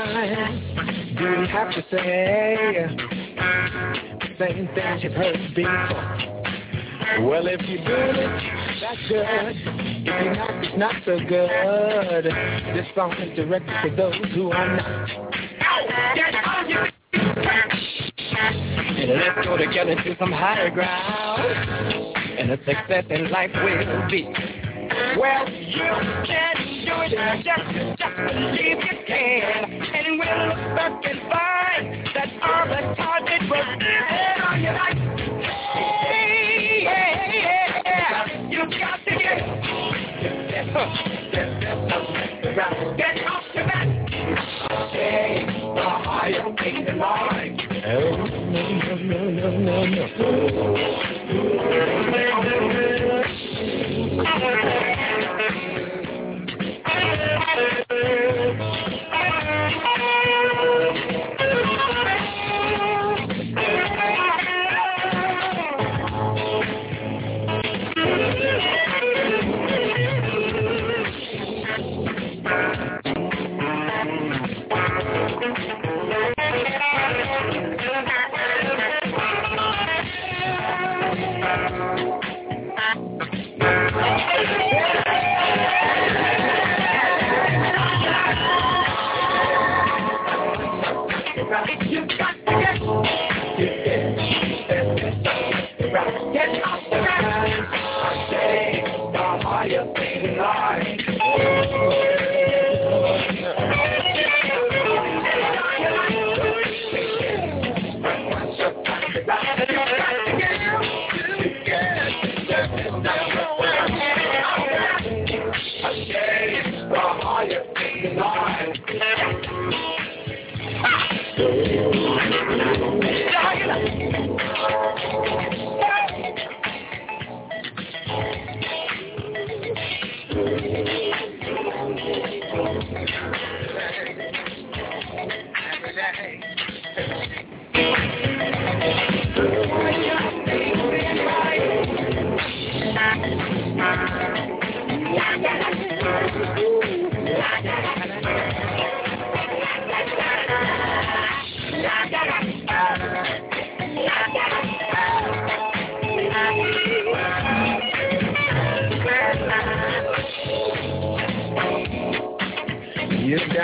Do 0.00 1.40
we 1.40 1.46
have 1.48 1.70
to 1.72 1.84
say 1.90 2.86
same 4.38 4.68
things 4.74 5.02
you've 5.02 5.12
heard 5.12 5.54
before? 5.54 6.40
Well, 7.20 7.46
if 7.46 7.60
you're 7.68 7.84
doing 7.84 8.16
it, 8.16 8.80
that's 8.80 9.08
good. 9.08 9.56
If 9.56 10.24
you're 10.24 10.34
not, 10.34 10.64
it's 10.64 10.78
not 10.78 10.94
so 11.04 11.18
good. 11.18 12.24
This 12.74 12.86
song 12.94 13.12
is 13.12 13.36
directed 13.36 13.90
to 13.90 13.96
those 13.96 14.14
who 14.34 14.50
are 14.50 14.76
not. 14.76 15.10
And 18.96 19.10
let's 19.10 19.46
go 19.46 19.56
together 19.58 19.96
to 19.96 20.16
some 20.18 20.32
higher 20.32 20.70
ground. 20.70 21.42
And 22.38 22.50
a 22.52 22.56
success 22.64 23.04
in 23.10 23.30
life 23.30 23.50
will 23.54 24.08
be. 24.08 24.24
Well, 25.18 25.48
you 25.50 25.92
can 26.26 26.69
do 26.90 26.96
it, 27.02 27.10
just, 27.44 27.62
just 27.98 28.16
believe 28.16 28.78
you 28.82 28.96
can. 29.06 29.64
And 29.94 30.18
we'll 30.18 30.42
look 30.48 30.62
back 30.74 31.04
and 31.04 31.20
find 31.30 31.82
that 32.14 32.30
all 32.42 32.66
the 32.66 32.80
target 32.96 33.42
was 33.48 33.66
there 33.78 34.42
on 34.48 34.58
your 34.60 34.74
life. 34.74 34.98
Hey, 35.74 36.82
yeah, 36.82 37.82
yeah, 37.84 38.48
you 38.48 38.60
got 38.78 38.98
to 39.04 39.10
get, 39.10 39.38
get 42.96 43.16
off 43.26 43.44
your 43.54 43.66
back. 43.66 43.86
Say, 44.92 45.46
the 45.46 45.82
higher 45.82 46.48
thing 46.58 46.76
in 46.86 46.98
life. 46.98 47.60
Oh, 47.86 48.16
no, 48.50 48.62
no, 48.80 49.30
no, 49.30 49.50
no, 49.60 50.10
You 54.10 54.99
Happy 57.20 57.84
birthday. 57.88 58.69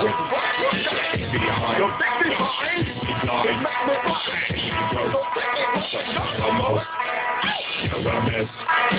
high. 0.00 1.78
You 7.82 8.02
make 8.24 8.89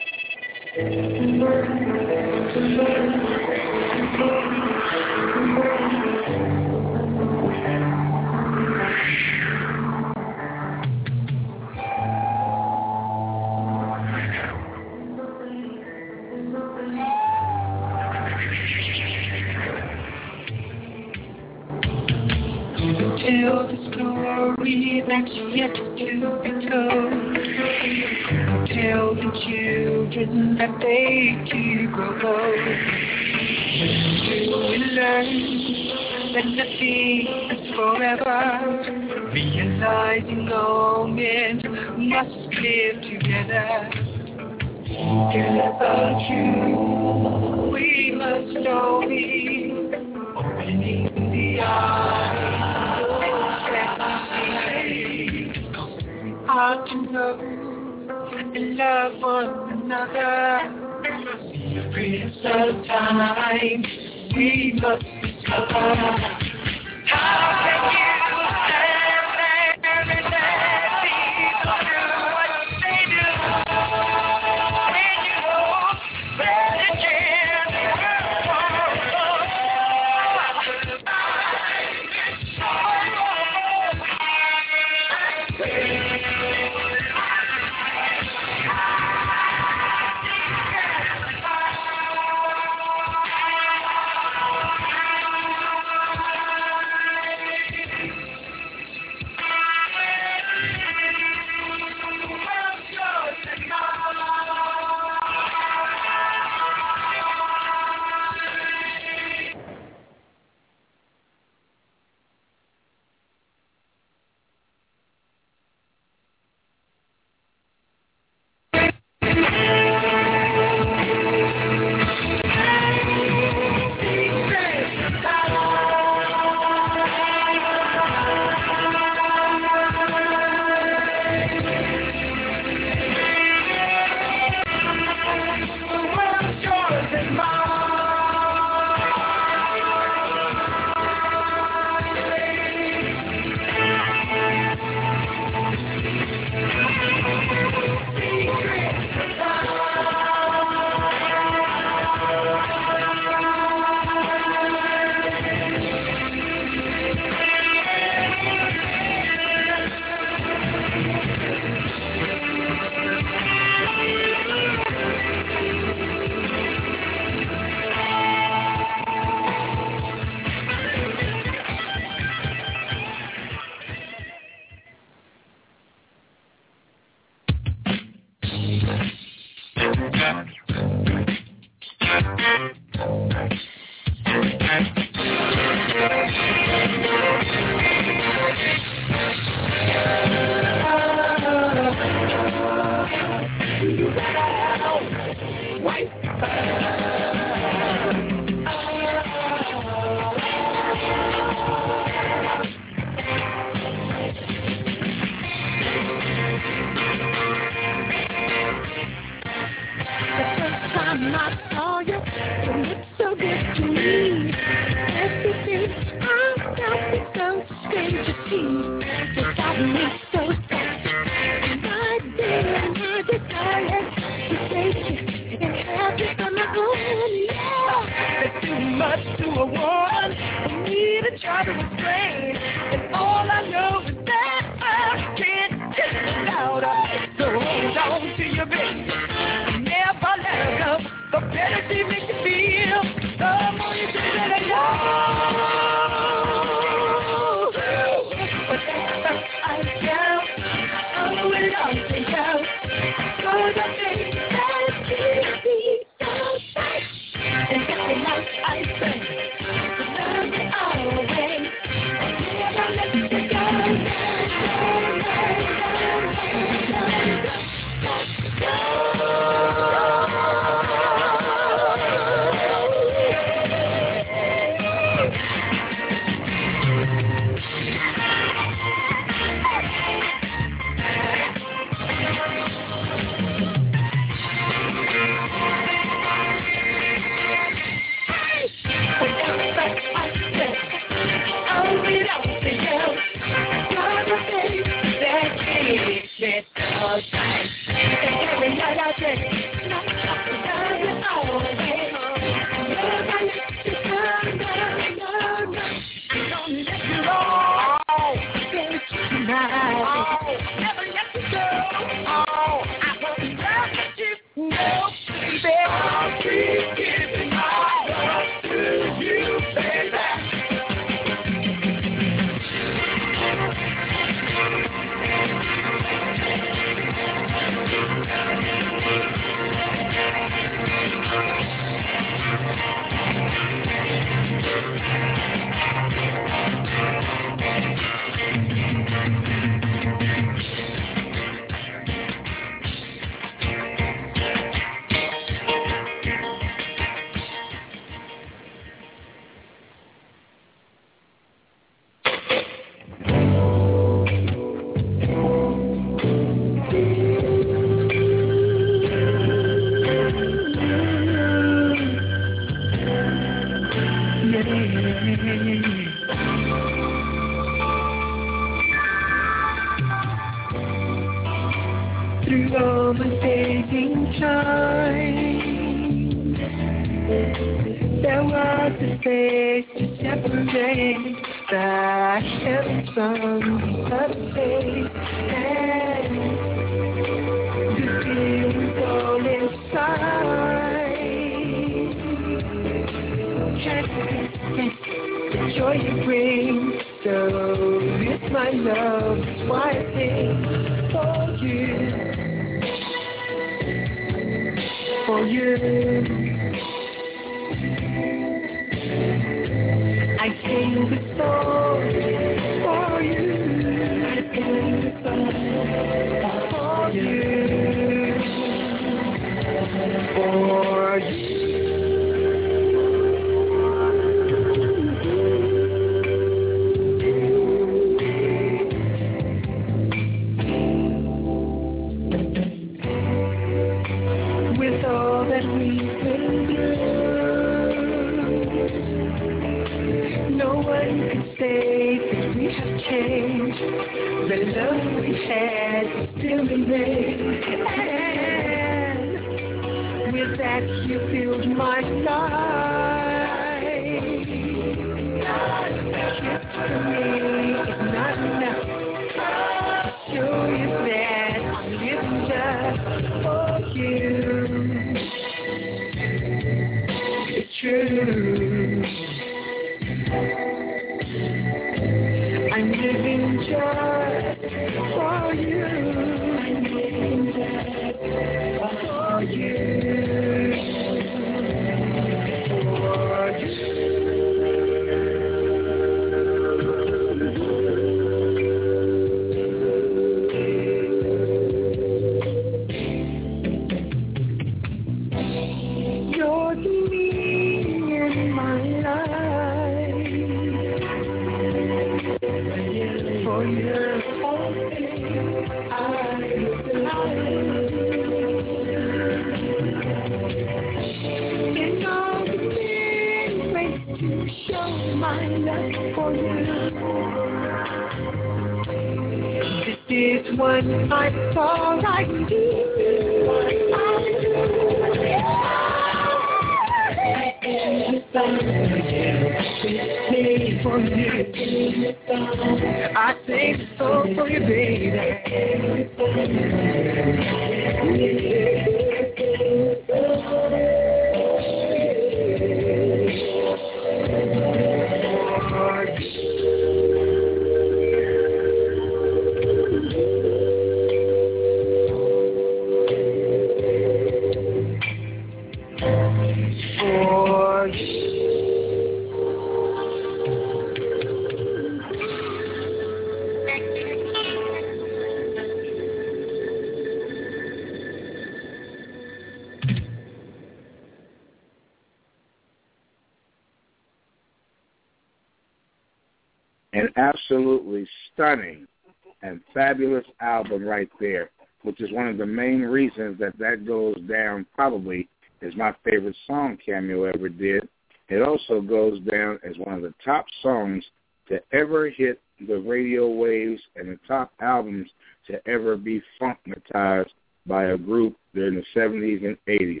Cameo 587.02 587.24
ever 587.24 587.48
did. 587.48 587.88
It 588.28 588.42
also 588.42 588.80
goes 588.80 589.20
down 589.20 589.58
as 589.68 589.76
one 589.78 589.96
of 589.96 590.02
the 590.02 590.14
top 590.24 590.46
songs 590.62 591.04
to 591.48 591.60
ever 591.72 592.08
hit 592.08 592.40
the 592.66 592.78
radio 592.78 593.28
waves 593.28 593.80
and 593.96 594.08
the 594.08 594.18
top 594.26 594.52
albums 594.60 595.08
to 595.48 595.60
ever 595.68 595.96
be 595.96 596.22
funkmatized 596.40 597.30
by 597.66 597.86
a 597.86 597.98
group 597.98 598.36
during 598.54 598.76
the 598.76 598.84
70s 598.98 599.44
and 599.44 599.58
80s. 599.68 600.00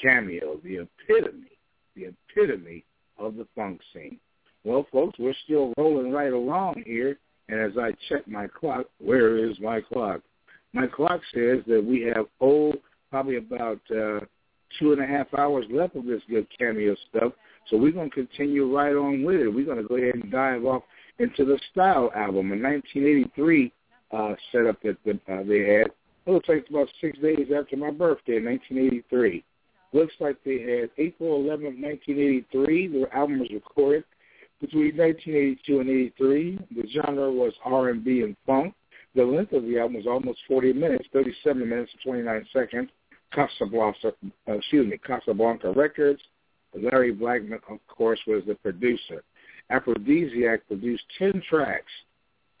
Cameo, 0.00 0.58
the 0.64 0.86
epitome, 0.86 1.50
the 1.94 2.06
epitome 2.06 2.84
of 3.18 3.36
the 3.36 3.46
funk 3.54 3.80
scene. 3.92 4.18
Well, 4.64 4.86
folks, 4.90 5.18
we're 5.18 5.34
still 5.44 5.72
rolling 5.76 6.12
right 6.12 6.32
along 6.32 6.82
here, 6.86 7.18
and 7.48 7.60
as 7.60 7.76
I 7.76 7.92
check 8.08 8.26
my 8.26 8.46
clock, 8.46 8.86
where 8.98 9.36
is 9.36 9.58
my 9.60 9.80
clock? 9.80 10.20
My 10.72 10.86
clock 10.86 11.20
says 11.34 11.58
that 11.66 11.84
we 11.84 12.02
have, 12.14 12.26
oh, 12.40 12.72
probably 13.10 13.36
about 13.36 13.80
uh, 13.90 14.20
two 14.78 14.92
and 14.92 15.02
a 15.02 15.06
half 15.06 15.26
hours 15.34 15.64
left 15.70 15.96
of 15.96 16.04
this 16.04 16.22
good 16.28 16.46
cameo 16.58 16.94
stuff, 17.10 17.32
so 17.68 17.76
we're 17.76 17.92
going 17.92 18.10
to 18.10 18.14
continue 18.14 18.74
right 18.74 18.94
on 18.94 19.24
with 19.24 19.40
it. 19.40 19.48
We're 19.48 19.66
going 19.66 19.82
to 19.82 19.88
go 19.88 19.96
ahead 19.96 20.14
and 20.14 20.30
dive 20.30 20.64
off 20.64 20.82
into 21.18 21.44
the 21.44 21.58
Style 21.72 22.10
album, 22.14 22.52
a 22.52 22.56
1983 22.56 23.72
uh, 24.12 24.34
setup 24.52 24.80
that 24.82 24.96
the, 25.04 25.12
uh, 25.32 25.42
they 25.44 25.60
had. 25.60 25.90
It 26.26 26.32
looks 26.32 26.48
like 26.48 26.58
it's 26.58 26.70
about 26.70 26.88
six 27.00 27.18
days 27.18 27.48
after 27.56 27.76
my 27.76 27.90
birthday, 27.90 28.40
1983. 28.42 29.44
Looks 29.92 30.14
like 30.20 30.36
they 30.44 30.60
had 30.60 30.90
April 30.98 31.36
11 31.36 31.80
1983. 31.80 32.88
The 32.88 33.16
album 33.16 33.40
was 33.40 33.48
recorded 33.50 34.04
between 34.60 34.96
1982 34.96 35.80
and 35.80 35.90
83. 35.90 36.58
The 36.76 36.88
genre 36.88 37.30
was 37.30 37.52
R&B 37.64 38.22
and 38.22 38.36
funk. 38.46 38.74
The 39.14 39.24
length 39.24 39.52
of 39.52 39.64
the 39.64 39.78
album 39.78 39.94
was 39.96 40.06
almost 40.06 40.40
40 40.46 40.74
minutes, 40.74 41.06
37 41.12 41.68
minutes 41.68 41.90
and 41.92 42.12
29 42.12 42.46
seconds. 42.52 42.90
Casablanca, 43.32 44.12
uh, 44.48 44.52
excuse 44.52 44.86
me, 44.88 44.98
Casablanca 44.98 45.72
Records. 45.72 46.20
Larry 46.74 47.14
Blackmon, 47.14 47.60
of 47.70 47.78
course, 47.88 48.20
was 48.26 48.42
the 48.46 48.54
producer. 48.56 49.22
Aphrodisiac 49.70 50.66
produced 50.66 51.02
10 51.18 51.42
tracks. 51.48 51.90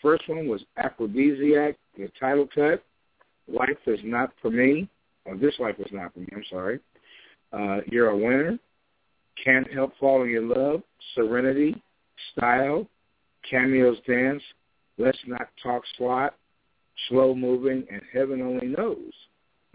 First 0.00 0.28
one 0.28 0.48
was 0.48 0.62
Aphrodisiac, 0.76 1.76
the 1.96 2.10
title 2.18 2.48
cut. 2.54 2.82
Life 3.48 3.78
is 3.86 4.00
not 4.04 4.30
for 4.40 4.50
me. 4.50 4.88
Or 5.24 5.36
this 5.36 5.54
life 5.58 5.76
is 5.78 5.92
not 5.92 6.14
for 6.14 6.20
me, 6.20 6.28
I'm 6.32 6.44
sorry. 6.48 6.80
Uh, 7.52 7.78
You're 7.86 8.10
a 8.10 8.16
winner. 8.16 8.58
Can't 9.42 9.70
help 9.72 9.92
falling 9.98 10.34
in 10.34 10.48
love. 10.48 10.82
Serenity. 11.14 11.80
Style. 12.32 12.86
Cameos 13.48 13.98
dance. 14.06 14.42
Let's 14.98 15.18
not 15.26 15.48
talk 15.62 15.82
slot. 15.96 16.34
Slow 17.08 17.34
moving 17.34 17.86
and 17.90 18.02
heaven 18.12 18.42
only 18.42 18.66
knows. 18.66 19.12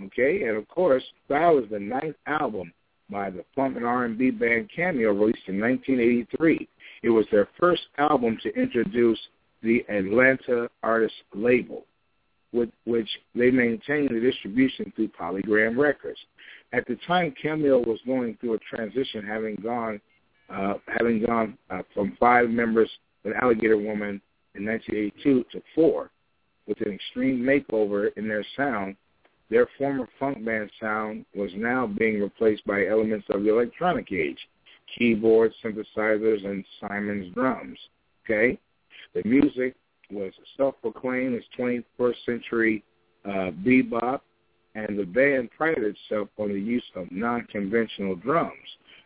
Okay, 0.02 0.44
and 0.44 0.58
of 0.58 0.68
course, 0.68 1.04
Style 1.26 1.60
is 1.60 1.70
the 1.70 1.80
ninth 1.80 2.16
album 2.26 2.74
by 3.10 3.30
the 3.30 3.46
funk 3.56 3.76
and 3.78 3.86
R&B 3.86 4.32
band 4.32 4.70
Cameo, 4.76 5.12
released 5.12 5.48
in 5.48 5.60
1983. 5.60 6.68
It 7.04 7.10
was 7.10 7.26
their 7.32 7.48
first 7.60 7.84
album 7.98 8.38
to 8.44 8.50
introduce 8.56 9.20
the 9.62 9.86
Atlanta 9.90 10.70
artist 10.82 11.14
label, 11.34 11.86
with 12.52 12.70
which 12.86 13.10
they 13.36 13.52
maintained 13.52 14.10
the 14.10 14.20
distribution 14.20 14.92
through 14.96 15.10
Polygram 15.10 15.78
Records. 15.78 16.20
At 16.72 16.88
the 16.88 16.98
time, 17.08 17.34
Cameo 17.40 17.80
was 17.80 18.00
going 18.06 18.38
through 18.42 18.56
a 18.56 18.60
transition, 18.60 19.26
having 19.26 19.56
gone 19.56 20.02
uh, 20.50 20.74
having 20.88 21.26
gone 21.26 21.58
uh, 21.70 21.82
from 21.94 22.16
five 22.20 22.50
members 22.50 22.90
with 23.24 23.34
Alligator 23.42 23.78
Woman 23.78 24.22
in 24.56 24.66
1982 24.66 25.46
to 25.52 25.64
four, 25.74 26.12
with 26.68 26.80
an 26.82 26.92
extreme 26.92 27.40
makeover 27.40 28.10
in 28.18 28.28
their 28.28 28.46
sound 28.56 28.96
their 29.50 29.68
former 29.78 30.08
funk 30.20 30.44
band 30.44 30.72
sound 30.80 31.26
was 31.36 31.52
now 31.56 31.88
being 31.88 32.22
replaced 32.22 32.66
by 32.66 32.86
elements 32.88 33.28
of 33.30 33.44
the 33.44 33.50
electronic 33.50 34.12
age, 34.12 34.40
keyboards, 34.98 35.54
synthesizers, 35.64 36.46
and 36.46 36.66
Simmons 36.80 37.34
drums. 37.34 37.78
Okay? 38.26 38.58
The 39.14 39.22
music 39.26 39.76
was 40.12 40.32
self-proclaimed 40.58 41.36
as 41.36 41.44
21st 41.58 42.16
century 42.26 42.84
uh, 43.26 43.52
bebop, 43.66 44.22
and 44.76 44.98
the 44.98 45.06
band 45.06 45.50
prided 45.56 45.84
itself 45.84 46.30
on 46.38 46.50
the 46.50 46.60
use 46.60 46.84
of 46.96 47.12
non-conventional 47.12 48.16
drums. 48.16 48.54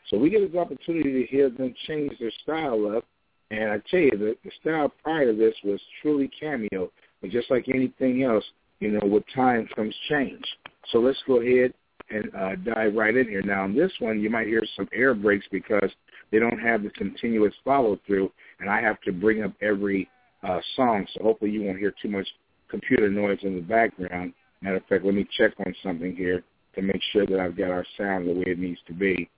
So 0.09 0.18
we 0.18 0.30
get 0.30 0.41
an 0.41 0.57
opportunity 0.57 1.11
to 1.22 1.27
hear 1.27 1.49
them 1.49 1.73
change 1.88 2.18
their 2.19 2.31
style 2.43 2.95
up, 2.95 3.05
and 3.51 3.72
I 3.72 3.81
tell 3.89 3.99
you, 3.99 4.11
the, 4.11 4.38
the 4.43 4.51
style 4.61 4.93
prior 5.03 5.31
to 5.31 5.38
this 5.38 5.55
was 5.64 5.80
truly 6.01 6.30
cameo, 6.39 6.91
but 7.22 7.31
just 7.31 7.51
like 7.51 7.68
anything 7.68 8.23
else, 8.23 8.43
you 8.79 8.91
know, 8.91 9.05
with 9.07 9.23
time 9.33 9.67
comes 9.75 9.95
change. 10.09 10.43
So 10.91 10.99
let's 10.99 11.21
go 11.27 11.41
ahead 11.41 11.73
and 12.09 12.33
uh, 12.35 12.55
dive 12.73 12.93
right 12.95 13.15
in 13.15 13.27
here. 13.27 13.41
Now, 13.41 13.63
on 13.63 13.75
this 13.75 13.91
one, 13.99 14.21
you 14.21 14.29
might 14.29 14.47
hear 14.47 14.63
some 14.75 14.87
air 14.93 15.13
breaks 15.13 15.45
because 15.51 15.89
they 16.31 16.39
don't 16.39 16.59
have 16.59 16.83
the 16.83 16.89
continuous 16.91 17.53
follow-through, 17.63 18.31
and 18.59 18.69
I 18.69 18.81
have 18.81 19.01
to 19.01 19.11
bring 19.11 19.43
up 19.43 19.53
every 19.61 20.09
uh, 20.47 20.59
song, 20.75 21.05
so 21.13 21.23
hopefully 21.23 21.51
you 21.51 21.63
won't 21.63 21.79
hear 21.79 21.93
too 22.01 22.09
much 22.09 22.27
computer 22.69 23.09
noise 23.09 23.39
in 23.43 23.55
the 23.55 23.61
background. 23.61 24.33
Matter 24.61 24.77
of 24.77 24.85
fact, 24.85 25.05
let 25.05 25.13
me 25.13 25.27
check 25.37 25.53
on 25.65 25.73
something 25.83 26.15
here 26.15 26.43
to 26.75 26.81
make 26.81 27.01
sure 27.11 27.25
that 27.25 27.39
I've 27.39 27.57
got 27.57 27.71
our 27.71 27.85
sound 27.97 28.27
the 28.27 28.33
way 28.33 28.45
it 28.47 28.59
needs 28.59 28.79
to 28.87 28.93
be. 28.93 29.29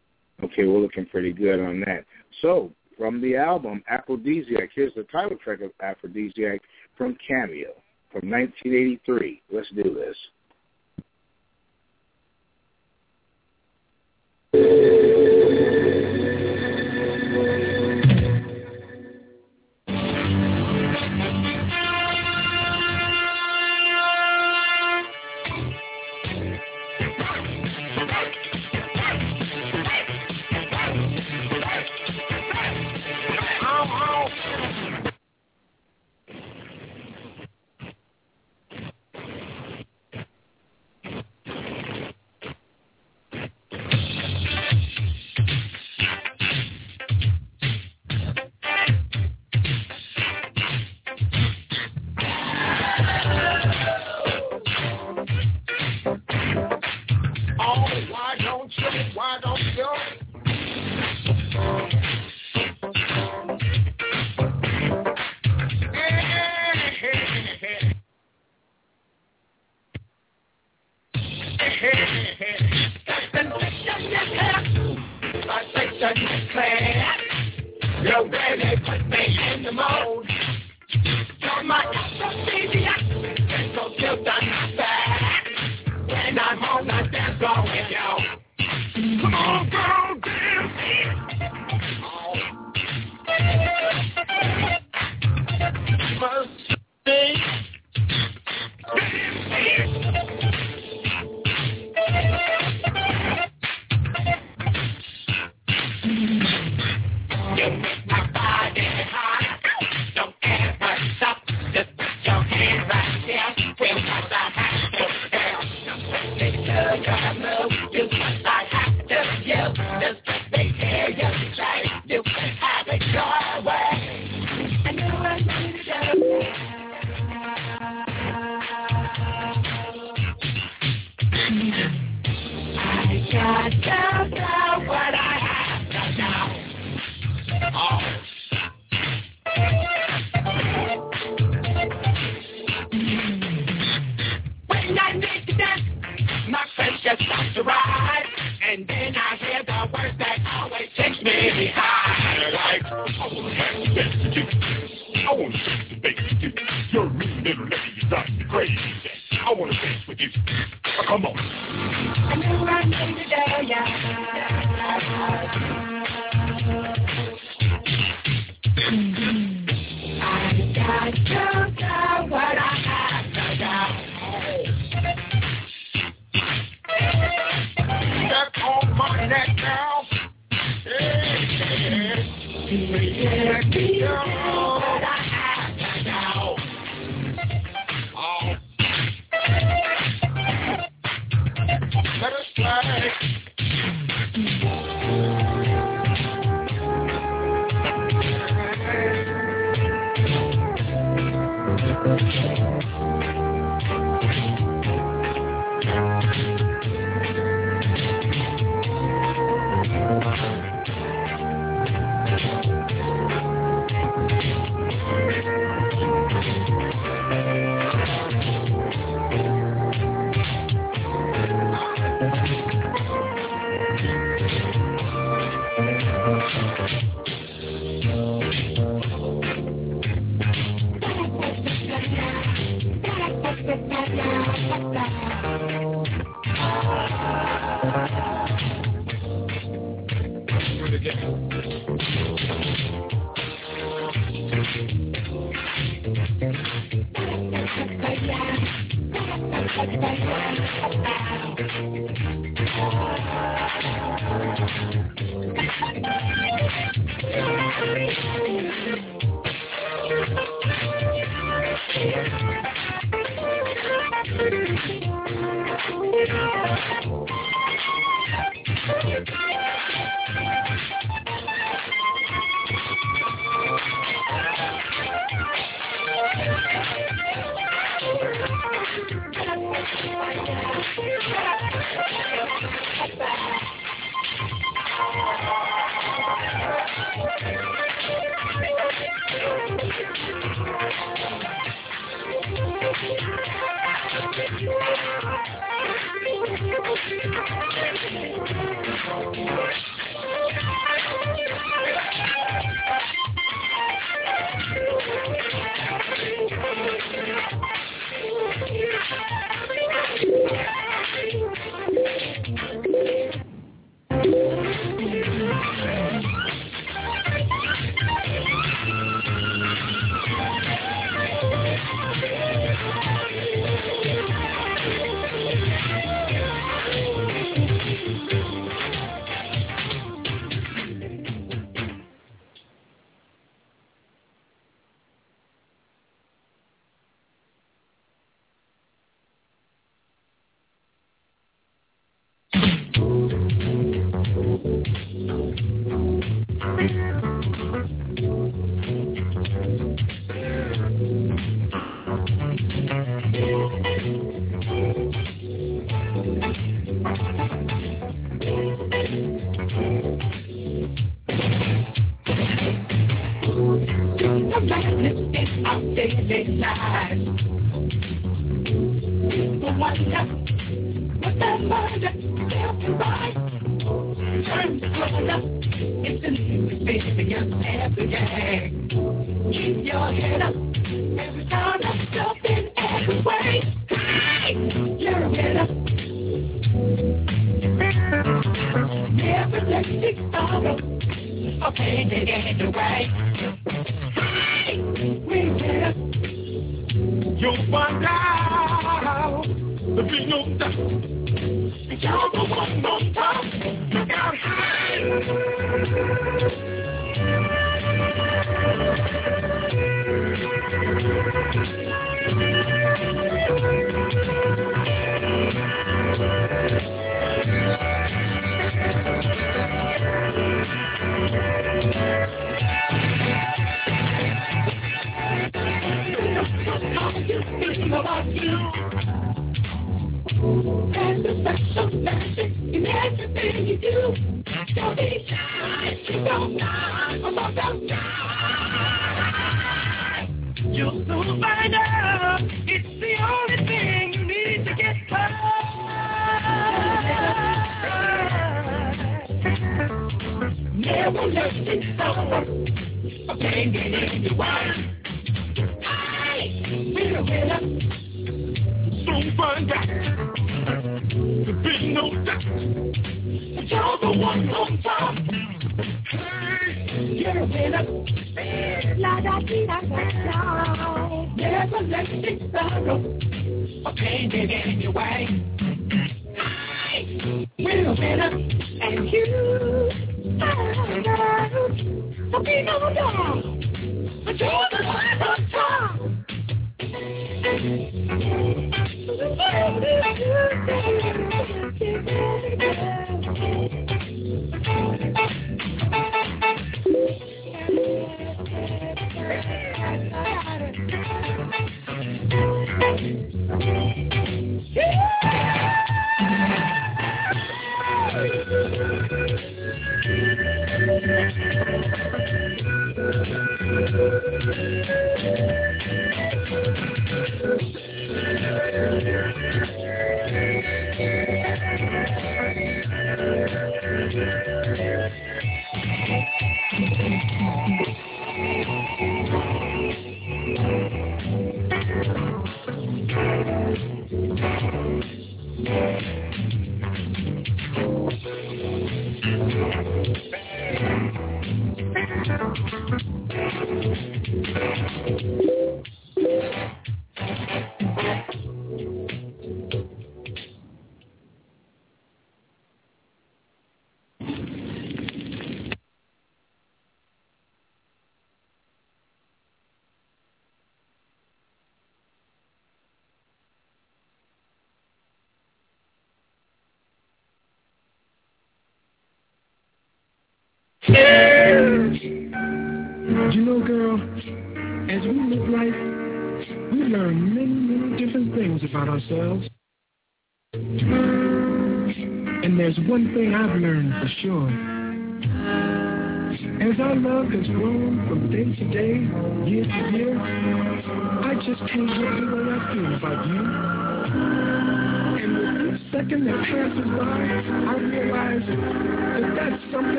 Okay, 0.44 0.66
we're 0.66 0.80
looking 0.80 1.06
pretty 1.06 1.34
good 1.34 1.60
on 1.60 1.80
that. 1.82 2.06
So, 2.41 2.72
from 2.98 3.22
the 3.22 3.36
album 3.36 3.84
Aphrodisiac, 3.90 4.70
here's 4.76 4.94
the 4.94 5.03
title 5.03 5.38
track 5.44 5.61
of 5.61 5.72
Aphrodisiac 5.82 6.61
from 6.98 7.18
Cameo 7.26 7.74
from 8.11 8.30
1983. 8.30 9.41
Let's 9.52 9.69
do 9.72 9.84
this. 9.95 10.18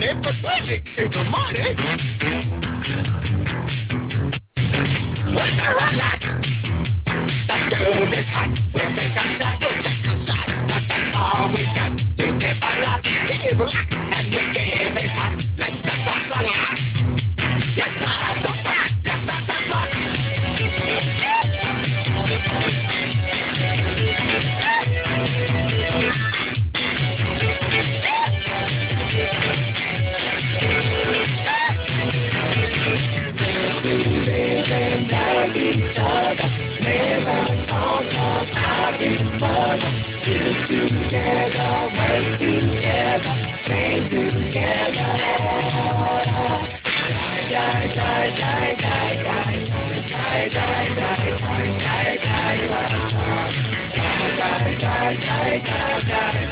music 0.00 0.82
is 0.96 1.10
the 1.12 1.24
money. 1.24 1.76
When 5.26 5.56
they're 5.56 5.80
on 5.80 5.96
that, 5.98 6.20
that 7.46 7.70
girl 7.70 8.12
is 8.12 8.26
hot. 8.26 8.58
When 8.72 8.96
they 8.96 9.08
got 9.14 9.38
that 9.38 9.60
protection 9.60 10.26
shot, 10.26 10.48
but 10.66 10.82
that's 10.88 11.14
all 11.14 11.52
we 11.52 11.64
got. 11.76 11.92
We 11.92 12.24
give 12.40 12.56
a 12.56 12.72
lot, 12.80 13.02
give 13.04 13.60
a 13.60 13.64
lot, 13.64 13.92
and 13.92 14.30
we 14.30 14.40
give 14.54 14.96
it 14.96 15.10
hot 15.10 15.36
like 15.58 15.82
the 15.82 15.92
sun. 16.30 16.91
die, 47.92 48.32
die, 48.32 48.76
die, 48.76 49.20
die, 49.22 49.42
die, 49.42 49.86
die, 50.02 50.48
die, 50.48 50.72
die, 50.72 50.92
die, 50.92 51.02
die, 51.02 51.20
die, 51.20 51.20
die, 54.42 55.16
die, 55.16 55.58
die, 55.58 56.06
die. 56.06 56.51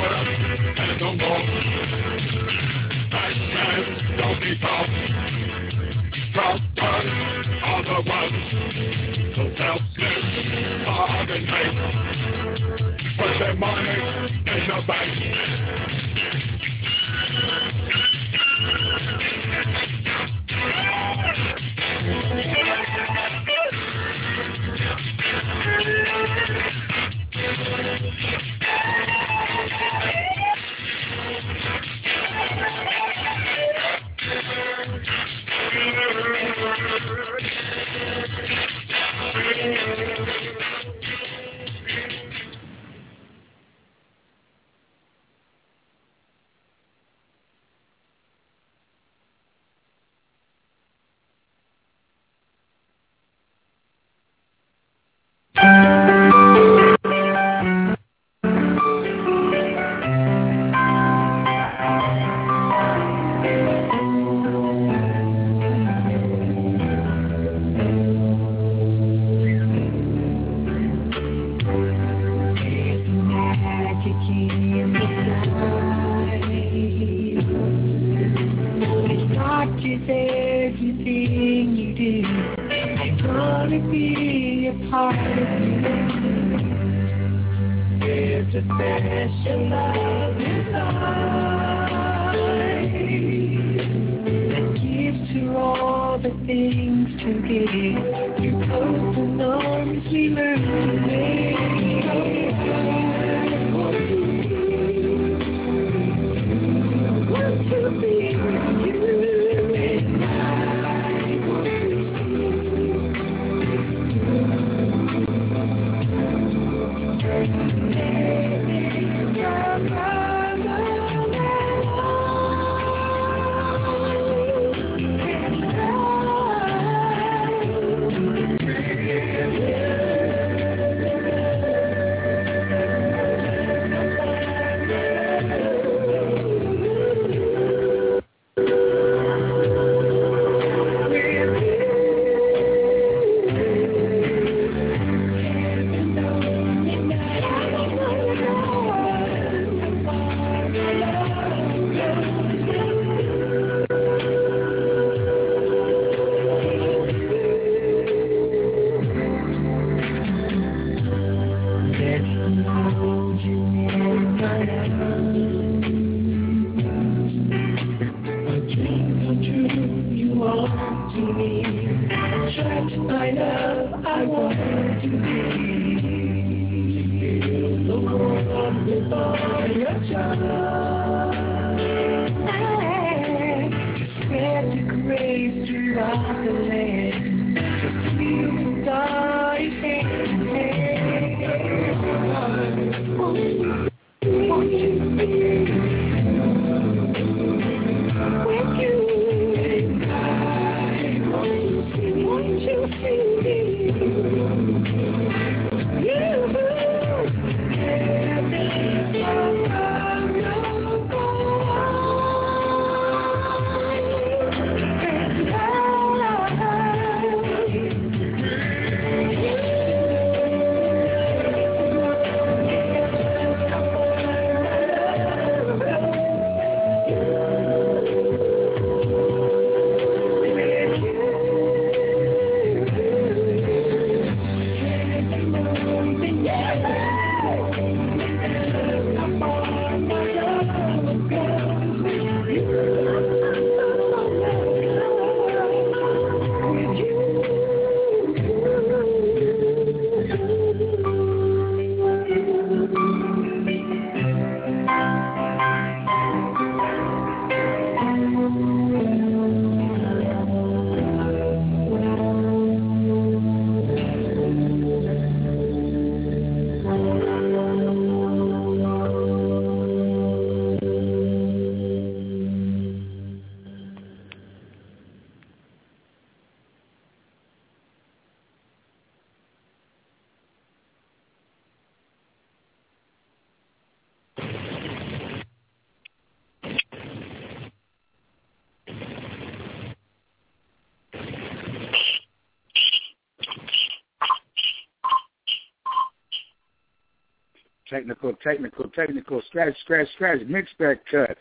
Technical, 297.91 298.33
technical, 298.41 298.89
technical, 298.89 299.41
scratch, 299.49 299.77
scratch, 299.81 300.07
scratch, 300.15 300.39
mix 300.47 300.69
that 300.79 301.01
cut. 301.11 301.37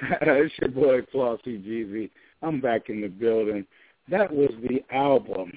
it's 0.22 0.54
your 0.60 0.70
boy 0.70 1.00
Flossy 1.10 1.58
Jeezy. 1.58 2.08
I'm 2.40 2.60
back 2.60 2.88
in 2.88 3.00
the 3.00 3.08
building. 3.08 3.66
That 4.08 4.32
was 4.32 4.50
the 4.62 4.80
album 4.94 5.50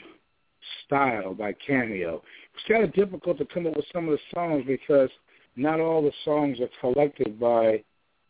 Style 0.85 1.35
by 1.35 1.53
Cameo. 1.65 2.23
It's 2.55 2.63
kind 2.68 2.84
of 2.84 2.91
difficult 2.93 3.38
to 3.38 3.45
come 3.45 3.68
up 3.68 3.76
with 3.76 3.85
some 3.93 4.09
of 4.09 4.13
the 4.13 4.19
songs 4.34 4.63
because 4.65 5.11
not 5.55 5.80
all 5.80 6.01
the 6.01 6.11
songs 6.26 6.57
are 6.59 6.69
collected 6.80 7.39
by 7.39 7.84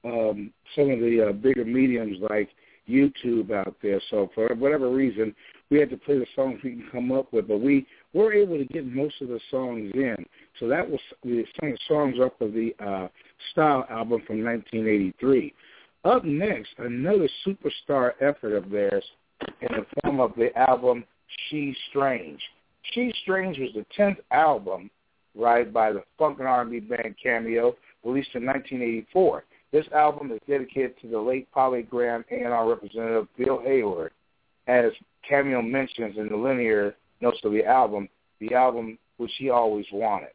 um, 0.03 0.51
some 0.75 0.91
of 0.91 0.99
the 0.99 1.29
uh, 1.29 1.31
bigger 1.31 1.63
mediums 1.63 2.17
like 2.29 2.49
YouTube 2.89 3.51
out 3.51 3.77
there. 3.81 4.01
So 4.09 4.29
for 4.35 4.53
whatever 4.55 4.89
reason, 4.89 5.33
we 5.69 5.79
had 5.79 5.89
to 5.91 5.97
play 5.97 6.19
the 6.19 6.25
songs 6.35 6.59
we 6.61 6.71
can 6.71 6.89
come 6.91 7.11
up 7.13 7.31
with, 7.31 7.47
but 7.47 7.61
we 7.61 7.87
were 8.13 8.33
able 8.33 8.57
to 8.57 8.65
get 8.65 8.85
most 8.85 9.15
of 9.21 9.29
the 9.29 9.39
songs 9.49 9.91
in. 9.93 10.25
So 10.59 10.67
that 10.67 10.87
was 10.87 10.99
we 11.23 11.45
sang 11.59 11.77
songs 11.87 12.17
off 12.19 12.33
of 12.39 12.53
the 12.53 12.73
uh, 12.79 13.07
Style 13.51 13.85
album 13.89 14.21
from 14.27 14.43
1983. 14.43 15.53
Up 16.03 16.23
next, 16.23 16.71
another 16.77 17.29
superstar 17.45 18.11
effort 18.21 18.55
of 18.55 18.69
theirs 18.69 19.03
in 19.61 19.69
the 19.69 19.85
form 20.01 20.19
of 20.19 20.33
the 20.35 20.55
album 20.57 21.03
She's 21.49 21.75
Strange. 21.89 22.41
She's 22.93 23.13
Strange 23.21 23.59
was 23.59 23.69
the 23.73 23.85
10th 23.97 24.17
album, 24.31 24.89
right, 25.35 25.71
by 25.71 25.91
the 25.91 26.03
funk 26.17 26.39
and 26.39 26.47
R&B 26.47 26.79
band 26.81 27.15
Cameo, 27.21 27.75
released 28.03 28.31
in 28.33 28.45
1984. 28.45 29.43
This 29.71 29.85
album 29.95 30.31
is 30.31 30.39
dedicated 30.47 30.99
to 31.01 31.07
the 31.07 31.19
late 31.19 31.47
Polygram 31.55 32.25
A&R 32.29 32.69
representative 32.69 33.27
Bill 33.37 33.61
Hayward. 33.63 34.11
As 34.67 34.91
Cameo 35.27 35.61
mentions 35.61 36.17
in 36.17 36.27
the 36.27 36.35
linear 36.35 36.95
notes 37.21 37.39
of 37.43 37.51
the 37.51 37.65
album, 37.65 38.09
the 38.39 38.53
album 38.53 38.97
which 39.17 39.31
he 39.37 39.49
always 39.49 39.85
wanted. 39.93 40.29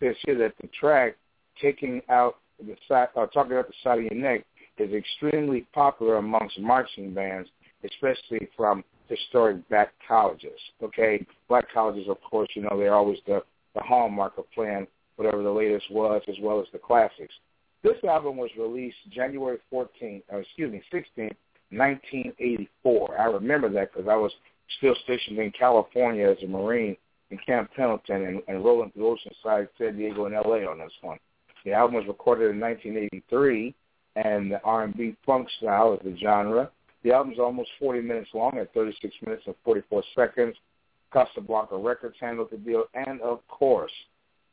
Says 0.00 0.16
here 0.24 0.38
that 0.38 0.54
the 0.60 0.68
track 0.68 1.16
"Taking 1.60 2.02
Out 2.08 2.36
the 2.58 2.76
Side," 2.88 3.08
uh, 3.16 3.26
"Talking 3.26 3.56
Out 3.56 3.68
the 3.68 3.74
Side 3.82 3.98
of 3.98 4.04
Your 4.04 4.14
Neck" 4.14 4.44
is 4.78 4.92
extremely 4.92 5.66
popular 5.72 6.16
amongst 6.16 6.58
marching 6.58 7.12
bands, 7.12 7.48
especially 7.84 8.48
from 8.56 8.84
historic 9.08 9.68
black 9.68 9.92
colleges. 10.06 10.58
Okay, 10.82 11.24
black 11.48 11.66
colleges, 11.72 12.08
of 12.08 12.18
course, 12.22 12.48
you 12.54 12.62
know 12.62 12.76
they're 12.78 12.94
always 12.94 13.18
the 13.26 13.42
the 13.74 13.80
hallmark 13.80 14.36
of 14.38 14.50
playing 14.52 14.86
whatever 15.16 15.42
the 15.42 15.50
latest 15.50 15.90
was, 15.90 16.22
as 16.28 16.36
well 16.40 16.60
as 16.60 16.66
the 16.72 16.78
classics. 16.78 17.34
This 17.82 17.96
album 18.04 18.36
was 18.36 18.50
released 18.58 18.96
January 19.10 19.58
14th, 19.72 20.22
uh, 20.32 20.38
excuse 20.38 20.70
me, 20.70 20.82
16th, 20.92 21.34
1984. 21.70 23.20
I 23.20 23.24
remember 23.24 23.68
that 23.70 23.92
because 23.92 24.08
I 24.08 24.14
was 24.14 24.32
still 24.78 24.94
stationed 25.04 25.38
in 25.38 25.50
California 25.52 26.28
as 26.28 26.36
a 26.42 26.46
Marine 26.46 26.96
in 27.32 27.38
Camp 27.38 27.70
Pendleton 27.74 28.24
and, 28.24 28.42
and 28.46 28.64
rolling 28.64 28.92
through 28.92 29.16
Oceanside, 29.16 29.68
San 29.78 29.96
Diego, 29.96 30.26
and 30.26 30.34
L.A. 30.34 30.64
on 30.66 30.78
this 30.78 30.92
one. 31.00 31.18
The 31.64 31.72
album 31.72 31.96
was 31.96 32.06
recorded 32.06 32.50
in 32.50 32.60
1983, 32.60 33.74
and 34.16 34.52
the 34.52 34.62
R&B 34.62 35.16
funk 35.24 35.48
style 35.58 35.94
is 35.94 36.00
the 36.04 36.16
genre. 36.18 36.70
The 37.02 37.12
album's 37.12 37.38
almost 37.38 37.70
40 37.80 38.02
minutes 38.02 38.30
long 38.34 38.58
at 38.58 38.72
36 38.74 39.14
minutes 39.24 39.42
and 39.46 39.54
44 39.64 40.02
seconds. 40.14 40.54
Casablanca 41.12 41.76
Records 41.76 42.16
handled 42.20 42.48
the 42.50 42.58
deal, 42.58 42.84
and 42.94 43.20
of 43.22 43.46
course, 43.48 43.92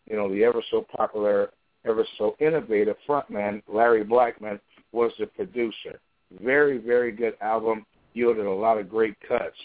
you 0.10 0.16
know, 0.16 0.32
the 0.32 0.44
ever 0.44 0.64
so 0.72 0.86
popular, 0.96 1.52
ever 1.86 2.06
so 2.18 2.36
innovative 2.40 2.96
frontman 3.08 3.62
Larry 3.68 4.04
Blackmon 4.04 4.60
was 4.92 5.12
the 5.20 5.28
producer. 5.28 6.00
Very, 6.42 6.78
very 6.78 7.12
good 7.12 7.36
album. 7.42 7.86
Yielded 8.14 8.46
a 8.46 8.52
lot 8.52 8.78
of 8.78 8.90
great 8.90 9.16
cuts. 9.28 9.56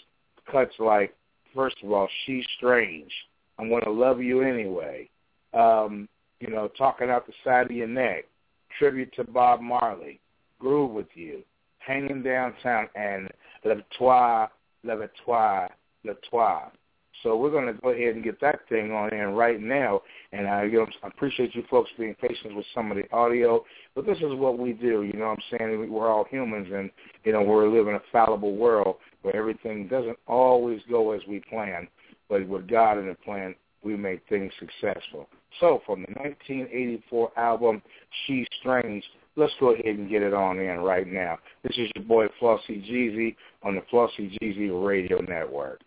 Cuts 0.51 0.73
like, 0.79 1.15
first 1.55 1.77
of 1.83 1.91
all, 1.91 2.07
She's 2.25 2.45
Strange. 2.57 3.11
I'm 3.57 3.69
going 3.69 3.83
to 3.83 3.91
love 3.91 4.21
you 4.21 4.41
anyway. 4.41 5.09
Um, 5.53 6.09
you 6.39 6.49
know, 6.49 6.69
talking 6.77 7.09
out 7.09 7.25
the 7.25 7.33
side 7.43 7.67
of 7.67 7.71
your 7.71 7.87
neck. 7.87 8.25
Tribute 8.77 9.13
to 9.15 9.23
Bob 9.23 9.61
Marley. 9.61 10.19
Groove 10.59 10.91
with 10.91 11.07
you. 11.13 11.41
Hanging 11.79 12.21
downtown 12.21 12.89
and 12.95 13.29
Le 13.63 13.77
Toi, 13.97 14.47
Le 14.83 15.07
Toi, 15.23 15.67
Le 16.03 16.13
Toi. 16.29 16.69
So 17.23 17.37
we're 17.37 17.51
going 17.51 17.67
to 17.67 17.73
go 17.81 17.89
ahead 17.89 18.15
and 18.15 18.23
get 18.23 18.39
that 18.41 18.59
thing 18.69 18.91
on 18.91 19.13
in 19.13 19.29
right 19.29 19.59
now. 19.61 20.01
And 20.31 20.47
I, 20.47 20.63
you 20.63 20.79
know, 20.79 20.87
I 21.03 21.07
appreciate 21.07 21.55
you 21.55 21.63
folks 21.69 21.89
being 21.97 22.15
patient 22.15 22.55
with 22.55 22.65
some 22.73 22.91
of 22.91 22.97
the 22.97 23.11
audio. 23.15 23.63
But 23.95 24.05
this 24.05 24.17
is 24.17 24.33
what 24.33 24.59
we 24.59 24.73
do. 24.73 25.03
You 25.03 25.13
know 25.13 25.29
what 25.29 25.39
I'm 25.51 25.57
saying? 25.57 25.91
We're 25.91 26.11
all 26.11 26.25
humans, 26.29 26.67
and 26.73 26.91
you 27.23 27.31
know 27.31 27.41
we're 27.41 27.69
living 27.69 27.95
a 27.95 28.01
fallible 28.11 28.55
world 28.55 28.97
where 29.25 29.35
everything 29.35 29.87
doesn't 29.87 30.17
always 30.27 30.79
go 30.89 31.11
as 31.11 31.21
we 31.27 31.41
plan. 31.49 31.87
But 32.29 32.47
with 32.47 32.67
God 32.67 32.99
in 32.99 33.07
the 33.07 33.15
plan, 33.15 33.55
we 33.83 33.95
make 33.95 34.21
things 34.29 34.51
successful. 34.59 35.27
So 35.59 35.81
from 35.85 36.01
the 36.01 36.13
1984 36.19 37.31
album 37.37 37.81
She's 38.25 38.45
Strange, 38.59 39.03
let's 39.35 39.53
go 39.59 39.73
ahead 39.73 39.85
and 39.85 40.09
get 40.09 40.21
it 40.21 40.33
on 40.33 40.59
in 40.59 40.79
right 40.79 41.07
now. 41.07 41.39
This 41.63 41.75
is 41.77 41.89
your 41.95 42.05
boy 42.05 42.27
Flossy 42.39 42.81
Jeezy 42.81 43.35
on 43.63 43.75
the 43.75 43.81
Flossy 43.89 44.37
Jeezy 44.41 44.69
Radio 44.85 45.21
Network. 45.21 45.81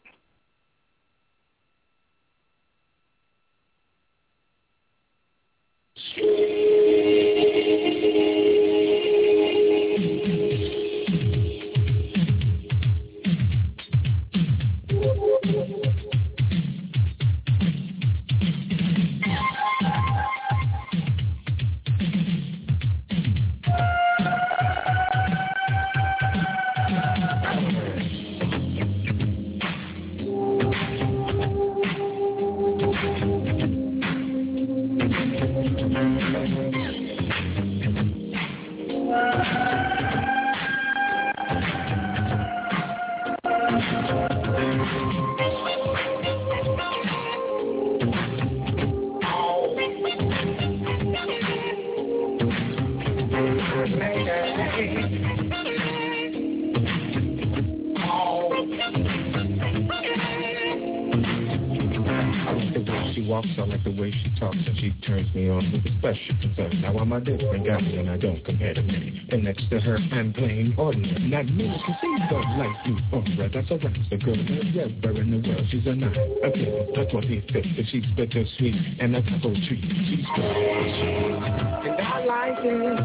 I 63.59 63.65
like 63.65 63.85
the 63.85 63.91
way 63.91 64.11
she 64.11 64.31
talks, 64.41 64.57
and 64.57 64.77
she 64.79 64.93
turns 65.07 65.33
me 65.35 65.49
on 65.49 65.71
with 65.71 65.87
a 65.87 65.91
special 65.99 66.37
concern. 66.41 66.81
Now 66.81 66.99
I'm 66.99 67.13
a 67.13 67.21
different 67.21 67.67
guy, 67.67 67.79
and 67.79 68.11
I 68.11 68.17
don't 68.17 68.45
compare 68.45 68.75
to 68.75 68.83
many. 68.83 69.27
And 69.31 69.45
next 69.45 69.69
to 69.71 69.81
her, 69.81 69.99
I'm 70.13 70.33
plain 70.33 70.75
ordinary. 70.77 71.29
Not 71.29 71.47
many 71.47 71.83
can 71.85 72.29
don't 72.31 72.59
like 72.59 72.87
you, 72.87 72.99
oh, 73.13 73.19
alright, 73.19 73.53
that's 73.53 73.71
alright. 73.71 73.97
The 74.11 74.17
girl 74.17 74.35
ever 74.35 75.21
in 75.21 75.31
the 75.31 75.39
world, 75.49 75.67
she's 75.71 75.87
a 75.87 75.95
nine, 75.95 76.15
a 76.43 76.51
ten, 76.51 76.89
a 76.97 77.05
twenty-fifth, 77.11 77.79
and 77.79 77.89
she's 77.89 78.07
bitter 78.17 78.45
sweet, 78.57 78.75
and 79.01 79.15
a 79.17 79.23
couple 79.23 79.55
treat. 79.55 79.83
She's 79.83 80.27
good. 80.35 80.45
And 80.45 82.01
I 82.01 82.25
like 82.25 82.65
it. 82.65 82.99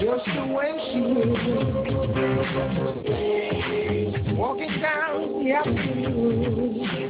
Just 0.00 0.26
the 0.26 0.44
way 0.52 0.70
she 0.92 0.98
is. 1.00 1.66
Walking 4.36 4.74
down 4.80 5.42
the 5.42 5.52
avenue. 5.52 7.05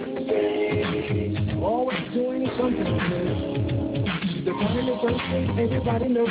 Always 1.62 1.98
doing 2.12 2.48
something. 2.58 4.06
She's 4.32 4.44
the 4.44 4.52
kind 4.52 4.88
of 4.88 5.00
person 5.00 5.58
everybody 5.58 6.08
knows. 6.08 6.28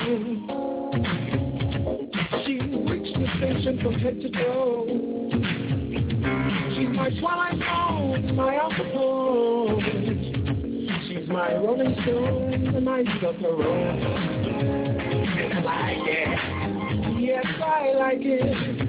She 2.45 2.53
reached 2.59 3.17
the 3.17 3.27
station 3.37 3.79
from 3.81 3.93
head 3.95 4.21
to 4.21 4.29
toe. 4.29 4.85
She's 6.75 6.89
my 6.95 7.09
twilight 7.19 7.59
zone, 7.59 8.35
my 8.35 8.55
alcohol. 8.55 9.81
She's 11.07 11.27
my 11.27 11.53
rolling 11.55 11.95
stone, 12.03 12.73
the 12.73 12.81
night 12.81 13.23
of 13.23 13.35
her 13.35 13.47
own. 13.47 13.99
And 15.39 15.53
I 15.53 15.61
like 15.61 16.07
it. 16.07 17.19
Yes, 17.19 17.45
I 17.63 17.93
like 17.97 18.21
it. 18.21 18.84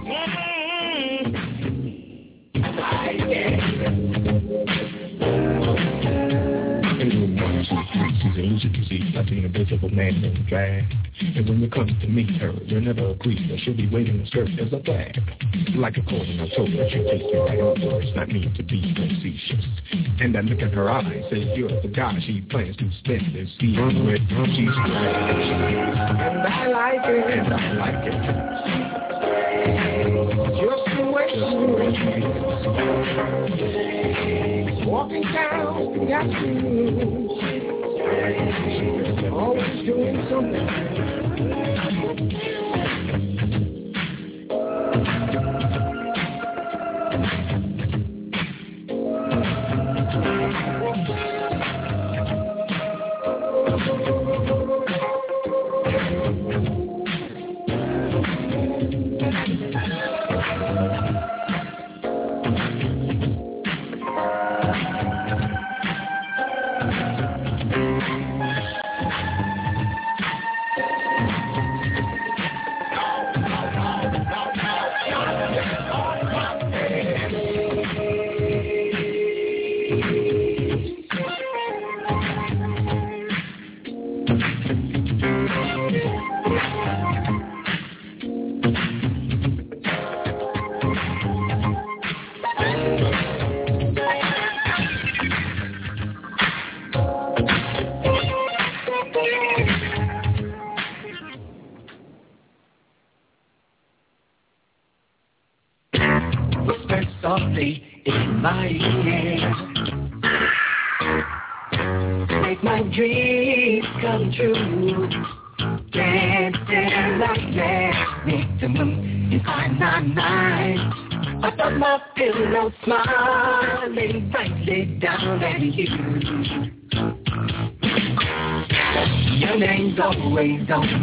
I. 0.05 1.35
Mm-hmm. 1.65 2.65
I 2.65 2.71
like 2.71 4.24
three, 8.35 8.59
she's 8.59 8.65
elusive, 8.65 8.73
see, 8.89 9.13
the 9.13 9.45
invisible 9.45 9.91
man 9.91 10.25
in 10.25 10.47
drag. 10.49 10.85
And 11.21 11.49
when 11.49 11.61
you 11.61 11.71
come 11.71 11.87
to 11.87 12.07
meet 12.09 12.31
her, 12.41 12.53
you'll 12.65 12.81
never 12.83 13.11
agree 13.11 13.47
that 13.49 13.61
she'll 13.61 13.77
be 13.77 13.89
waving 13.89 14.19
the 14.21 14.27
skirt 14.27 14.49
as 14.61 14.73
a 14.73 14.83
flag. 14.83 15.19
Like 15.77 15.97
a 15.97 16.03
cold 16.03 16.29
in 16.29 16.41
October, 16.41 16.89
she 16.91 16.99
takes 17.05 17.25
you 17.33 17.41
right 17.47 17.59
over. 17.61 18.03
It's 18.03 18.15
not 18.17 18.29
me 18.29 18.53
to 18.57 18.63
be 18.63 18.95
facetious. 18.95 19.65
And 20.21 20.35
that 20.35 20.45
look 20.45 20.61
at 20.61 20.73
her 20.73 20.91
eyes 20.91 21.25
says 21.31 21.47
you're 21.57 21.81
the 21.81 21.89
guy 21.89 22.19
she 22.27 22.41
plans 22.43 22.77
to 22.77 22.91
spend 22.99 23.35
this 23.35 23.49
season 23.61 24.07
with. 24.07 24.21
She's. 24.55 24.69
And 24.69 26.43
I 26.47 26.67
like 26.69 27.07
it. 27.07 27.27
And 27.39 27.55
I 27.55 27.73
like 27.75 28.05
it. 28.07 28.15
Just 30.61 30.85
the 30.97 31.05
way 31.11 31.29
she 31.31 31.41
is. 34.31 34.87
Walking 34.87 35.23
down 35.23 35.99
the 35.99 36.13
avenue. 36.13 37.74
Oh, 38.17 39.41
Always 39.41 39.85
doing 39.85 40.27
something. 40.31 40.65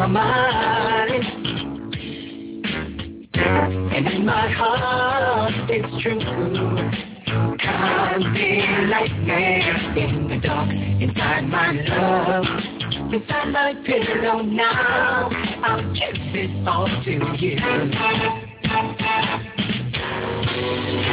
My 0.02 0.08
mind. 0.08 1.26
And 3.36 4.08
in 4.08 4.26
my 4.26 4.50
heart 4.52 5.54
it's 5.70 6.02
true. 6.02 6.20
Can't 7.60 8.34
be 8.34 8.62
me 9.26 9.62
in 10.02 10.28
the 10.28 10.40
dark 10.42 10.70
Inside 10.72 11.48
my 11.50 11.72
love. 11.72 12.46
Inside 13.14 13.52
my 13.52 13.74
pillow 13.86 14.42
now 14.42 15.30
I'll 15.64 15.94
give 15.94 16.16
it 16.34 16.68
all 16.68 16.88
to 16.88 17.12
you. 17.38 17.58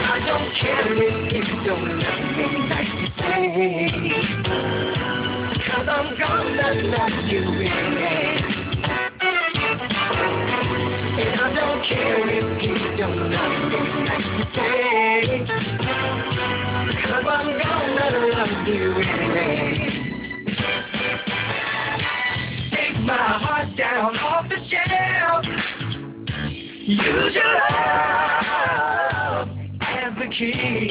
I 0.01 0.19
don't 0.27 0.51
care 0.60 0.93
if 0.97 1.47
you 1.47 1.59
don't 1.66 1.89
love 1.98 2.23
me 2.36 2.47
like 2.70 2.93
you 2.97 3.06
say. 3.19 3.36
Cause 5.69 5.86
I'm 5.89 6.09
gonna 6.19 6.69
love 6.89 7.16
you 7.28 7.48
you 18.69 18.95
Take 22.70 23.01
my 23.01 23.16
heart 23.16 23.77
down 23.77 24.16
off 24.19 24.49
the 24.49 24.57
shelf. 24.69 25.45
Use 26.86 27.35
your 27.35 27.55
love 27.70 29.49
as 29.81 30.12
the 30.19 30.28
key 30.39 30.90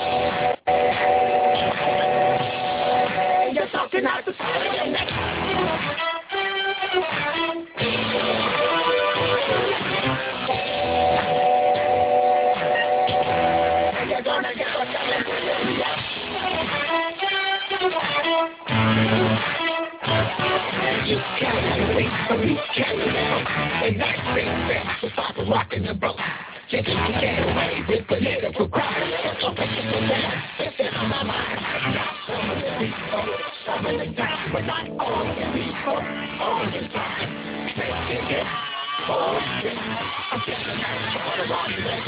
You're 3.91 4.01
not 4.03 4.23
the 4.25 4.31
You're 4.31 4.39
gonna 14.21 14.55
get 14.55 14.67
what 14.77 14.87
you 21.05 21.17
can't 21.37 21.95
wait, 21.95 22.11
so 22.29 22.35
you 22.41 22.57
can't 22.73 22.97
now. 22.97 23.43
And 23.83 23.99
that's 23.99 24.21
big, 24.35 24.47
that's 24.47 25.01
to 25.01 25.41
rock 25.41 25.49
rocking 25.49 25.83
the 25.83 25.93
boat. 25.93 26.15
Can't 26.71 26.85
get 26.85 26.95
away 27.43 27.83
with 27.85 28.07
political 28.07 28.69
crimes. 28.69 29.11
That's 29.25 29.43
what 29.43 29.55
political 29.57 30.07
crimes. 30.07 30.43
It's 30.57 30.79
in 30.79 31.09
my 31.09 31.21
mind. 31.21 31.59
I'm 31.59 31.93
not 31.93 32.15
some 32.25 32.49
of 32.49 32.55
the 32.63 32.71
people. 32.79 33.27
Some 33.65 33.85
of 33.87 33.99
the 33.99 34.05
time, 34.15 34.53
but 34.53 34.61
not 34.61 34.87
all 34.97 35.27
of 35.27 35.35
the 35.35 35.51
people. 35.51 35.99
All 36.39 36.63
the 36.63 36.87
time. 36.95 37.27
They 37.75 37.91
think 38.07 38.31
it. 38.31 38.47
All 39.09 39.35
the 39.35 39.67
time. 39.67 39.99
I'm 40.31 40.39
just 40.47 40.63
a 40.63 40.71
man 40.71 41.11
trying 41.11 41.43
to 41.43 41.51
run 41.51 41.73
away. 41.75 41.99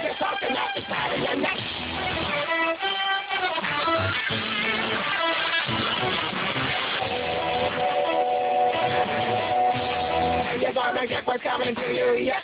They're 0.00 0.14
talking 0.14 0.50
about 0.54 0.70
the 0.76 0.82
side 0.82 1.10
of 1.12 1.18
your 1.18 1.36
neck. 1.42 1.55
what's 11.26 11.42
coming 11.42 11.74
to 11.74 11.80
you, 11.92 12.14
yeah. 12.24 12.40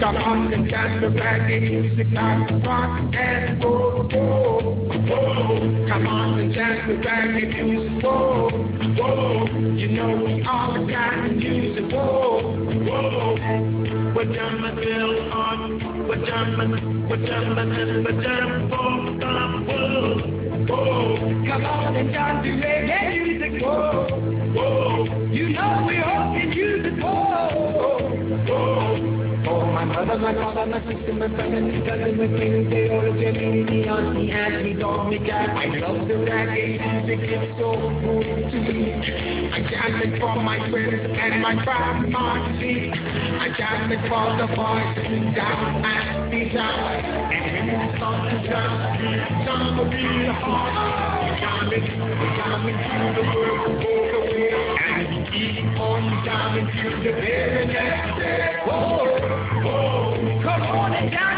Got 0.00 0.16
hundred 0.16 0.70
candle 0.70 1.12
candy 1.12 1.60
music 1.60 2.12
not 2.12 2.50
rock 2.66 3.14
and 3.14 3.62
roll. 3.62 4.04
Whoa, 4.04 4.74
whoa. 5.08 5.86
Come 5.88 6.06
on 6.06 6.38
and 6.40 6.54
candle 6.54 7.02
candy 7.02 7.62
music. 7.62 8.04
Whoa, 8.04 8.50
whoa. 8.50 9.46
You 9.76 9.88
know 9.88 10.24
we 10.24 10.42
all 10.42 10.74
the 10.74 11.34
music. 11.34 11.92
Whoa, 11.92 12.56
whoa. 12.84 14.14
What 14.14 14.24
time 14.34 14.60
my 14.60 14.74
girl 14.74 15.32
on? 15.32 15.94
we're 17.08 17.26
jumping 17.26 17.72
and 17.72 18.04
we're 18.04 18.22
jumping 18.22 18.68
for 18.70 18.90
the 19.20 19.64
world, 19.68 20.68
whoa. 20.68 21.16
Come 21.46 21.64
on 21.64 21.96
and 21.96 22.12
dance 22.12 22.44
to 22.44 22.50
reggae 22.50 23.24
music. 23.24 23.62
Whoa. 23.62 24.03
For 30.14 30.20
my 30.20 30.32
father, 30.32 30.66
my 30.66 30.78
sister, 30.78 31.12
my 31.12 31.26
Amanova 31.26 31.34
Matissim 31.34 31.50
Bakanan 31.50 31.82
Kanan 31.82 32.14
Makin 32.14 32.70
Teo 32.70 33.18
Gemini 33.18 33.88
on 33.88 34.78
dog, 34.78 35.10
me, 35.10 35.18
cat, 35.26 35.50
I 35.50 35.66
love 35.74 36.06
the 36.06 36.14
reggae 36.14 36.78
music, 36.78 37.18
it's 37.34 37.58
so 37.58 37.74
good 37.74 38.46
to 38.46 38.58
me 38.62 38.94
I 39.50 39.58
chant 39.66 40.06
it 40.06 40.20
for 40.20 40.36
my 40.38 40.70
friends 40.70 41.18
and 41.18 41.42
my 41.42 41.58
family 41.66 42.94
I 42.94 43.50
chant 43.58 43.90
it 43.90 44.06
for 44.06 44.38
the 44.38 44.46
boys 44.54 45.34
down 45.34 45.82
and 45.82 46.30
the 46.30 46.42
town 46.54 46.94
And 47.34 47.74
who's 47.74 47.98
on 47.98 48.18
the 48.30 48.38
town, 48.46 48.78
somebody 49.42 50.30
hot 50.30 51.26
We 51.26 51.30
chant 51.42 51.74
it, 51.74 51.90
we 51.90 52.26
chant 52.38 52.70
it 52.70 52.78
to 52.86 53.18
the 53.18 53.24
world 53.34 53.82
all 53.82 54.06
the 54.14 54.20
way. 54.30 54.74
and 54.78 55.10
we 55.10 55.18
keep 55.34 55.74
on 55.74 56.22
jamming 56.24 56.70
till 56.70 57.02
the 57.02 57.12
very 57.18 57.66
next 57.66 58.18
day. 58.20 58.62
Whoa. 58.64 59.33
Lord, 60.60 60.76
on 60.76 60.92
it 60.94 61.10
down. 61.10 61.33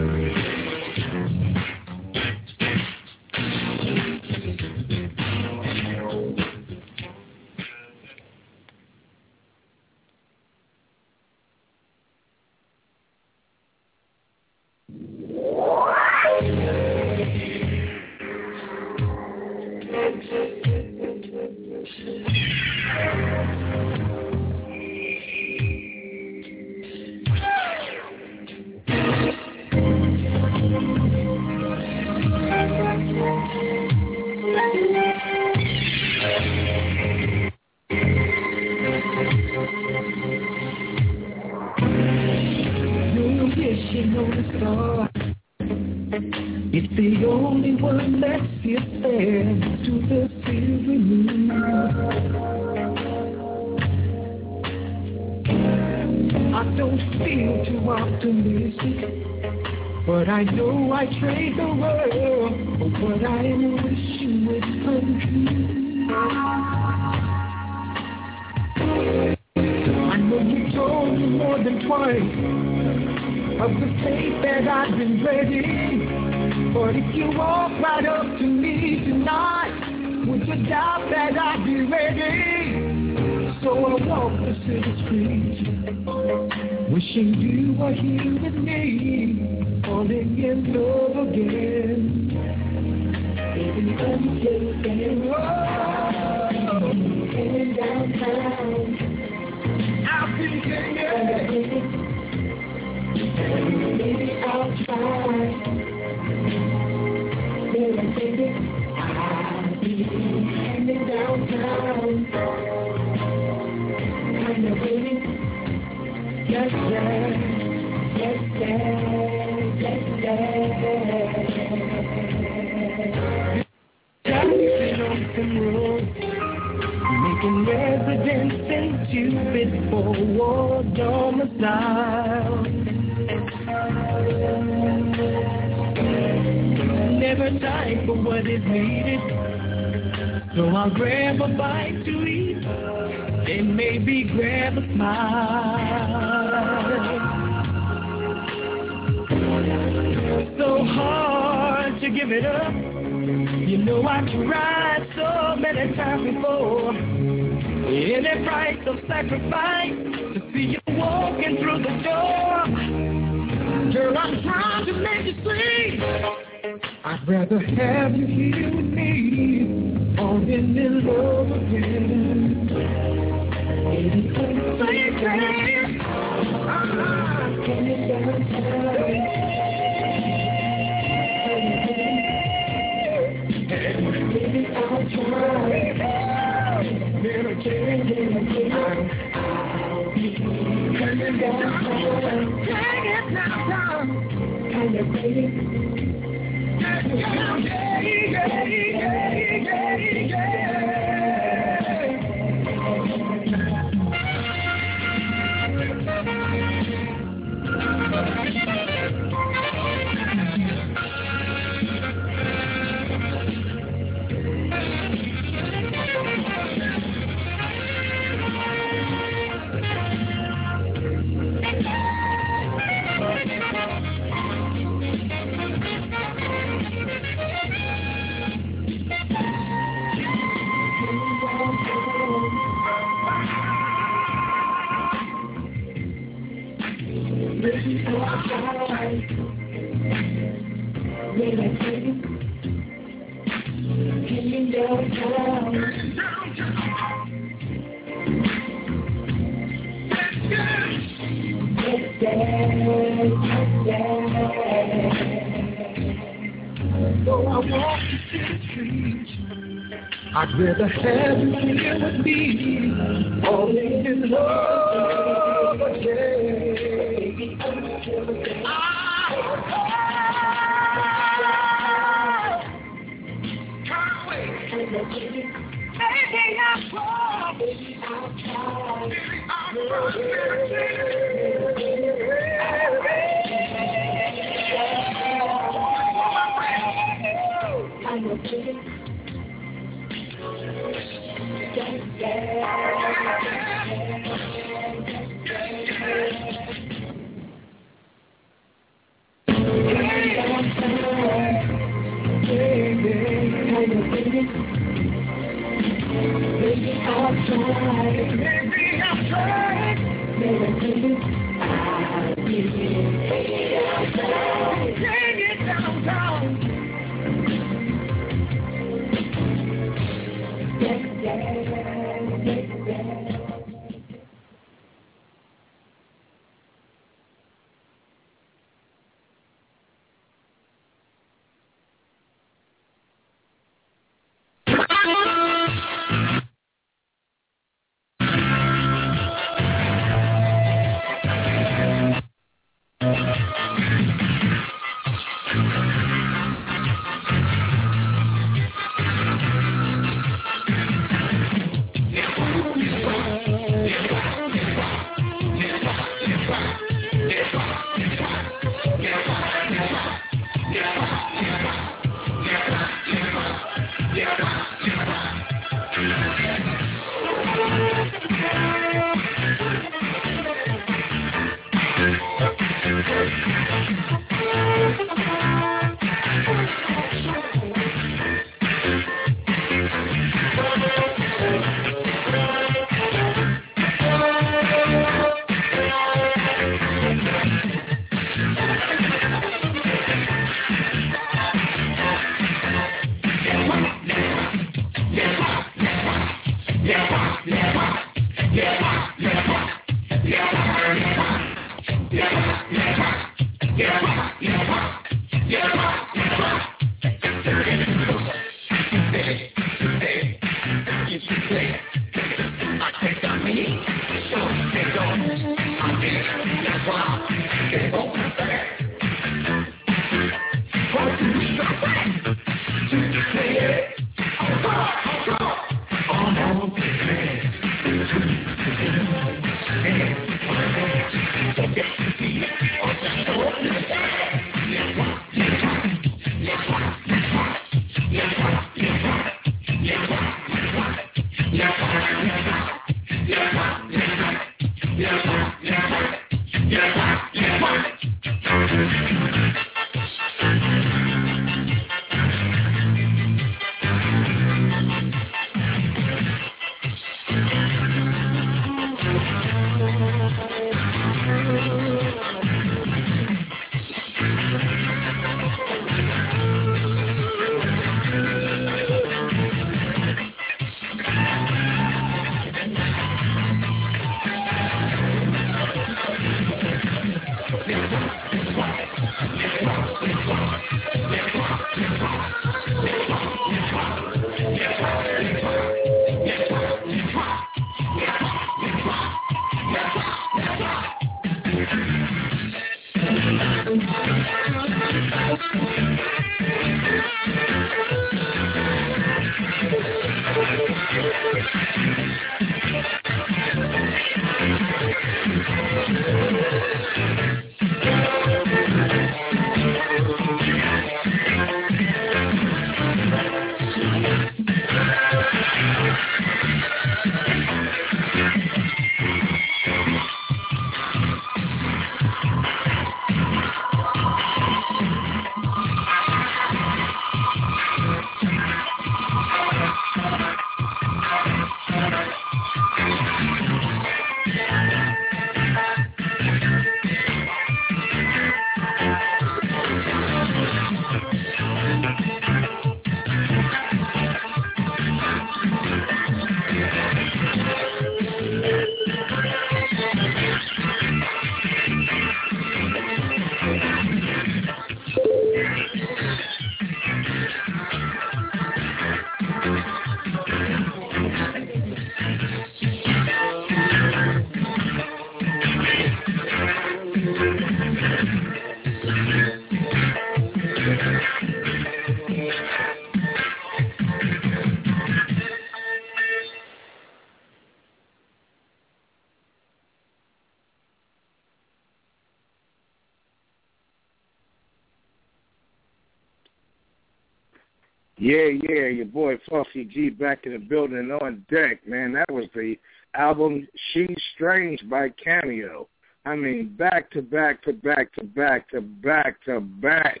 Your 588.78 588.86
boy 588.86 589.16
Flossy 589.28 589.68
G 589.68 589.90
back 589.90 590.24
in 590.24 590.32
the 590.32 590.38
building 590.38 590.90
on 591.02 591.26
deck, 591.28 591.66
man. 591.66 591.92
That 591.92 592.10
was 592.10 592.26
the 592.34 592.56
album 592.94 593.46
She's 593.72 593.96
Strange 594.14 594.60
by 594.70 594.90
Cameo. 595.02 595.68
I 596.04 596.14
mean, 596.14 596.54
back 596.56 596.90
to 596.92 597.02
back 597.02 597.42
to 597.42 597.52
back 597.52 597.92
to 597.94 598.04
back 598.04 598.48
to 598.50 598.60
back 598.60 599.22
to 599.24 599.40
back. 599.40 600.00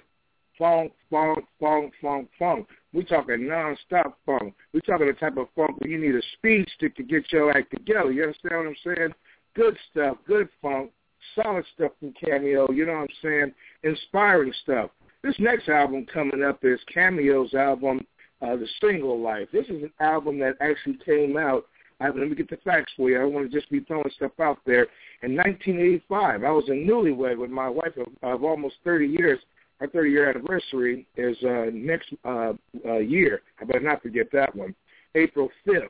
Funk, 0.56 0.92
funk, 1.10 1.44
funk, 1.60 1.92
funk, 2.00 2.28
funk. 2.38 2.68
We 2.92 3.04
talking 3.04 3.48
non-stop 3.48 4.18
funk. 4.24 4.54
We 4.72 4.80
talking 4.80 5.08
the 5.08 5.12
type 5.12 5.36
of 5.36 5.48
funk 5.54 5.80
where 5.80 5.90
you 5.90 5.98
need 5.98 6.14
a 6.14 6.22
speed 6.36 6.66
stick 6.76 6.96
to 6.96 7.02
get 7.02 7.30
your 7.32 7.56
act 7.56 7.72
together. 7.72 8.12
You 8.12 8.22
understand 8.22 8.56
what 8.56 8.66
I'm 8.68 8.96
saying? 8.96 9.14
Good 9.54 9.76
stuff, 9.90 10.18
good 10.26 10.48
funk, 10.62 10.92
solid 11.34 11.64
stuff 11.74 11.92
from 11.98 12.14
Cameo. 12.24 12.70
You 12.70 12.86
know 12.86 12.92
what 12.92 13.00
I'm 13.02 13.08
saying? 13.22 13.52
Inspiring 13.82 14.52
stuff. 14.62 14.90
This 15.22 15.34
next 15.40 15.68
album 15.68 16.06
coming 16.12 16.44
up 16.44 16.60
is 16.62 16.78
Cameo's 16.94 17.52
album, 17.54 18.06
uh, 18.42 18.56
The 18.56 18.66
Single 18.80 19.20
Life. 19.20 19.48
This 19.52 19.66
is 19.66 19.82
an 19.82 19.92
album 20.00 20.38
that 20.40 20.54
actually 20.60 20.98
came 21.04 21.36
out. 21.36 21.66
Let 22.00 22.14
me 22.14 22.34
get 22.36 22.48
the 22.48 22.58
facts 22.58 22.92
for 22.96 23.10
you. 23.10 23.16
I 23.16 23.22
don't 23.22 23.32
want 23.32 23.50
to 23.50 23.56
just 23.56 23.70
be 23.70 23.80
throwing 23.80 24.08
stuff 24.14 24.32
out 24.40 24.58
there. 24.64 24.86
In 25.22 25.34
1985, 25.34 26.44
I 26.44 26.50
was 26.50 26.64
a 26.68 26.72
newlywed 26.72 27.38
with 27.38 27.50
my 27.50 27.68
wife 27.68 27.96
of, 27.96 28.06
of 28.22 28.44
almost 28.44 28.76
30 28.84 29.06
years. 29.06 29.40
Our 29.80 29.88
30-year 29.88 30.30
anniversary 30.30 31.06
is 31.16 31.36
uh, 31.42 31.66
next 31.72 32.08
uh, 32.24 32.52
uh, 32.84 32.98
year. 32.98 33.42
I 33.60 33.64
better 33.64 33.80
not 33.80 34.02
forget 34.02 34.28
that 34.32 34.54
one. 34.54 34.74
April 35.16 35.50
5th. 35.66 35.88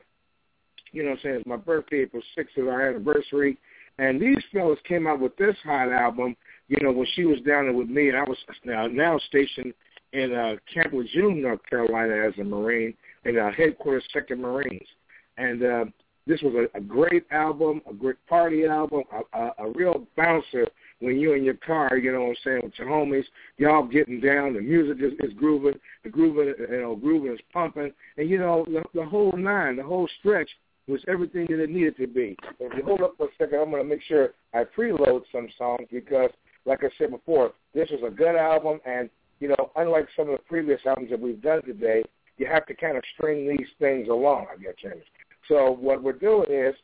You 0.91 1.03
know 1.03 1.09
what 1.09 1.19
I'm 1.19 1.23
saying? 1.23 1.35
It's 1.35 1.47
my 1.47 1.57
birthday. 1.57 2.01
April 2.01 2.23
6th 2.37 2.57
is 2.57 2.67
our 2.67 2.89
anniversary. 2.89 3.57
And 3.99 4.19
these 4.19 4.37
fellas 4.51 4.79
came 4.87 5.05
out 5.05 5.19
with 5.19 5.35
this 5.37 5.55
hot 5.63 5.91
album 5.91 6.35
you 6.69 6.77
know, 6.81 6.91
when 6.91 7.07
she 7.15 7.25
was 7.25 7.39
down 7.39 7.65
there 7.65 7.73
with 7.73 7.89
me, 7.89 8.09
and 8.09 8.17
I 8.17 8.23
was 8.23 8.37
now 8.63 8.87
now 8.87 9.19
stationed 9.27 9.73
in 10.13 10.33
uh, 10.33 10.55
Camp 10.73 10.93
Lejeune, 10.93 11.41
North 11.41 11.59
Carolina, 11.69 12.27
as 12.27 12.33
a 12.39 12.43
Marine 12.43 12.93
in 13.25 13.37
uh, 13.37 13.51
headquarters 13.51 14.03
Second 14.13 14.41
Marines, 14.41 14.87
and 15.37 15.63
uh, 15.63 15.85
this 16.27 16.41
was 16.41 16.53
a, 16.53 16.77
a 16.77 16.81
great 16.81 17.25
album, 17.31 17.81
a 17.89 17.93
great 17.93 18.15
party 18.27 18.65
album, 18.65 19.03
a, 19.11 19.37
a, 19.37 19.51
a 19.65 19.71
real 19.71 20.05
bouncer 20.15 20.67
when 20.99 21.19
you're 21.19 21.37
in 21.37 21.43
your 21.43 21.55
car, 21.55 21.97
you 21.97 22.11
know 22.11 22.21
what 22.21 22.29
I'm 22.29 22.35
saying, 22.43 22.61
with 22.63 22.73
your 22.77 22.87
homies, 22.87 23.23
y'all 23.57 23.87
getting 23.87 24.19
down, 24.19 24.53
the 24.53 24.61
music 24.61 24.97
is, 25.01 25.13
is 25.21 25.33
grooving, 25.37 25.79
the 26.03 26.09
grooving, 26.09 26.53
you 26.69 26.81
know, 26.81 26.95
grooving 26.95 27.33
is 27.33 27.39
pumping, 27.53 27.91
and 28.17 28.29
you 28.29 28.37
know, 28.37 28.65
the, 28.67 28.83
the 28.93 29.05
whole 29.05 29.31
nine, 29.35 29.77
the 29.77 29.83
whole 29.83 30.07
stretch 30.19 30.49
was 30.87 31.01
everything 31.07 31.45
that 31.49 31.61
it 31.61 31.69
needed 31.69 31.95
to 31.97 32.07
be. 32.07 32.35
If 32.59 32.75
you 32.75 32.83
hold 32.83 33.01
up 33.01 33.13
for 33.17 33.27
a 33.27 33.29
second, 33.37 33.59
I'm 33.59 33.71
going 33.71 33.83
to 33.83 33.87
make 33.89 34.01
sure 34.03 34.33
I 34.53 34.63
preload 34.63 35.21
some 35.31 35.47
songs 35.57 35.87
because 35.91 36.31
like 36.65 36.83
I 36.83 36.89
said 36.97 37.11
before, 37.11 37.53
this 37.73 37.89
is 37.89 37.99
a 38.05 38.09
good 38.09 38.35
album, 38.35 38.79
and 38.85 39.09
you 39.39 39.47
know, 39.47 39.71
unlike 39.75 40.07
some 40.15 40.29
of 40.29 40.37
the 40.37 40.43
previous 40.43 40.79
albums 40.85 41.09
that 41.11 41.19
we've 41.19 41.41
done 41.41 41.61
today, 41.63 42.03
you 42.37 42.45
have 42.45 42.65
to 42.67 42.73
kind 42.73 42.97
of 42.97 43.03
string 43.15 43.47
these 43.47 43.67
things 43.79 44.07
along. 44.09 44.47
I 44.51 44.59
you. 44.59 45.01
So 45.47 45.77
what 45.79 46.03
we're 46.03 46.13
doing 46.13 46.49
is, 46.49 46.75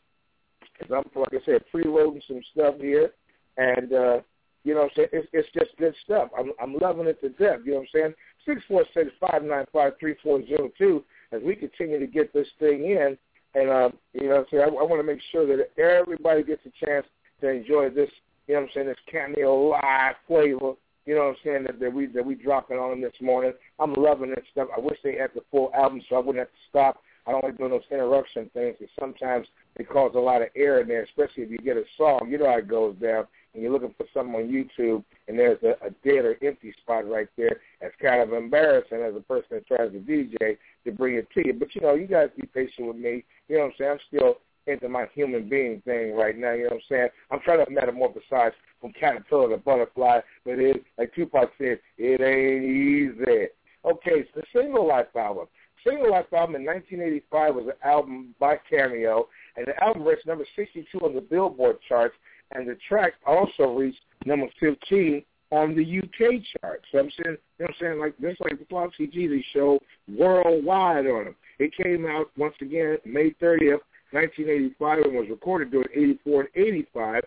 is 0.82 0.92
I'm 0.92 1.04
like 1.16 1.34
I 1.34 1.46
said, 1.46 1.64
preloading 1.74 2.22
some 2.28 2.42
stuff 2.54 2.76
here, 2.80 3.12
and 3.58 3.94
uh, 3.94 4.18
you 4.64 4.74
know, 4.74 4.84
I'm 4.84 4.90
saying 4.96 5.10
it's, 5.14 5.28
it's 5.32 5.48
just 5.54 5.78
good 5.78 5.94
stuff. 6.04 6.30
I'm 6.38 6.52
I'm 6.62 6.76
loving 6.76 7.08
it 7.08 7.22
to 7.22 7.30
death. 7.30 7.60
You 7.66 7.72
know 7.72 7.78
what 7.78 7.82
I'm 7.82 7.88
saying? 7.94 8.14
Six 8.46 8.62
four 8.68 8.84
six 8.94 9.12
five 9.20 9.44
nine 9.44 9.66
five 9.72 9.94
three 10.00 10.16
four 10.24 10.46
zero 10.46 10.70
two. 10.78 11.04
As 11.32 11.42
we 11.44 11.56
continue 11.56 12.00
to 12.00 12.08
get 12.08 12.34
this 12.34 12.48
thing 12.60 12.84
in, 12.86 13.18
and 13.54 13.70
uh, 13.70 13.90
you 14.14 14.30
know, 14.30 14.38
I'm 14.38 14.46
saying 14.52 14.64
I, 14.64 14.68
I 14.68 14.84
want 14.84 15.00
to 15.00 15.04
make 15.04 15.22
sure 15.32 15.46
that 15.46 15.70
everybody 15.82 16.44
gets 16.44 16.62
a 16.66 16.86
chance 16.86 17.06
to 17.42 17.50
enjoy 17.50 17.90
this 17.90 18.10
you 18.48 18.54
know 18.54 18.62
what 18.62 18.68
I'm 18.68 18.74
saying, 18.74 18.88
this 18.88 18.98
cameo 19.12 19.70
live 19.70 20.16
flavor, 20.28 20.74
you 21.06 21.16
know 21.16 21.22
what 21.22 21.30
I'm 21.30 21.36
saying, 21.44 21.64
that, 21.66 21.80
that 21.80 21.94
we 21.94 22.08
that 22.08 22.26
we 22.26 22.36
dropping 22.36 22.78
on 22.78 22.90
them 22.90 23.02
this 23.02 23.20
morning. 23.22 23.54
I'm 23.80 23.94
loving 23.94 24.30
this 24.30 24.46
stuff. 24.52 24.70
I 24.76 24.80
wish 24.80 24.98
they 25.04 25.16
had 25.16 25.32
the 25.36 25.42
full 25.52 25.72
album 25.74 26.02
so 26.10 26.16
I 26.16 26.20
wouldn't 26.20 26.40
have 26.40 26.48
to 26.48 26.70
stop. 26.70 27.02
I 27.28 27.32
don't 27.32 27.44
like 27.44 27.58
doing 27.58 27.72
those 27.72 27.82
interruption 27.90 28.50
things 28.54 28.76
because 28.80 28.94
sometimes 29.00 29.48
it 29.78 29.90
causes 29.90 30.16
a 30.16 30.20
lot 30.20 30.42
of 30.42 30.50
air 30.56 30.82
in 30.82 30.88
there, 30.88 31.04
especially 31.04 31.44
if 31.44 31.52
you 31.52 31.58
get 31.58 31.78
a 31.78 31.84
song. 31.98 32.28
You 32.30 32.38
know 32.38 32.50
how 32.50 32.60
it 32.60 32.68
goes 32.68 32.96
down 32.98 33.26
and 33.54 33.64
you're 33.64 33.72
looking 33.72 33.96
for 33.98 34.06
something 34.14 34.36
on 34.36 34.52
YouTube 34.52 35.04
and 35.28 35.40
there's 35.40 35.62
a, 35.64 35.72
a 35.86 35.90
dead 36.04 36.26
or 36.26 36.38
empty 36.44 36.74
spot 36.82 37.10
right 37.10 37.28
there. 37.36 37.62
That's 37.82 37.96
kind 38.02 38.22
of 38.22 38.34
embarrassing 38.34 39.02
as 39.02 39.16
a 39.16 39.22
person 39.22 39.48
that 39.52 39.68
tries 39.68 39.92
to 39.92 40.00
DJ 40.00 40.58
to 40.84 40.92
bring 40.92 41.16
it 41.16 41.28
to 41.34 41.48
you. 41.48 41.54
But, 41.54 41.74
you 41.74 41.82
know, 41.82 41.96
you 41.96 42.06
guys 42.06 42.30
be 42.40 42.48
patient 42.48 42.88
with 42.88 42.98
me. 42.98 43.24
You 43.48 43.58
know 43.58 43.64
what 43.64 43.68
I'm 43.68 43.74
saying? 43.80 43.92
I'm 43.92 44.00
still 44.08 44.36
into 44.68 44.90
my 44.90 45.08
human 45.14 45.48
being 45.48 45.82
thing 45.82 46.16
right 46.16 46.38
now. 46.38 46.54
You 46.54 46.64
know 46.64 46.70
what 46.72 46.76
I'm 46.76 46.82
saying? 46.90 47.08
I'm 47.32 47.40
trying 47.40 47.66
to 47.66 47.72
metamorphosize 47.72 48.52
from 48.86 48.94
caterpillar 48.94 49.50
to 49.50 49.58
butterfly, 49.58 50.20
but 50.46 50.60
it, 50.60 50.84
like 51.00 51.14
Tupac 51.16 51.50
said, 51.58 51.80
it 51.98 52.22
ain't 52.22 52.64
easy. 52.64 53.48
Okay, 53.84 54.28
so 54.34 54.42
the 54.42 54.44
Single 54.54 54.88
Life 54.88 55.08
album. 55.16 55.48
Single 55.84 56.12
Life 56.12 56.32
album 56.32 56.56
in 56.56 56.66
1985 56.66 57.56
was 57.56 57.66
an 57.66 57.90
album 57.90 58.36
by 58.40 58.60
Cameo, 58.70 59.28
and 59.58 59.66
the 59.66 59.84
album 59.84 60.04
reached 60.04 60.28
number 60.28 60.46
62 60.56 61.00
on 61.00 61.16
the 61.16 61.22
Billboard 61.22 61.78
charts, 61.88 62.16
and 62.52 62.68
the 62.68 62.78
track 62.88 63.14
also 63.26 63.74
reached 63.74 64.02
number 64.26 64.48
15 64.60 65.24
on 65.52 65.76
the 65.76 66.00
UK 66.00 66.44
chart. 66.62 66.84
So 66.92 67.00
I'm 67.00 67.10
saying, 67.24 67.38
you 67.58 67.66
know 67.66 67.66
what 67.66 67.70
I'm 67.70 67.76
saying, 67.80 68.00
like 68.00 68.18
this, 68.20 68.38
like 68.40 68.60
the 68.60 68.66
Flossy 68.66 69.08
Jeezy 69.08 69.44
show 69.52 69.80
worldwide 70.16 71.08
on 71.08 71.26
them. 71.26 71.36
It 71.58 71.72
came 71.76 72.06
out 72.06 72.30
once 72.38 72.56
again 72.62 72.98
May 73.04 73.32
30th, 73.42 73.80
1985 74.12 75.00
and 75.00 75.16
was 75.16 75.30
recorded 75.30 75.72
during 75.72 75.90
84 75.92 76.42
and 76.42 76.50
85. 76.56 77.24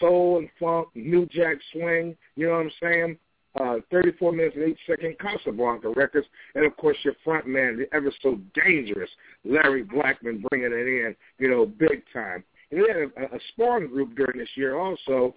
Soul 0.00 0.38
and 0.38 0.48
funk, 0.60 0.88
New 0.94 1.26
Jack 1.26 1.56
Swing, 1.72 2.16
you 2.36 2.46
know 2.46 2.52
what 2.52 2.66
I'm 2.66 2.72
saying? 2.82 3.18
Uh, 3.60 3.76
34 3.90 4.32
minutes 4.32 4.56
and 4.56 4.64
8 4.64 4.76
second 4.88 5.16
Casablanca 5.18 5.90
records, 5.90 6.26
and 6.54 6.64
of 6.64 6.74
course 6.76 6.96
your 7.04 7.14
front 7.22 7.46
man, 7.46 7.76
the 7.76 7.94
ever 7.94 8.10
so 8.22 8.38
dangerous 8.54 9.10
Larry 9.44 9.84
Blackmon 9.84 10.42
bringing 10.48 10.72
it 10.72 10.86
in, 10.86 11.14
you 11.38 11.50
know, 11.50 11.66
big 11.66 12.02
time. 12.12 12.44
And 12.70 12.80
we 12.80 12.88
had 12.88 12.96
a, 12.96 13.36
a 13.36 13.38
Spawn 13.48 13.88
group 13.88 14.16
during 14.16 14.38
this 14.38 14.48
year 14.54 14.78
also, 14.78 15.34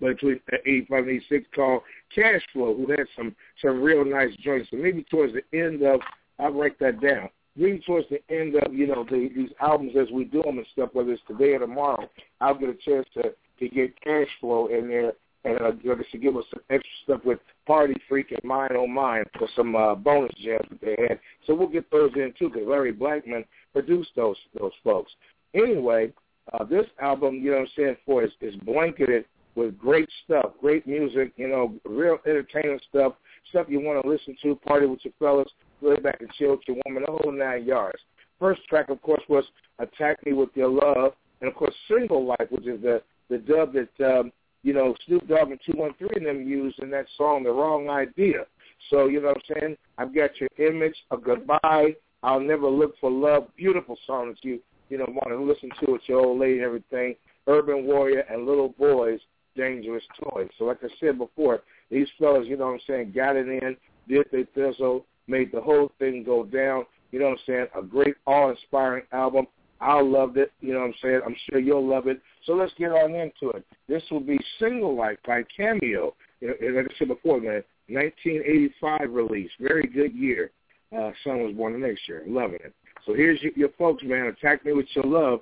between 0.00 0.40
85 0.66 0.98
and 0.98 1.08
86 1.08 1.46
called 1.54 1.82
Cash 2.14 2.42
Flow, 2.52 2.74
who 2.74 2.90
had 2.90 3.06
some 3.16 3.34
some 3.62 3.80
real 3.80 4.04
nice 4.04 4.34
joints. 4.36 4.68
So 4.70 4.76
maybe 4.76 5.04
towards 5.04 5.32
the 5.32 5.58
end 5.58 5.82
of, 5.82 6.00
I'll 6.38 6.52
write 6.52 6.78
that 6.80 7.00
down 7.00 7.30
really 7.56 7.80
towards 7.80 8.08
the 8.08 8.20
end 8.34 8.56
of 8.56 8.72
you 8.72 8.86
know 8.86 9.04
the, 9.08 9.30
these 9.34 9.50
albums 9.60 9.92
as 10.00 10.10
we 10.12 10.24
do 10.24 10.42
them 10.42 10.58
and 10.58 10.66
stuff, 10.72 10.90
whether 10.92 11.12
it's 11.12 11.22
today 11.28 11.54
or 11.54 11.60
tomorrow, 11.60 12.08
I'll 12.40 12.58
get 12.58 12.68
a 12.68 12.74
chance 12.74 13.06
to 13.14 13.32
to 13.58 13.68
get 13.68 14.00
cash 14.02 14.28
flow 14.40 14.66
in 14.68 14.88
there 14.88 15.12
and 15.44 15.60
uh, 15.60 15.72
said, 16.10 16.22
give 16.22 16.36
us 16.36 16.44
some 16.50 16.62
extra 16.70 16.90
stuff 17.04 17.20
with 17.24 17.38
Party 17.66 17.94
Freak 18.08 18.30
and 18.30 18.42
Mine 18.44 18.70
Oh 18.74 18.86
Mine 18.86 19.24
for 19.38 19.48
some 19.54 19.76
uh, 19.76 19.94
bonus 19.94 20.32
gems 20.42 20.66
that 20.70 20.80
they 20.80 20.96
had. 21.06 21.20
So 21.46 21.54
we'll 21.54 21.68
get 21.68 21.90
those 21.90 22.12
in 22.16 22.32
too, 22.38 22.48
because 22.48 22.66
Larry 22.66 22.92
Blackmon 22.92 23.44
produced 23.72 24.10
those 24.16 24.36
those 24.58 24.72
folks. 24.82 25.12
Anyway, 25.52 26.12
uh, 26.52 26.64
this 26.64 26.86
album, 27.00 27.36
you 27.36 27.50
know 27.50 27.58
what 27.58 27.62
I'm 27.62 27.68
saying, 27.76 27.96
for 28.06 28.24
is, 28.24 28.30
is 28.40 28.56
blanketed 28.56 29.24
with 29.54 29.78
great 29.78 30.08
stuff, 30.24 30.52
great 30.60 30.86
music, 30.86 31.32
you 31.36 31.48
know, 31.48 31.74
real 31.84 32.18
entertaining 32.26 32.80
stuff, 32.88 33.12
stuff 33.50 33.66
you 33.68 33.80
want 33.80 34.02
to 34.02 34.08
listen 34.08 34.36
to, 34.42 34.56
party 34.56 34.86
with 34.86 34.98
your 35.04 35.12
fellas, 35.18 35.48
lay 35.80 35.96
back 35.96 36.20
and 36.20 36.30
chill 36.32 36.52
with 36.52 36.60
your 36.66 36.76
woman, 36.86 37.04
the 37.06 37.12
whole 37.12 37.32
nine 37.32 37.64
yards. 37.64 37.98
First 38.40 38.64
track, 38.68 38.88
of 38.88 39.00
course, 39.02 39.22
was 39.28 39.44
Attack 39.78 40.26
Me 40.26 40.32
With 40.32 40.48
Your 40.54 40.68
Love, 40.68 41.12
and 41.40 41.48
of 41.48 41.54
course, 41.54 41.74
Single 41.88 42.26
Life, 42.26 42.48
which 42.50 42.66
is 42.66 42.82
the, 42.82 43.00
the 43.28 43.38
dub 43.38 43.74
that, 43.74 44.18
um, 44.18 44.32
you 44.62 44.72
know, 44.72 44.94
Snoop 45.06 45.26
Dogg 45.28 45.50
and 45.50 45.60
213 45.66 46.26
and 46.26 46.26
them 46.26 46.48
used 46.48 46.78
in 46.80 46.90
that 46.90 47.06
song, 47.16 47.42
The 47.42 47.50
Wrong 47.50 47.88
Idea. 47.88 48.46
So, 48.90 49.06
you 49.06 49.20
know 49.20 49.28
what 49.28 49.42
I'm 49.50 49.60
saying? 49.60 49.76
I've 49.98 50.14
got 50.14 50.30
your 50.40 50.50
image, 50.58 50.96
a 51.10 51.16
goodbye, 51.16 51.94
I'll 52.22 52.40
never 52.40 52.68
look 52.68 52.94
for 53.00 53.10
love. 53.10 53.48
Beautiful 53.56 53.98
song 54.06 54.28
that 54.28 54.42
you, 54.42 54.60
you 54.88 54.98
know, 54.98 55.06
want 55.08 55.28
to 55.28 55.42
listen 55.42 55.70
to 55.84 55.92
with 55.92 56.02
your 56.06 56.20
old 56.20 56.40
lady 56.40 56.54
and 56.54 56.62
everything. 56.62 57.16
Urban 57.46 57.84
Warrior 57.84 58.20
and 58.30 58.46
Little 58.46 58.70
Boys, 58.70 59.20
Dangerous 59.56 60.04
Toys. 60.22 60.48
So 60.58 60.64
like 60.64 60.78
I 60.82 60.88
said 61.00 61.18
before, 61.18 61.62
these 61.90 62.08
fellas, 62.18 62.46
you 62.48 62.56
know 62.56 62.66
what 62.66 62.74
I'm 62.74 62.80
saying, 62.86 63.12
got 63.14 63.36
it 63.36 63.46
in, 63.46 63.76
did 64.08 64.26
their 64.32 64.44
thizzle, 64.56 65.04
made 65.26 65.52
the 65.52 65.60
whole 65.60 65.92
thing 65.98 66.24
go 66.24 66.44
down. 66.44 66.84
You 67.12 67.20
know 67.20 67.26
what 67.26 67.32
I'm 67.32 67.44
saying? 67.46 67.66
A 67.78 67.82
great, 67.82 68.16
awe-inspiring 68.26 69.04
album. 69.12 69.46
I 69.80 70.00
loved 70.00 70.38
it. 70.38 70.52
You 70.60 70.72
know 70.72 70.80
what 70.80 70.86
I'm 70.86 70.94
saying? 71.02 71.20
I'm 71.24 71.36
sure 71.48 71.60
you'll 71.60 71.86
love 71.86 72.06
it. 72.06 72.20
So 72.44 72.52
let's 72.52 72.72
get 72.78 72.92
on 72.92 73.14
into 73.14 73.50
it. 73.56 73.64
This 73.88 74.02
will 74.10 74.20
be 74.20 74.38
Single 74.58 74.94
Life 74.94 75.18
by 75.26 75.44
Cameo. 75.56 76.14
Like 76.42 76.58
I 76.60 76.98
said 76.98 77.08
before, 77.08 77.40
man, 77.40 77.64
1985 77.88 79.10
release. 79.12 79.50
Very 79.60 79.86
good 79.86 80.14
year. 80.14 80.50
Uh, 80.96 81.10
son 81.24 81.42
was 81.42 81.54
born 81.54 81.72
the 81.72 81.86
next 81.86 82.06
year. 82.06 82.22
Loving 82.26 82.60
it. 82.64 82.74
So 83.06 83.14
here's 83.14 83.40
your, 83.42 83.52
your 83.56 83.70
folks, 83.78 84.02
man. 84.04 84.26
Attack 84.26 84.64
Me 84.64 84.72
With 84.72 84.86
Your 84.94 85.04
Love 85.04 85.40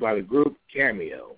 by 0.00 0.14
the 0.14 0.22
group 0.22 0.56
Cameo. 0.74 1.36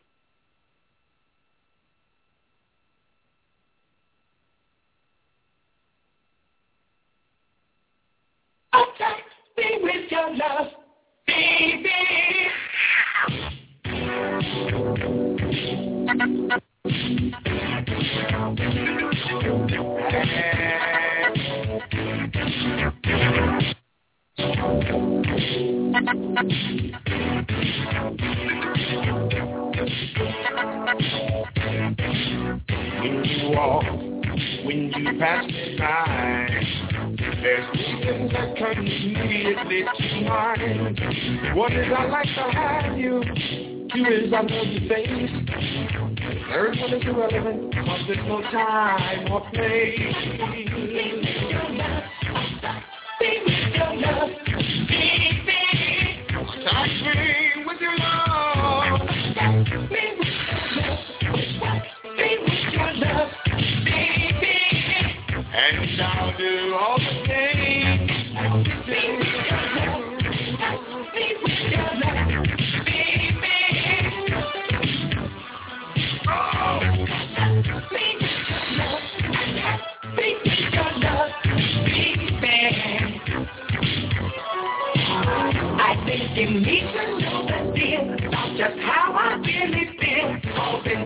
Attack 8.72 9.24
me 9.58 9.78
with 9.82 10.10
your 10.10 10.36
love, 10.36 10.68
baby. 11.26 11.90
When 16.90 17.32
you 33.24 33.50
walk, 33.50 33.84
when 34.64 34.92
you 34.96 35.18
pass 35.18 35.44
by, 35.78 36.89
there's 37.42 37.64
things 37.72 38.32
that 38.32 38.56
come 38.58 38.86
immediately 38.86 39.84
to 39.98 40.20
mind. 40.28 41.56
One 41.56 41.72
is 41.72 41.92
I 41.96 42.04
like 42.06 42.26
to 42.26 42.50
have 42.52 42.98
you, 42.98 43.22
two 43.22 44.04
is 44.04 44.32
I 44.32 44.40
love 44.42 44.50
your 44.50 44.88
face. 44.88 45.30
Third 46.50 46.78
one 46.78 46.92
is 46.94 47.02
irrelevant, 47.06 47.74
cause 47.74 48.00
there's 48.06 48.26
no 48.28 48.40
time 48.42 49.32
or 49.32 49.40
place. 49.52 50.14
Touch 56.62 56.90
me 57.04 57.64
with 57.66 57.80
your 57.80 57.96
love. 57.96 59.00
Be 62.18 62.36
with 62.36 62.74
yourself. 62.74 63.30
And 65.52 66.00
I'll 66.00 66.36
do 66.38 66.74
all 66.74 66.98
the 66.98 67.19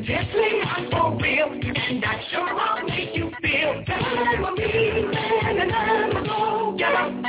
Hoping 0.05 0.17
gently 0.17 0.61
I'm 0.63 0.91
for 0.91 1.17
real, 1.23 1.49
and 1.51 2.05
I 2.05 2.23
sure 2.31 2.61
I'll 2.61 2.87
make 2.87 3.15
you 3.15 3.31
feel 3.41 3.85
I'm 3.89 4.45
a 4.45 4.53
mean 4.53 5.11
man 5.11 5.59
and 5.59 5.73
I'm 5.73 6.17
a 6.17 6.27
gold 6.27 6.79
girl. 6.79 7.23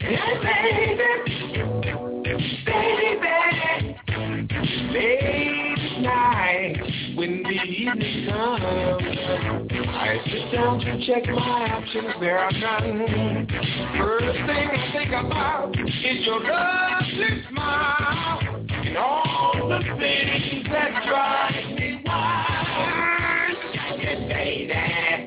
Yeah, 0.00 0.40
baby, 0.42 0.96
baby, 2.64 3.08
late 4.92 6.00
night 6.00 6.76
when 7.16 7.42
the 7.42 7.50
evening 7.50 8.26
comes. 8.30 9.02
I 9.88 10.18
sit 10.26 10.52
down 10.52 10.78
to 10.80 11.06
check 11.06 11.26
my 11.26 11.70
options, 11.70 12.14
there 12.20 12.38
are 12.38 12.52
none. 12.52 13.46
First 13.98 14.38
thing 14.46 14.70
I 14.70 14.92
think 14.92 15.10
about 15.10 15.78
is 15.78 16.26
your 16.26 16.40
lovely 16.40 17.42
smile 17.50 18.47
and 18.88 18.96
all 18.96 19.68
the 19.68 19.80
things 19.98 20.66
that 20.70 21.04
drive 21.06 21.78
me 21.78 22.00
wild. 22.06 23.56
you 24.00 24.28
say 24.28 24.66
that, 24.66 25.18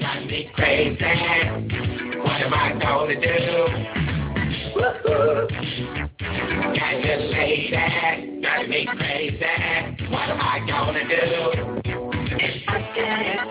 drive 0.00 0.26
me 0.26 0.50
crazy. 0.54 2.18
What 2.18 2.42
am 2.42 2.52
I 2.52 2.76
gonna 2.82 3.14
do? 3.14 3.28
Woo-hoo. 4.74 5.46
Can 6.18 7.02
that, 7.70 8.42
drive 8.42 8.68
me 8.68 8.86
crazy? 8.86 9.46
What 10.10 10.28
am 10.28 10.40
I 10.40 10.58
gonna 10.66 11.08
do? 11.08 11.80
I 12.66 12.78
get 12.94 13.50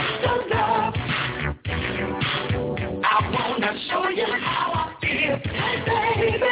I 3.71 3.73
wanna 3.73 3.87
show 3.87 4.09
you 4.09 4.25
how 4.25 4.67
I 4.73 4.91
feel, 4.99 5.37
baby. 5.85 6.43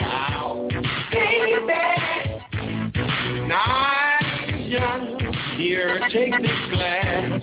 Wow. 0.00 0.68
Baby. 1.12 1.84
Nice 3.46 4.68
young, 4.70 5.02
here, 5.58 6.00
take 6.10 6.32
this 6.40 6.60
glass. 6.70 7.42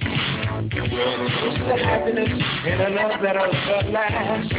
Toast 0.72 1.58
to 1.58 1.76
happiness 1.78 2.34
in 2.66 2.82
a 2.82 2.90
love 2.90 3.22
that'll 3.22 3.54
last. 3.92 4.52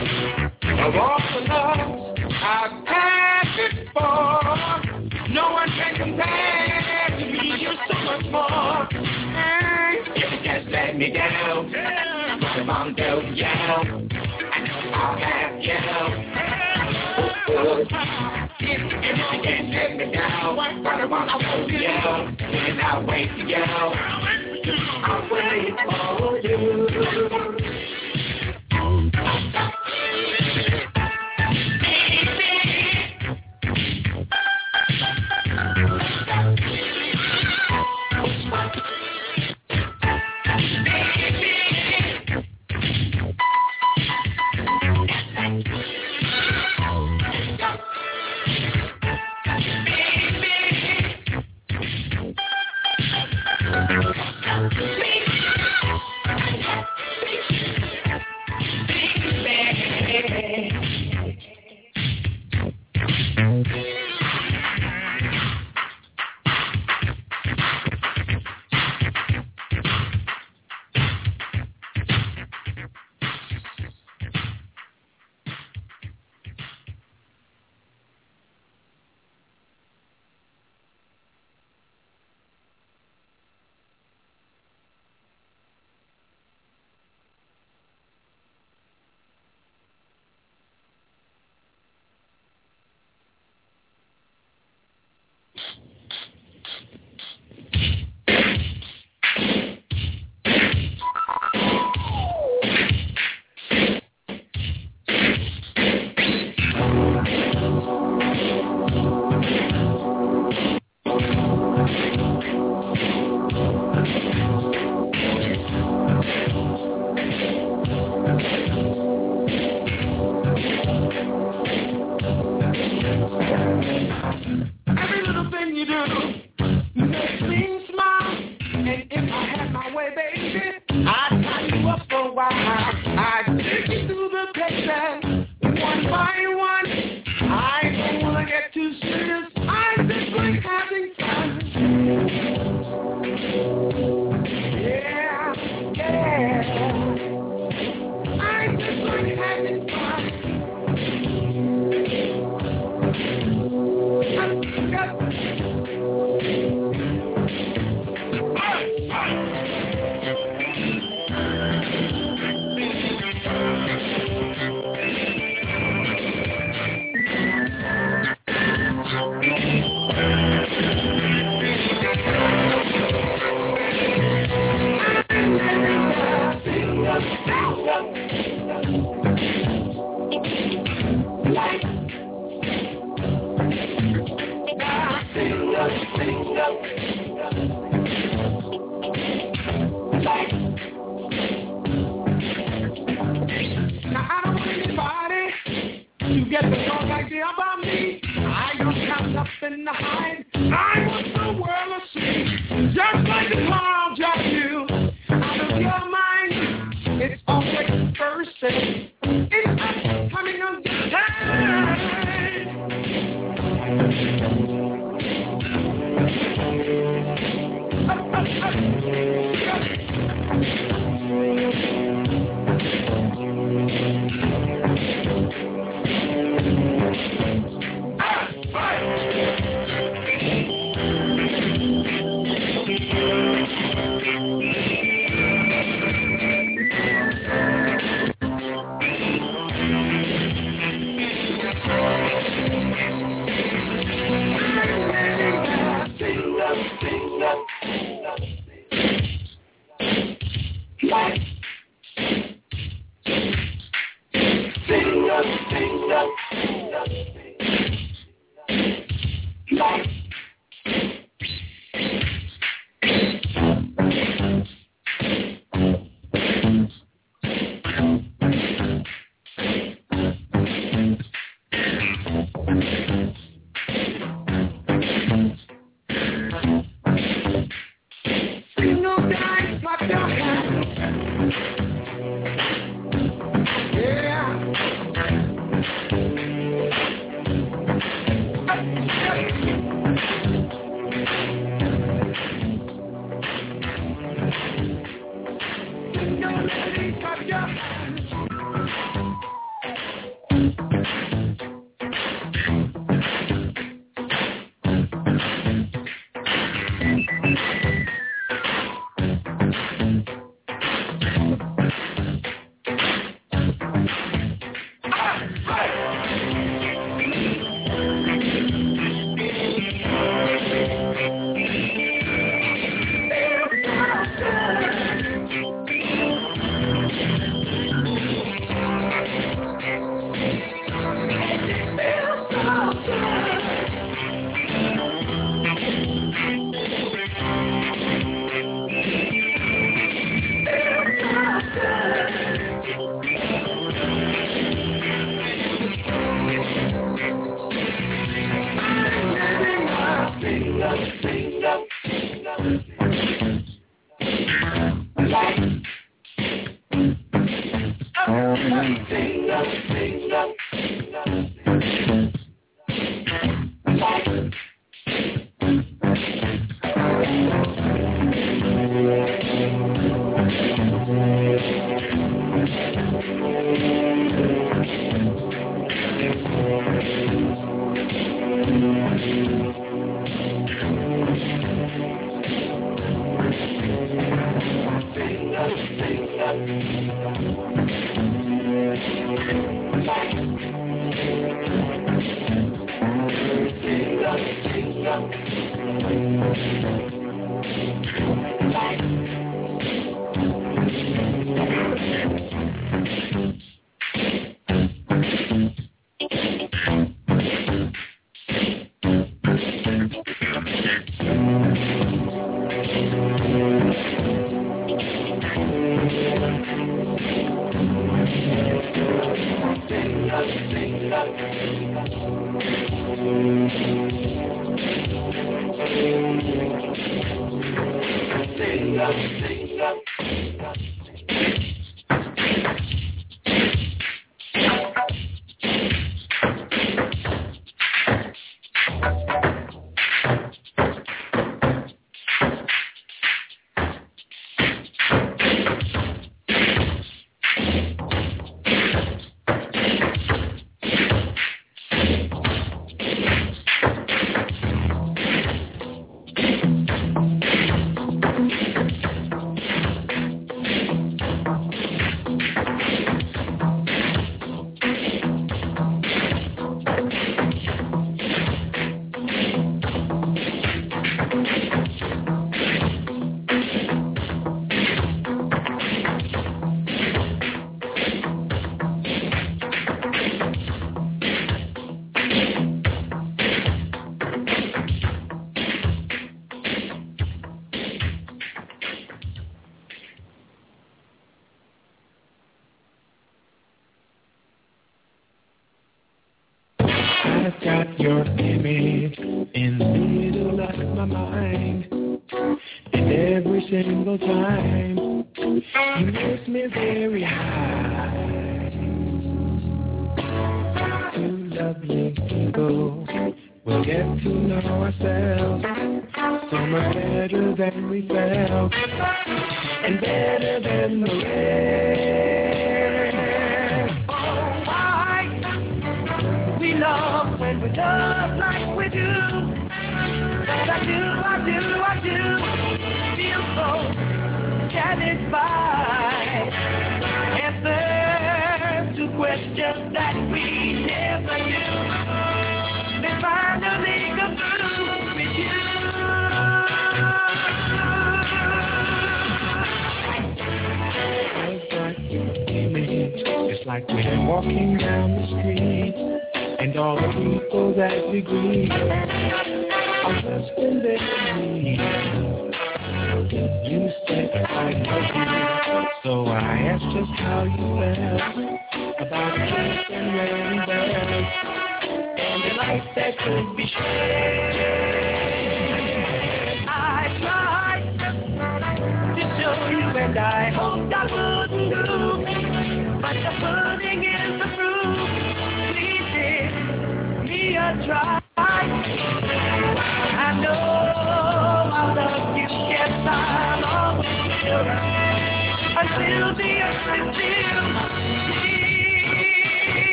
Of 0.62 0.94
all 0.94 1.18
the 1.34 1.40
loves 1.48 2.20
I've 2.40 2.86
had 2.86 3.46
before, 3.72 4.54
no 5.30 5.50
one 5.50 5.68
can 5.70 5.94
compare 5.96 7.06
to 7.18 7.24
me. 7.26 7.56
You're 7.58 7.74
so 7.88 7.96
much 8.04 8.24
more. 8.30 9.19
You 10.50 10.56
just 10.58 10.72
let 10.72 10.96
me 10.96 11.12
down. 11.12 11.66
What 11.66 12.58
am 12.58 12.70
I 12.70 12.92
do, 12.96 13.02
yeah. 13.34 13.76
I 13.76 13.84
know 14.66 14.90
I'll 14.94 15.16
have 15.16 15.62
you. 15.62 15.78
and 18.58 19.18
you 19.18 19.26
can't 19.44 19.70
let 19.70 19.90
me 19.96 20.12
down. 20.12 20.56
One 20.56 20.86
I 20.86 21.04
want 21.06 21.70
you 21.70 21.78
down, 21.80 22.36
and 22.40 22.80
I'll 22.80 23.06
wait 23.06 23.30
for 23.30 23.36
you. 23.36 23.56
I'll 23.56 25.22
wait 25.30 25.74
for 25.86 26.38
you. 26.48 27.29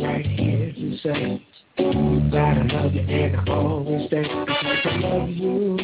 right 0.00 0.26
here 0.26 0.72
to 0.72 0.96
say 0.98 1.42
that 2.30 2.58
I 2.58 2.62
love 2.72 2.94
you 2.94 3.00
and 3.00 3.36
I 3.36 3.52
always 3.52 4.06
stay 4.08 4.22
because 4.22 4.78
I 4.84 4.96
love 4.96 5.28
you 5.28 5.78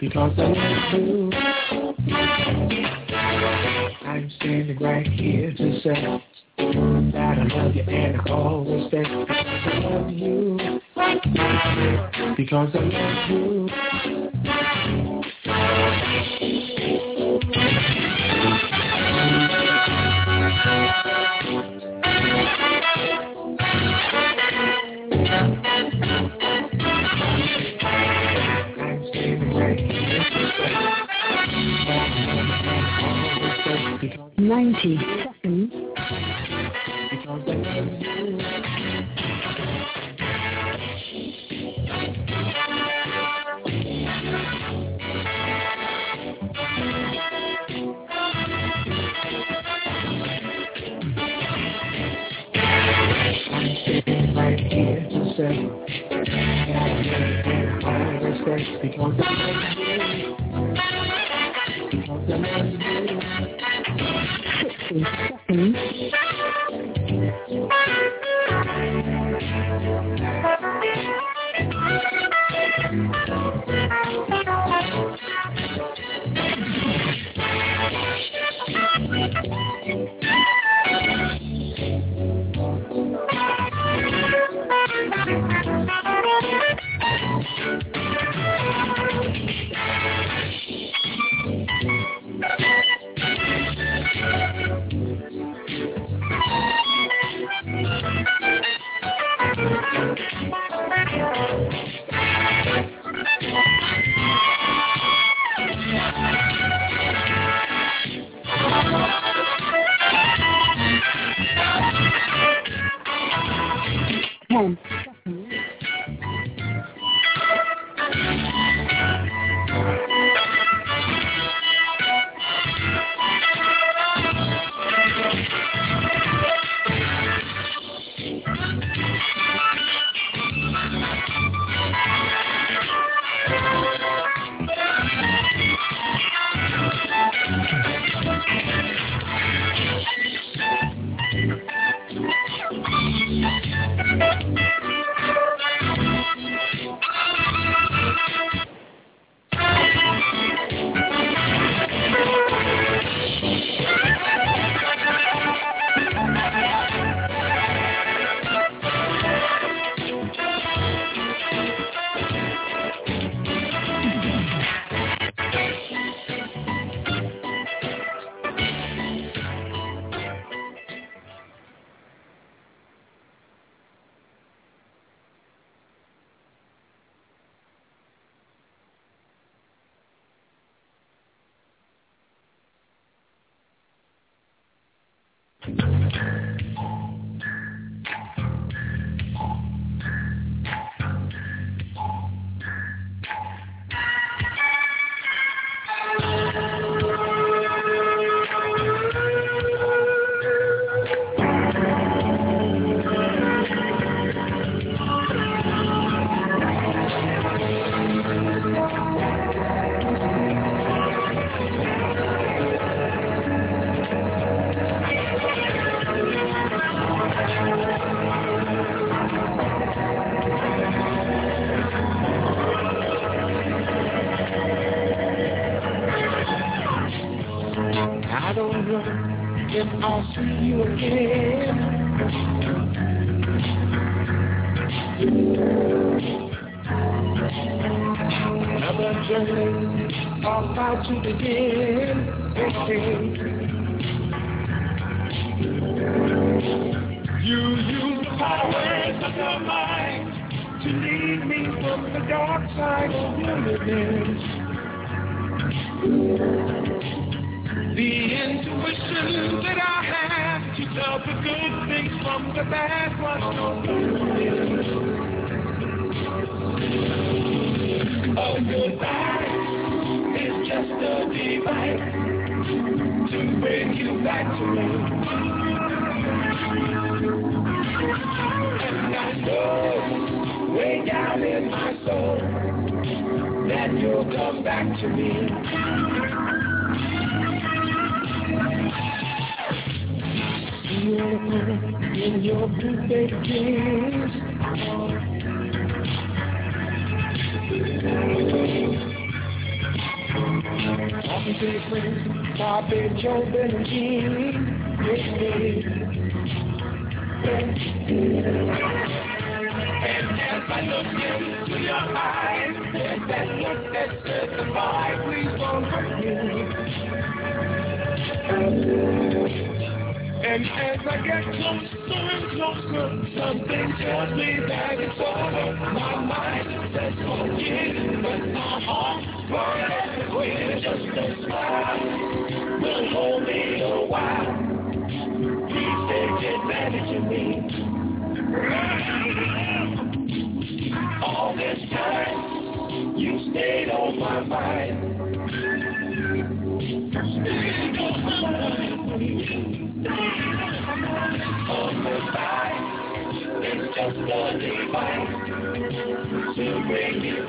because 0.00 0.32
I 0.38 0.42
love 0.42 1.00
you. 1.00 1.17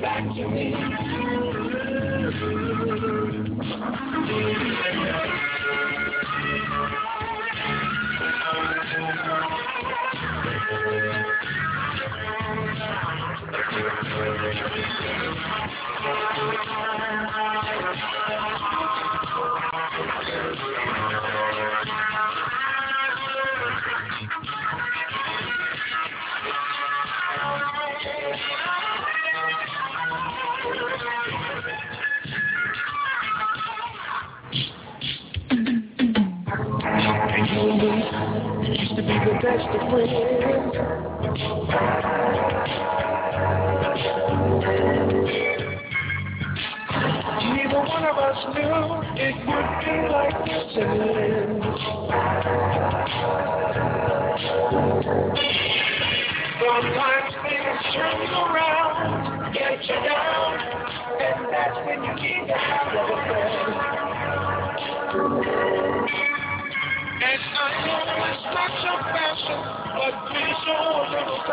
Back 0.02 0.36
to 0.36 0.48
me. 0.48 1.29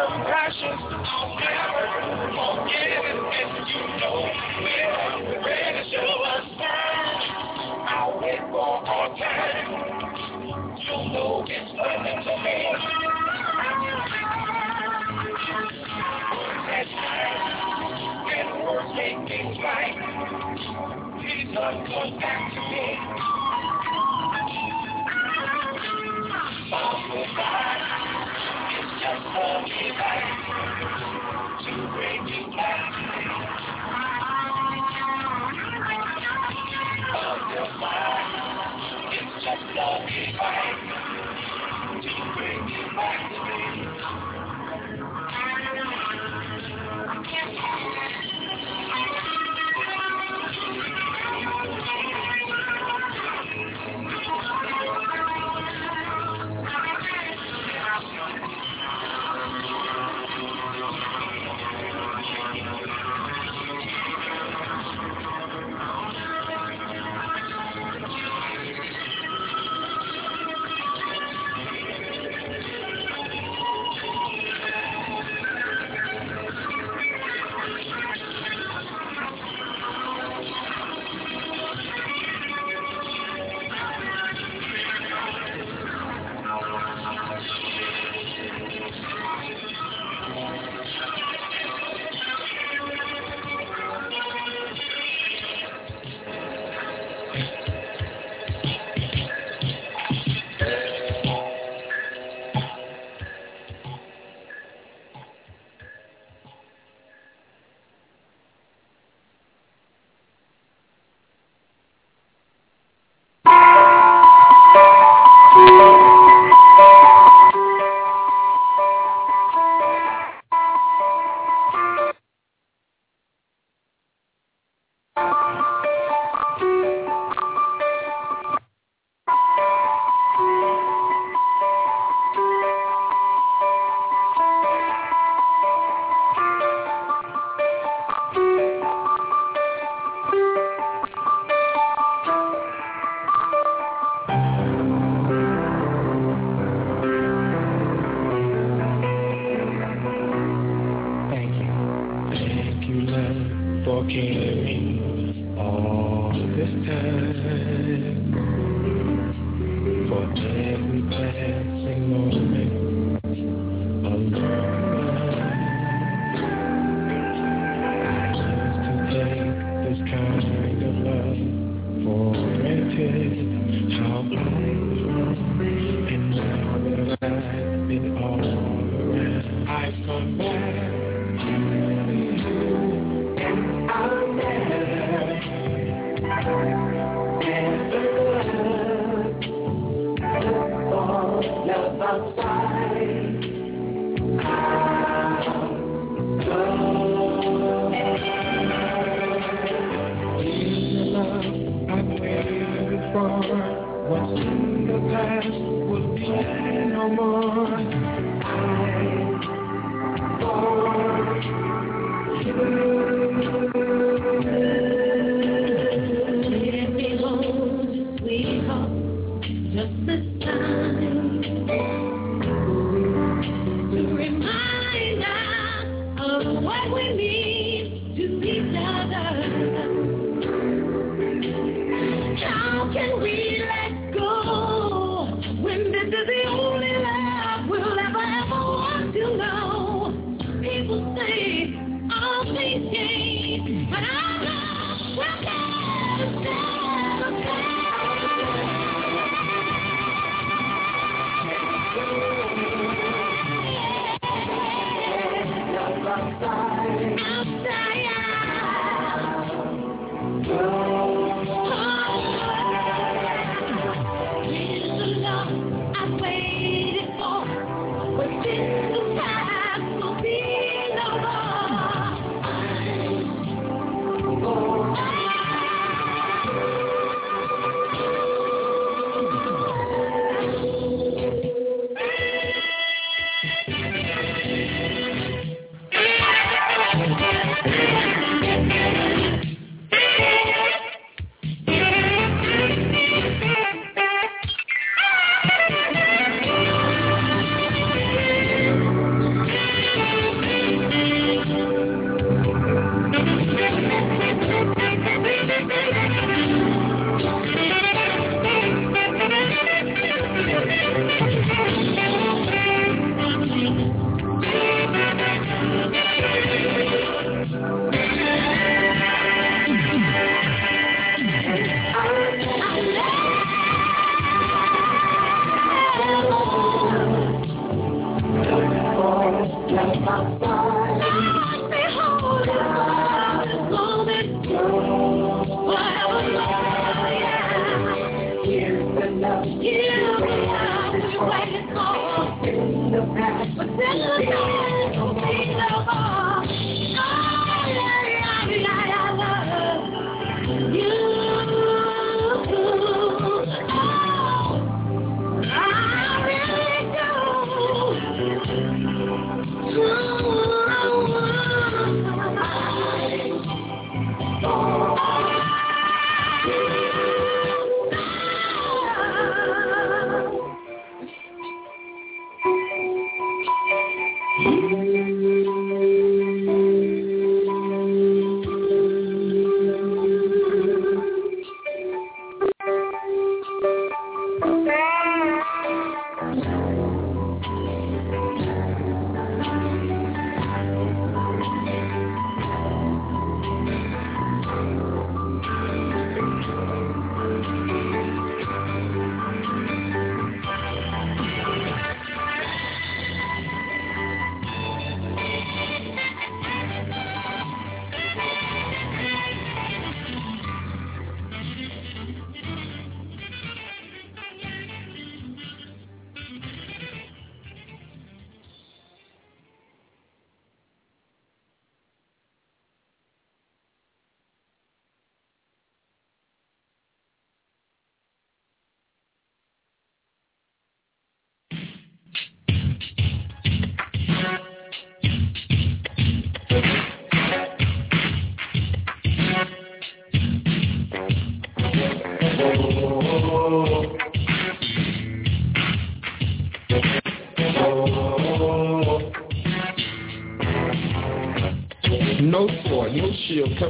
Compassion. 0.07 0.79
I'll 0.79 1.35
never 1.35 1.83
forget 2.31 3.03
it, 3.05 3.19
and 3.27 3.67
you 3.67 3.83
know 3.99 4.19
we're 4.61 5.43
ready 5.45 5.83
to 5.91 6.01
time. 6.59 7.17
I'll 7.89 8.21
wait 8.21 8.41
for 8.51 8.87
our 8.87 9.09
time. 9.17 9.67
You 10.79 10.97
know 11.13 11.45
it's 11.49 11.71
coming 11.73 12.19
to 12.23 12.35
me. 12.45 12.57
That 16.67 16.87
time, 16.87 17.43
and 18.35 18.49
we're 18.63 18.87
making 18.95 19.49
right. 19.63 19.97
Please 21.21 21.49
don't 21.55 21.81
come 21.87 22.13
back 22.21 22.43
to 22.55 22.61
me. 22.61 22.87
It's 26.69 27.96
just 29.07 29.23
bring 31.95 32.27
you 32.27 32.43
back 32.57 32.81
to 32.93 33.01
me. 33.03 33.25
Of 37.15 37.41
your 37.55 37.71
mind, 37.79 38.31
it's 39.13 39.35
just 39.45 39.63
a 39.63 39.87
to 42.03 42.23
bring 42.35 42.63
you 42.69 42.83
back 42.97 43.21
to 43.31 43.39
me. 43.45 43.57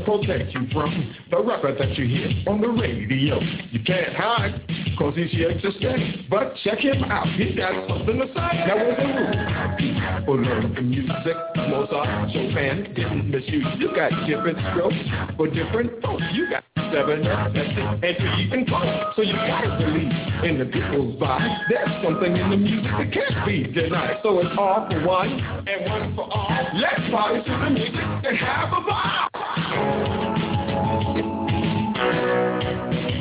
Protect 0.06 0.54
you 0.54 0.66
from 0.72 1.14
the 1.30 1.42
rapper 1.42 1.74
that 1.76 1.98
you 1.98 2.06
hear 2.06 2.30
on 2.46 2.60
the 2.60 2.68
radio. 2.68 3.40
You 3.70 3.80
can't 3.84 4.14
hide, 4.14 4.62
cause 4.96 5.14
he's 5.16 5.30
here 5.32 5.52
to 5.52 5.72
stay. 5.72 6.24
But 6.30 6.54
check 6.62 6.78
him 6.78 7.02
out, 7.04 7.26
he's 7.34 7.56
got 7.56 7.88
something 7.88 8.18
to 8.18 8.26
say. 8.28 8.34
Now 8.34 8.76
was 8.78 8.96
the 8.96 9.04
rule. 9.04 9.65
Learn 9.76 10.74
the 10.74 10.80
music, 10.80 11.36
Mozart, 11.56 12.30
Chopin 12.32 12.94
didn't 12.94 13.30
miss 13.30 13.42
you. 13.46 13.62
You 13.78 13.94
got 13.94 14.10
different 14.26 14.58
strokes 14.72 14.96
for 15.36 15.48
different 15.48 16.02
folks. 16.02 16.22
You 16.32 16.48
got 16.48 16.64
seven, 16.76 17.26
and 17.26 18.00
three 18.00 18.50
and 18.52 18.66
four. 18.68 19.12
So 19.16 19.22
you 19.22 19.34
gotta 19.34 19.76
believe 19.78 20.10
in 20.44 20.58
the 20.58 20.64
people's 20.66 21.20
vibe. 21.20 21.58
There's 21.68 22.02
something 22.02 22.36
in 22.36 22.50
the 22.50 22.56
music 22.56 22.90
that 22.90 23.12
can't 23.12 23.46
be 23.46 23.64
denied. 23.64 24.18
So 24.22 24.38
it's 24.40 24.56
all 24.58 24.88
for 24.90 25.06
one 25.06 25.28
and 25.30 25.90
one 25.90 26.14
for 26.14 26.24
all. 26.32 26.68
Let's 26.74 27.10
party 27.10 27.42
to 27.42 27.50
the 27.50 27.70
music 27.70 27.94
and 27.94 28.36
have 28.38 28.72
a 28.72 28.80
ball. 28.80 29.28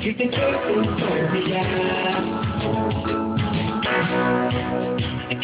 You 0.04 0.14
can 0.14 0.32
take 0.32 0.62
for. 0.64 0.84
The 4.96 5.15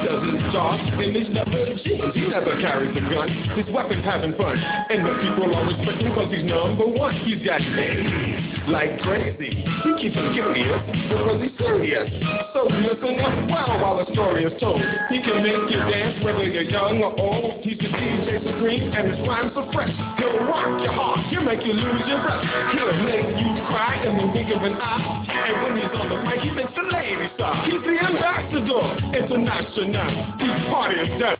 He 0.00 0.06
does 0.08 0.24
his 0.32 0.40
job 0.52 0.80
in 0.96 1.12
his 1.12 1.28
never 1.28 1.76
jeans. 1.84 2.14
He 2.14 2.24
never 2.28 2.56
carries 2.56 2.96
a 2.96 3.04
gun, 3.04 3.28
his 3.52 3.68
weapon's 3.68 4.04
having 4.04 4.32
fun. 4.32 4.56
And 4.56 5.04
the 5.04 5.12
people 5.20 5.52
all 5.52 5.68
respect 5.68 6.00
him 6.00 6.14
cause 6.14 6.32
he's 6.32 6.44
number 6.44 6.88
one. 6.88 7.12
He's 7.20 7.44
got 7.44 7.60
names 7.60 8.64
like 8.68 8.96
crazy. 9.04 9.60
He 9.60 9.90
keeps 10.00 10.16
them 10.16 10.32
curious 10.32 10.80
because 10.88 11.42
he's 11.44 11.52
serious. 11.60 12.08
So 12.56 12.64
listen 12.64 13.20
up 13.20 13.36
well 13.44 13.76
while 13.76 13.96
the 14.00 14.08
story 14.16 14.44
is 14.44 14.56
told. 14.56 14.80
He 15.12 15.20
can 15.20 15.44
make 15.44 15.68
you 15.68 15.80
dance 15.84 16.24
whether 16.24 16.48
you're 16.48 16.64
young 16.64 17.04
or 17.04 17.12
old. 17.20 17.60
He's 17.60 17.76
the 17.76 17.92
DJ 17.92 18.40
Supreme 18.40 18.92
and 18.96 19.04
his 19.04 19.20
rhymes 19.28 19.52
are 19.52 19.68
fresh. 19.68 19.92
He'll 20.16 20.48
rock 20.48 20.80
your 20.80 20.96
heart, 20.96 21.28
he'll 21.28 21.44
make 21.44 21.60
you 21.60 21.76
lose 21.76 22.08
your 22.08 22.24
breath. 22.24 22.40
He'll 22.72 23.04
make 23.04 23.36
you 23.36 23.48
cry 23.68 24.00
in 24.00 24.16
the 24.16 24.32
wink 24.32 24.48
of 24.48 24.62
an 24.64 24.80
eye. 24.80 25.19
And 25.50 25.62
when 25.66 25.82
he's 25.82 25.90
on 25.98 26.08
the 26.08 26.22
mic, 26.22 26.38
he 26.46 26.50
makes 26.52 26.70
the 26.78 26.86
ladies 26.94 27.30
stop. 27.34 27.66
He's 27.66 27.82
the 27.82 27.98
ambassador 27.98 28.86
international. 29.18 30.06
He's 30.38 30.70
party 30.70 30.94
is 30.94 31.18
dead. 31.18 31.38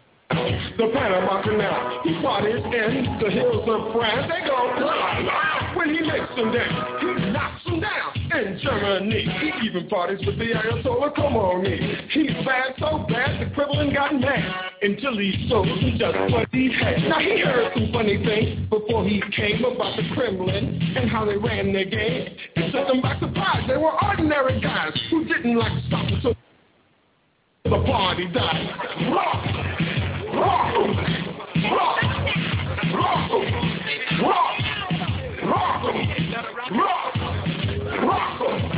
The 0.79 0.91
Panama 0.91 1.43
Canal. 1.43 2.03
He 2.03 2.19
parties 2.21 2.59
in 2.59 3.19
the 3.23 3.31
hills 3.31 3.69
of 3.71 3.93
France. 3.95 4.27
They 4.27 4.49
go 4.49 4.75
blah, 4.83 5.23
blah. 5.23 5.77
When 5.77 5.95
he 5.95 6.01
makes 6.01 6.27
them 6.35 6.51
dance, 6.51 6.75
he 6.99 7.31
knocks 7.31 7.70
down. 7.81 8.13
In 8.33 8.59
Germany, 8.63 9.27
he 9.41 9.69
even 9.69 9.89
parties 9.89 10.25
with 10.25 10.39
the 10.39 10.45
Ayatollah 10.45 11.15
Khomeini. 11.15 12.11
He's 12.11 12.33
bad, 12.45 12.75
so 12.79 13.05
bad, 13.09 13.41
the 13.41 13.55
Kremlin 13.55 13.93
got 13.93 14.15
mad 14.15 14.71
until 14.83 15.17
he 15.19 15.47
sold 15.49 15.67
him 15.67 15.99
just 15.99 16.33
what 16.33 16.49
he 16.53 16.73
had. 16.73 17.03
Now 17.09 17.19
he 17.19 17.41
heard 17.41 17.73
some 17.75 17.91
funny 17.93 18.23
things 18.25 18.69
before 18.71 19.05
he 19.05 19.23
came 19.35 19.65
about 19.65 19.97
the 19.97 20.05
Kremlin 20.15 20.81
and 20.97 21.11
how 21.11 21.25
they 21.25 21.37
ran 21.37 21.73
their 21.73 21.85
game. 21.85 22.37
It 22.57 22.73
took 22.73 22.87
them 22.89 23.01
by 23.01 23.19
surprise. 23.19 23.65
They 23.67 23.77
were 23.77 23.93
ordinary 24.05 24.61
guys 24.61 24.93
who 25.11 25.25
didn't 25.25 25.57
like 25.57 25.73
to 25.73 25.87
stop 25.89 26.07
until 26.07 26.37
the 27.65 27.85
party 27.85 28.27
died. 28.33 28.71
Rock! 29.13 29.45
Rock! 30.35 30.75
Rock! 31.71 32.03
Rock! 32.95 33.31
Rock! 34.23 34.61
Rock! 35.43 35.81
Rock! 36.73 37.20
Awesome. 38.11 38.70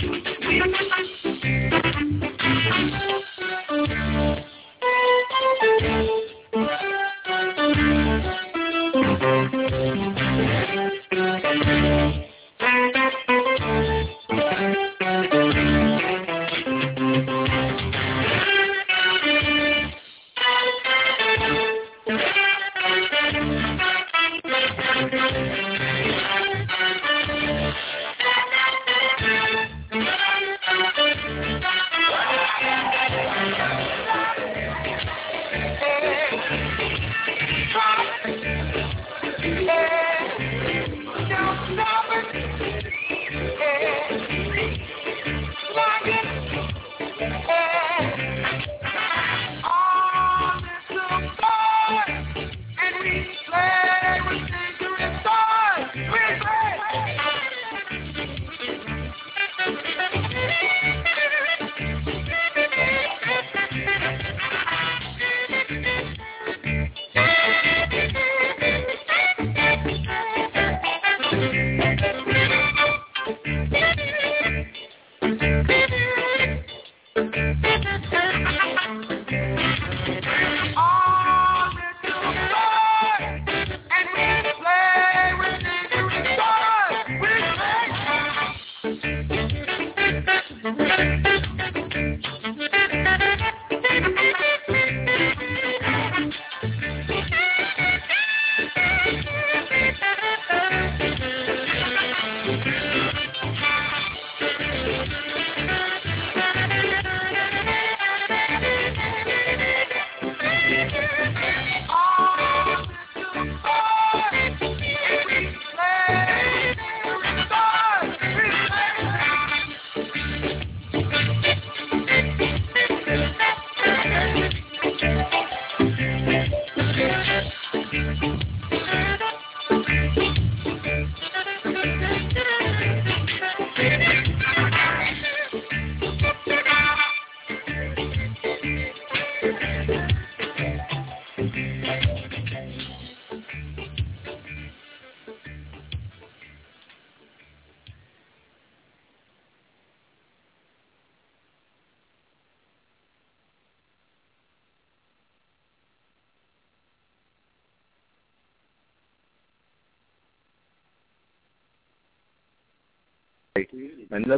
Shoot. 0.00 0.33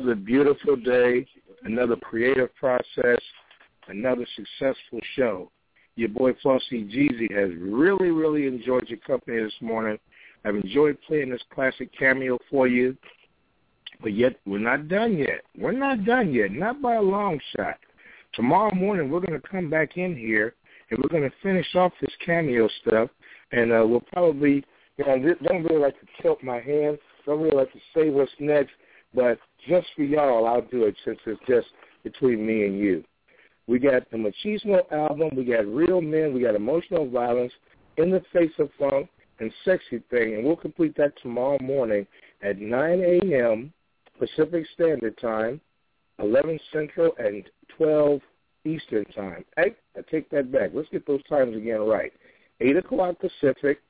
Another 0.07 0.21
beautiful 0.21 0.77
day, 0.77 1.27
another 1.65 1.97
creative 1.97 2.55
process, 2.55 3.19
another 3.89 4.25
successful 4.37 5.01
show. 5.17 5.51
Your 5.97 6.11
boy 6.11 6.33
Flossy 6.41 6.85
Jeezy 6.85 7.29
has 7.35 7.51
really, 7.61 8.11
really 8.11 8.47
enjoyed 8.47 8.89
your 8.89 9.01
company 9.01 9.43
this 9.43 9.53
morning. 9.61 9.99
I've 10.45 10.55
enjoyed 10.55 10.97
playing 11.09 11.31
this 11.31 11.43
classic 11.53 11.91
cameo 11.99 12.39
for 12.49 12.69
you, 12.69 12.97
but 14.01 14.15
yet 14.15 14.37
we're 14.47 14.61
not 14.61 14.87
done 14.87 15.19
yet. 15.19 15.43
We're 15.59 15.73
not 15.73 16.05
done 16.05 16.33
yet, 16.33 16.53
not 16.53 16.81
by 16.81 16.95
a 16.95 17.03
long 17.03 17.41
shot. 17.57 17.79
Tomorrow 18.35 18.77
morning 18.77 19.11
we're 19.11 19.19
going 19.19 19.41
to 19.41 19.49
come 19.49 19.69
back 19.69 19.97
in 19.97 20.17
here 20.17 20.55
and 20.91 21.01
we're 21.01 21.09
going 21.09 21.29
to 21.29 21.37
finish 21.43 21.67
off 21.75 21.91
this 22.01 22.15
cameo 22.25 22.69
stuff, 22.83 23.11
and 23.51 23.73
uh, 23.73 23.85
we'll 23.85 24.05
probably, 24.13 24.65
you 24.99 25.05
know, 25.05 25.35
don't 25.49 25.65
really 25.65 25.83
like 25.83 25.99
to 25.99 26.07
tilt 26.23 26.45
my 26.45 26.61
hand, 26.61 26.97
don't 27.27 27.41
really 27.41 27.57
like 27.57 27.73
to 27.73 27.81
say 27.93 28.09
what's 28.09 28.31
next, 28.39 28.71
but 29.13 29.39
just 29.69 29.89
for 29.97 30.03
y'all, 30.03 30.47
I'll 30.47 30.63
do 30.63 30.85
it 30.85 30.97
since 31.05 31.19
it's 31.27 31.41
just 31.47 31.69
between 32.05 32.47
me 32.47 32.67
and 32.67 32.79
you. 32.79 33.05
We 33.67 33.79
got 33.79 34.09
the 34.11 34.17
Machismo 34.17 34.81
album. 34.93 35.31
We 35.37 35.45
got 35.45 35.67
Real 35.67 36.01
Men. 36.01 36.33
We 36.33 36.43
got 36.43 36.55
Emotional 36.55 37.09
Violence, 37.09 37.53
In 37.97 38.11
the 38.11 38.23
Face 38.33 38.53
of 38.59 38.71
Funk, 38.79 39.09
and 39.41 39.53
Sexy 39.65 40.03
Thing. 40.11 40.35
And 40.35 40.45
we'll 40.45 40.57
complete 40.57 40.97
that 40.97 41.13
tomorrow 41.21 41.59
morning 41.61 42.07
at 42.43 42.59
9 42.59 43.01
a.m. 43.01 43.73
Pacific 44.19 44.65
Standard 44.75 45.19
Time, 45.19 45.61
11 46.21 46.59
Central, 46.73 47.13
and 47.19 47.45
12 47.77 48.21
Eastern 48.65 49.05
Time. 49.07 49.45
Hey, 49.57 49.75
I 49.97 50.01
take 50.11 50.31
that 50.31 50.53
back. 50.53 50.71
Let's 50.73 50.89
get 50.91 51.07
those 51.07 51.23
times 51.29 51.57
again 51.57 51.81
right. 51.81 52.13
8 52.61 52.77
o'clock 52.77 53.17
Pacific, 53.19 53.81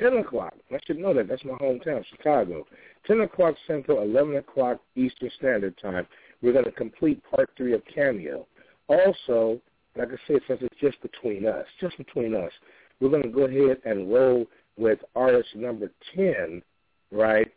10 0.00 0.18
o'clock. 0.18 0.54
I 0.72 0.78
should 0.86 0.98
know 0.98 1.14
that. 1.14 1.28
That's 1.28 1.44
my 1.44 1.54
hometown, 1.54 2.04
Chicago. 2.10 2.66
10 3.06 3.20
o'clock 3.20 3.54
Central, 3.66 4.02
11 4.02 4.36
o'clock 4.36 4.80
Eastern 4.96 5.30
Standard 5.38 5.74
Time. 5.80 6.06
We're 6.42 6.52
going 6.52 6.64
to 6.64 6.72
complete 6.72 7.22
part 7.30 7.50
three 7.56 7.74
of 7.74 7.82
Cameo. 7.92 8.46
Also, 8.88 9.60
like 9.96 10.08
I 10.08 10.16
said, 10.26 10.40
since 10.48 10.60
it's 10.62 10.80
just 10.80 11.00
between 11.02 11.46
us, 11.46 11.66
just 11.80 11.96
between 11.98 12.34
us, 12.34 12.52
we're 13.00 13.10
going 13.10 13.22
to 13.22 13.28
go 13.28 13.44
ahead 13.44 13.78
and 13.84 14.12
roll 14.12 14.46
with 14.76 14.98
artist 15.14 15.48
number 15.54 15.90
10, 16.16 16.62
right, 17.10 17.50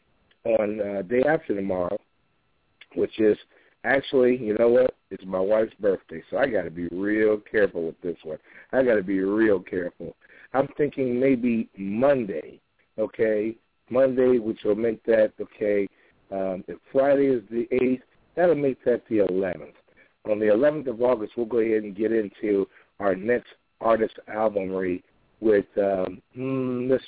on 0.46 0.80
uh, 0.82 1.02
day 1.04 1.24
after 1.28 1.56
tomorrow, 1.56 1.98
which 2.96 3.20
is 3.20 3.38
actually, 3.84 4.38
you 4.38 4.56
know 4.58 4.70
what? 4.70 4.96
It's 5.12 5.24
my 5.26 5.40
wife's 5.40 5.74
birthday, 5.80 6.22
so 6.30 6.38
I 6.38 6.48
got 6.48 6.64
to 6.64 6.72
be 6.72 6.88
real 6.88 7.38
careful 7.38 7.86
with 7.86 8.02
this 8.02 8.18
one. 8.24 8.38
I 8.72 8.84
got 8.84 8.96
to 8.96 9.04
be 9.04 9.20
real 9.20 9.60
careful. 9.60 10.16
I'm 10.56 10.70
thinking 10.78 11.20
maybe 11.20 11.68
Monday, 11.78 12.62
okay? 12.98 13.56
Monday, 13.90 14.40
which 14.40 14.60
will 14.64 14.76
make 14.76 15.04
that, 15.04 15.34
okay, 15.40 15.86
um, 16.32 16.64
if 16.70 16.78
Friday 16.94 17.26
is 17.26 17.44
the 17.52 17.68
8th, 17.74 18.02
that'll 18.36 18.56
make 18.56 18.84
that 18.86 19.02
the 19.10 19.18
11th. 19.18 19.74
On 20.32 20.40
the 20.40 20.46
11th 20.46 20.88
of 20.88 21.02
August, 21.02 21.34
we'll 21.36 21.46
go 21.46 21.58
ahead 21.58 21.84
and 21.84 21.96
get 21.96 22.14
into 22.14 22.66
our 23.02 23.16
next 23.16 23.50
artist 23.82 24.14
album 24.34 24.72
read 24.72 25.04
with, 25.42 25.66
um, 25.78 26.22
hmm, 26.34 26.90
let's 26.90 27.04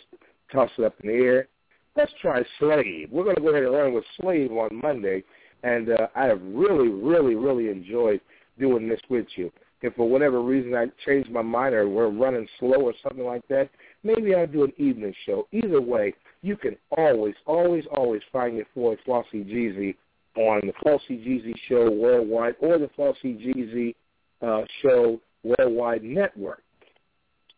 toss 0.51 0.69
it 0.77 0.83
up 0.83 0.95
in 1.01 1.09
the 1.09 1.15
air. 1.15 1.47
Let's 1.95 2.11
try 2.21 2.43
Slave. 2.59 3.09
We're 3.11 3.23
going 3.23 3.37
to 3.37 3.41
go 3.41 3.49
ahead 3.49 3.63
and 3.63 3.73
run 3.73 3.93
with 3.93 4.03
Slave 4.19 4.51
on 4.51 4.81
Monday, 4.83 5.23
and 5.63 5.89
uh, 5.89 6.07
I 6.15 6.25
have 6.25 6.41
really, 6.43 6.89
really, 6.89 7.35
really 7.35 7.69
enjoyed 7.69 8.19
doing 8.59 8.89
this 8.89 8.99
with 9.09 9.25
you. 9.37 9.51
If 9.81 9.95
for 9.95 10.09
whatever 10.09 10.41
reason 10.41 10.73
I 10.73 10.87
change 11.05 11.29
my 11.29 11.43
mind 11.43 11.75
or 11.75 11.87
we're 11.87 12.09
running 12.09 12.47
slow 12.59 12.81
or 12.81 12.93
something 13.03 13.25
like 13.25 13.47
that, 13.49 13.69
maybe 14.03 14.33
I'll 14.33 14.47
do 14.47 14.63
an 14.63 14.73
evening 14.77 15.13
show. 15.25 15.47
Either 15.51 15.81
way, 15.81 16.15
you 16.41 16.57
can 16.57 16.75
always, 16.97 17.35
always, 17.45 17.83
always 17.95 18.23
find 18.31 18.57
your 18.57 18.65
Floyd 18.73 18.97
Flossy 19.05 19.43
Jeezy 19.43 19.95
on 20.35 20.61
the 20.65 20.73
Flossy 20.81 21.17
Jeezy 21.17 21.53
Show 21.67 21.91
Worldwide 21.91 22.55
or 22.59 22.79
the 22.79 22.89
Flossy 22.95 23.35
Jeezy 23.35 23.93
uh, 24.41 24.63
Show 24.81 25.21
Worldwide 25.43 26.03
Network. 26.03 26.63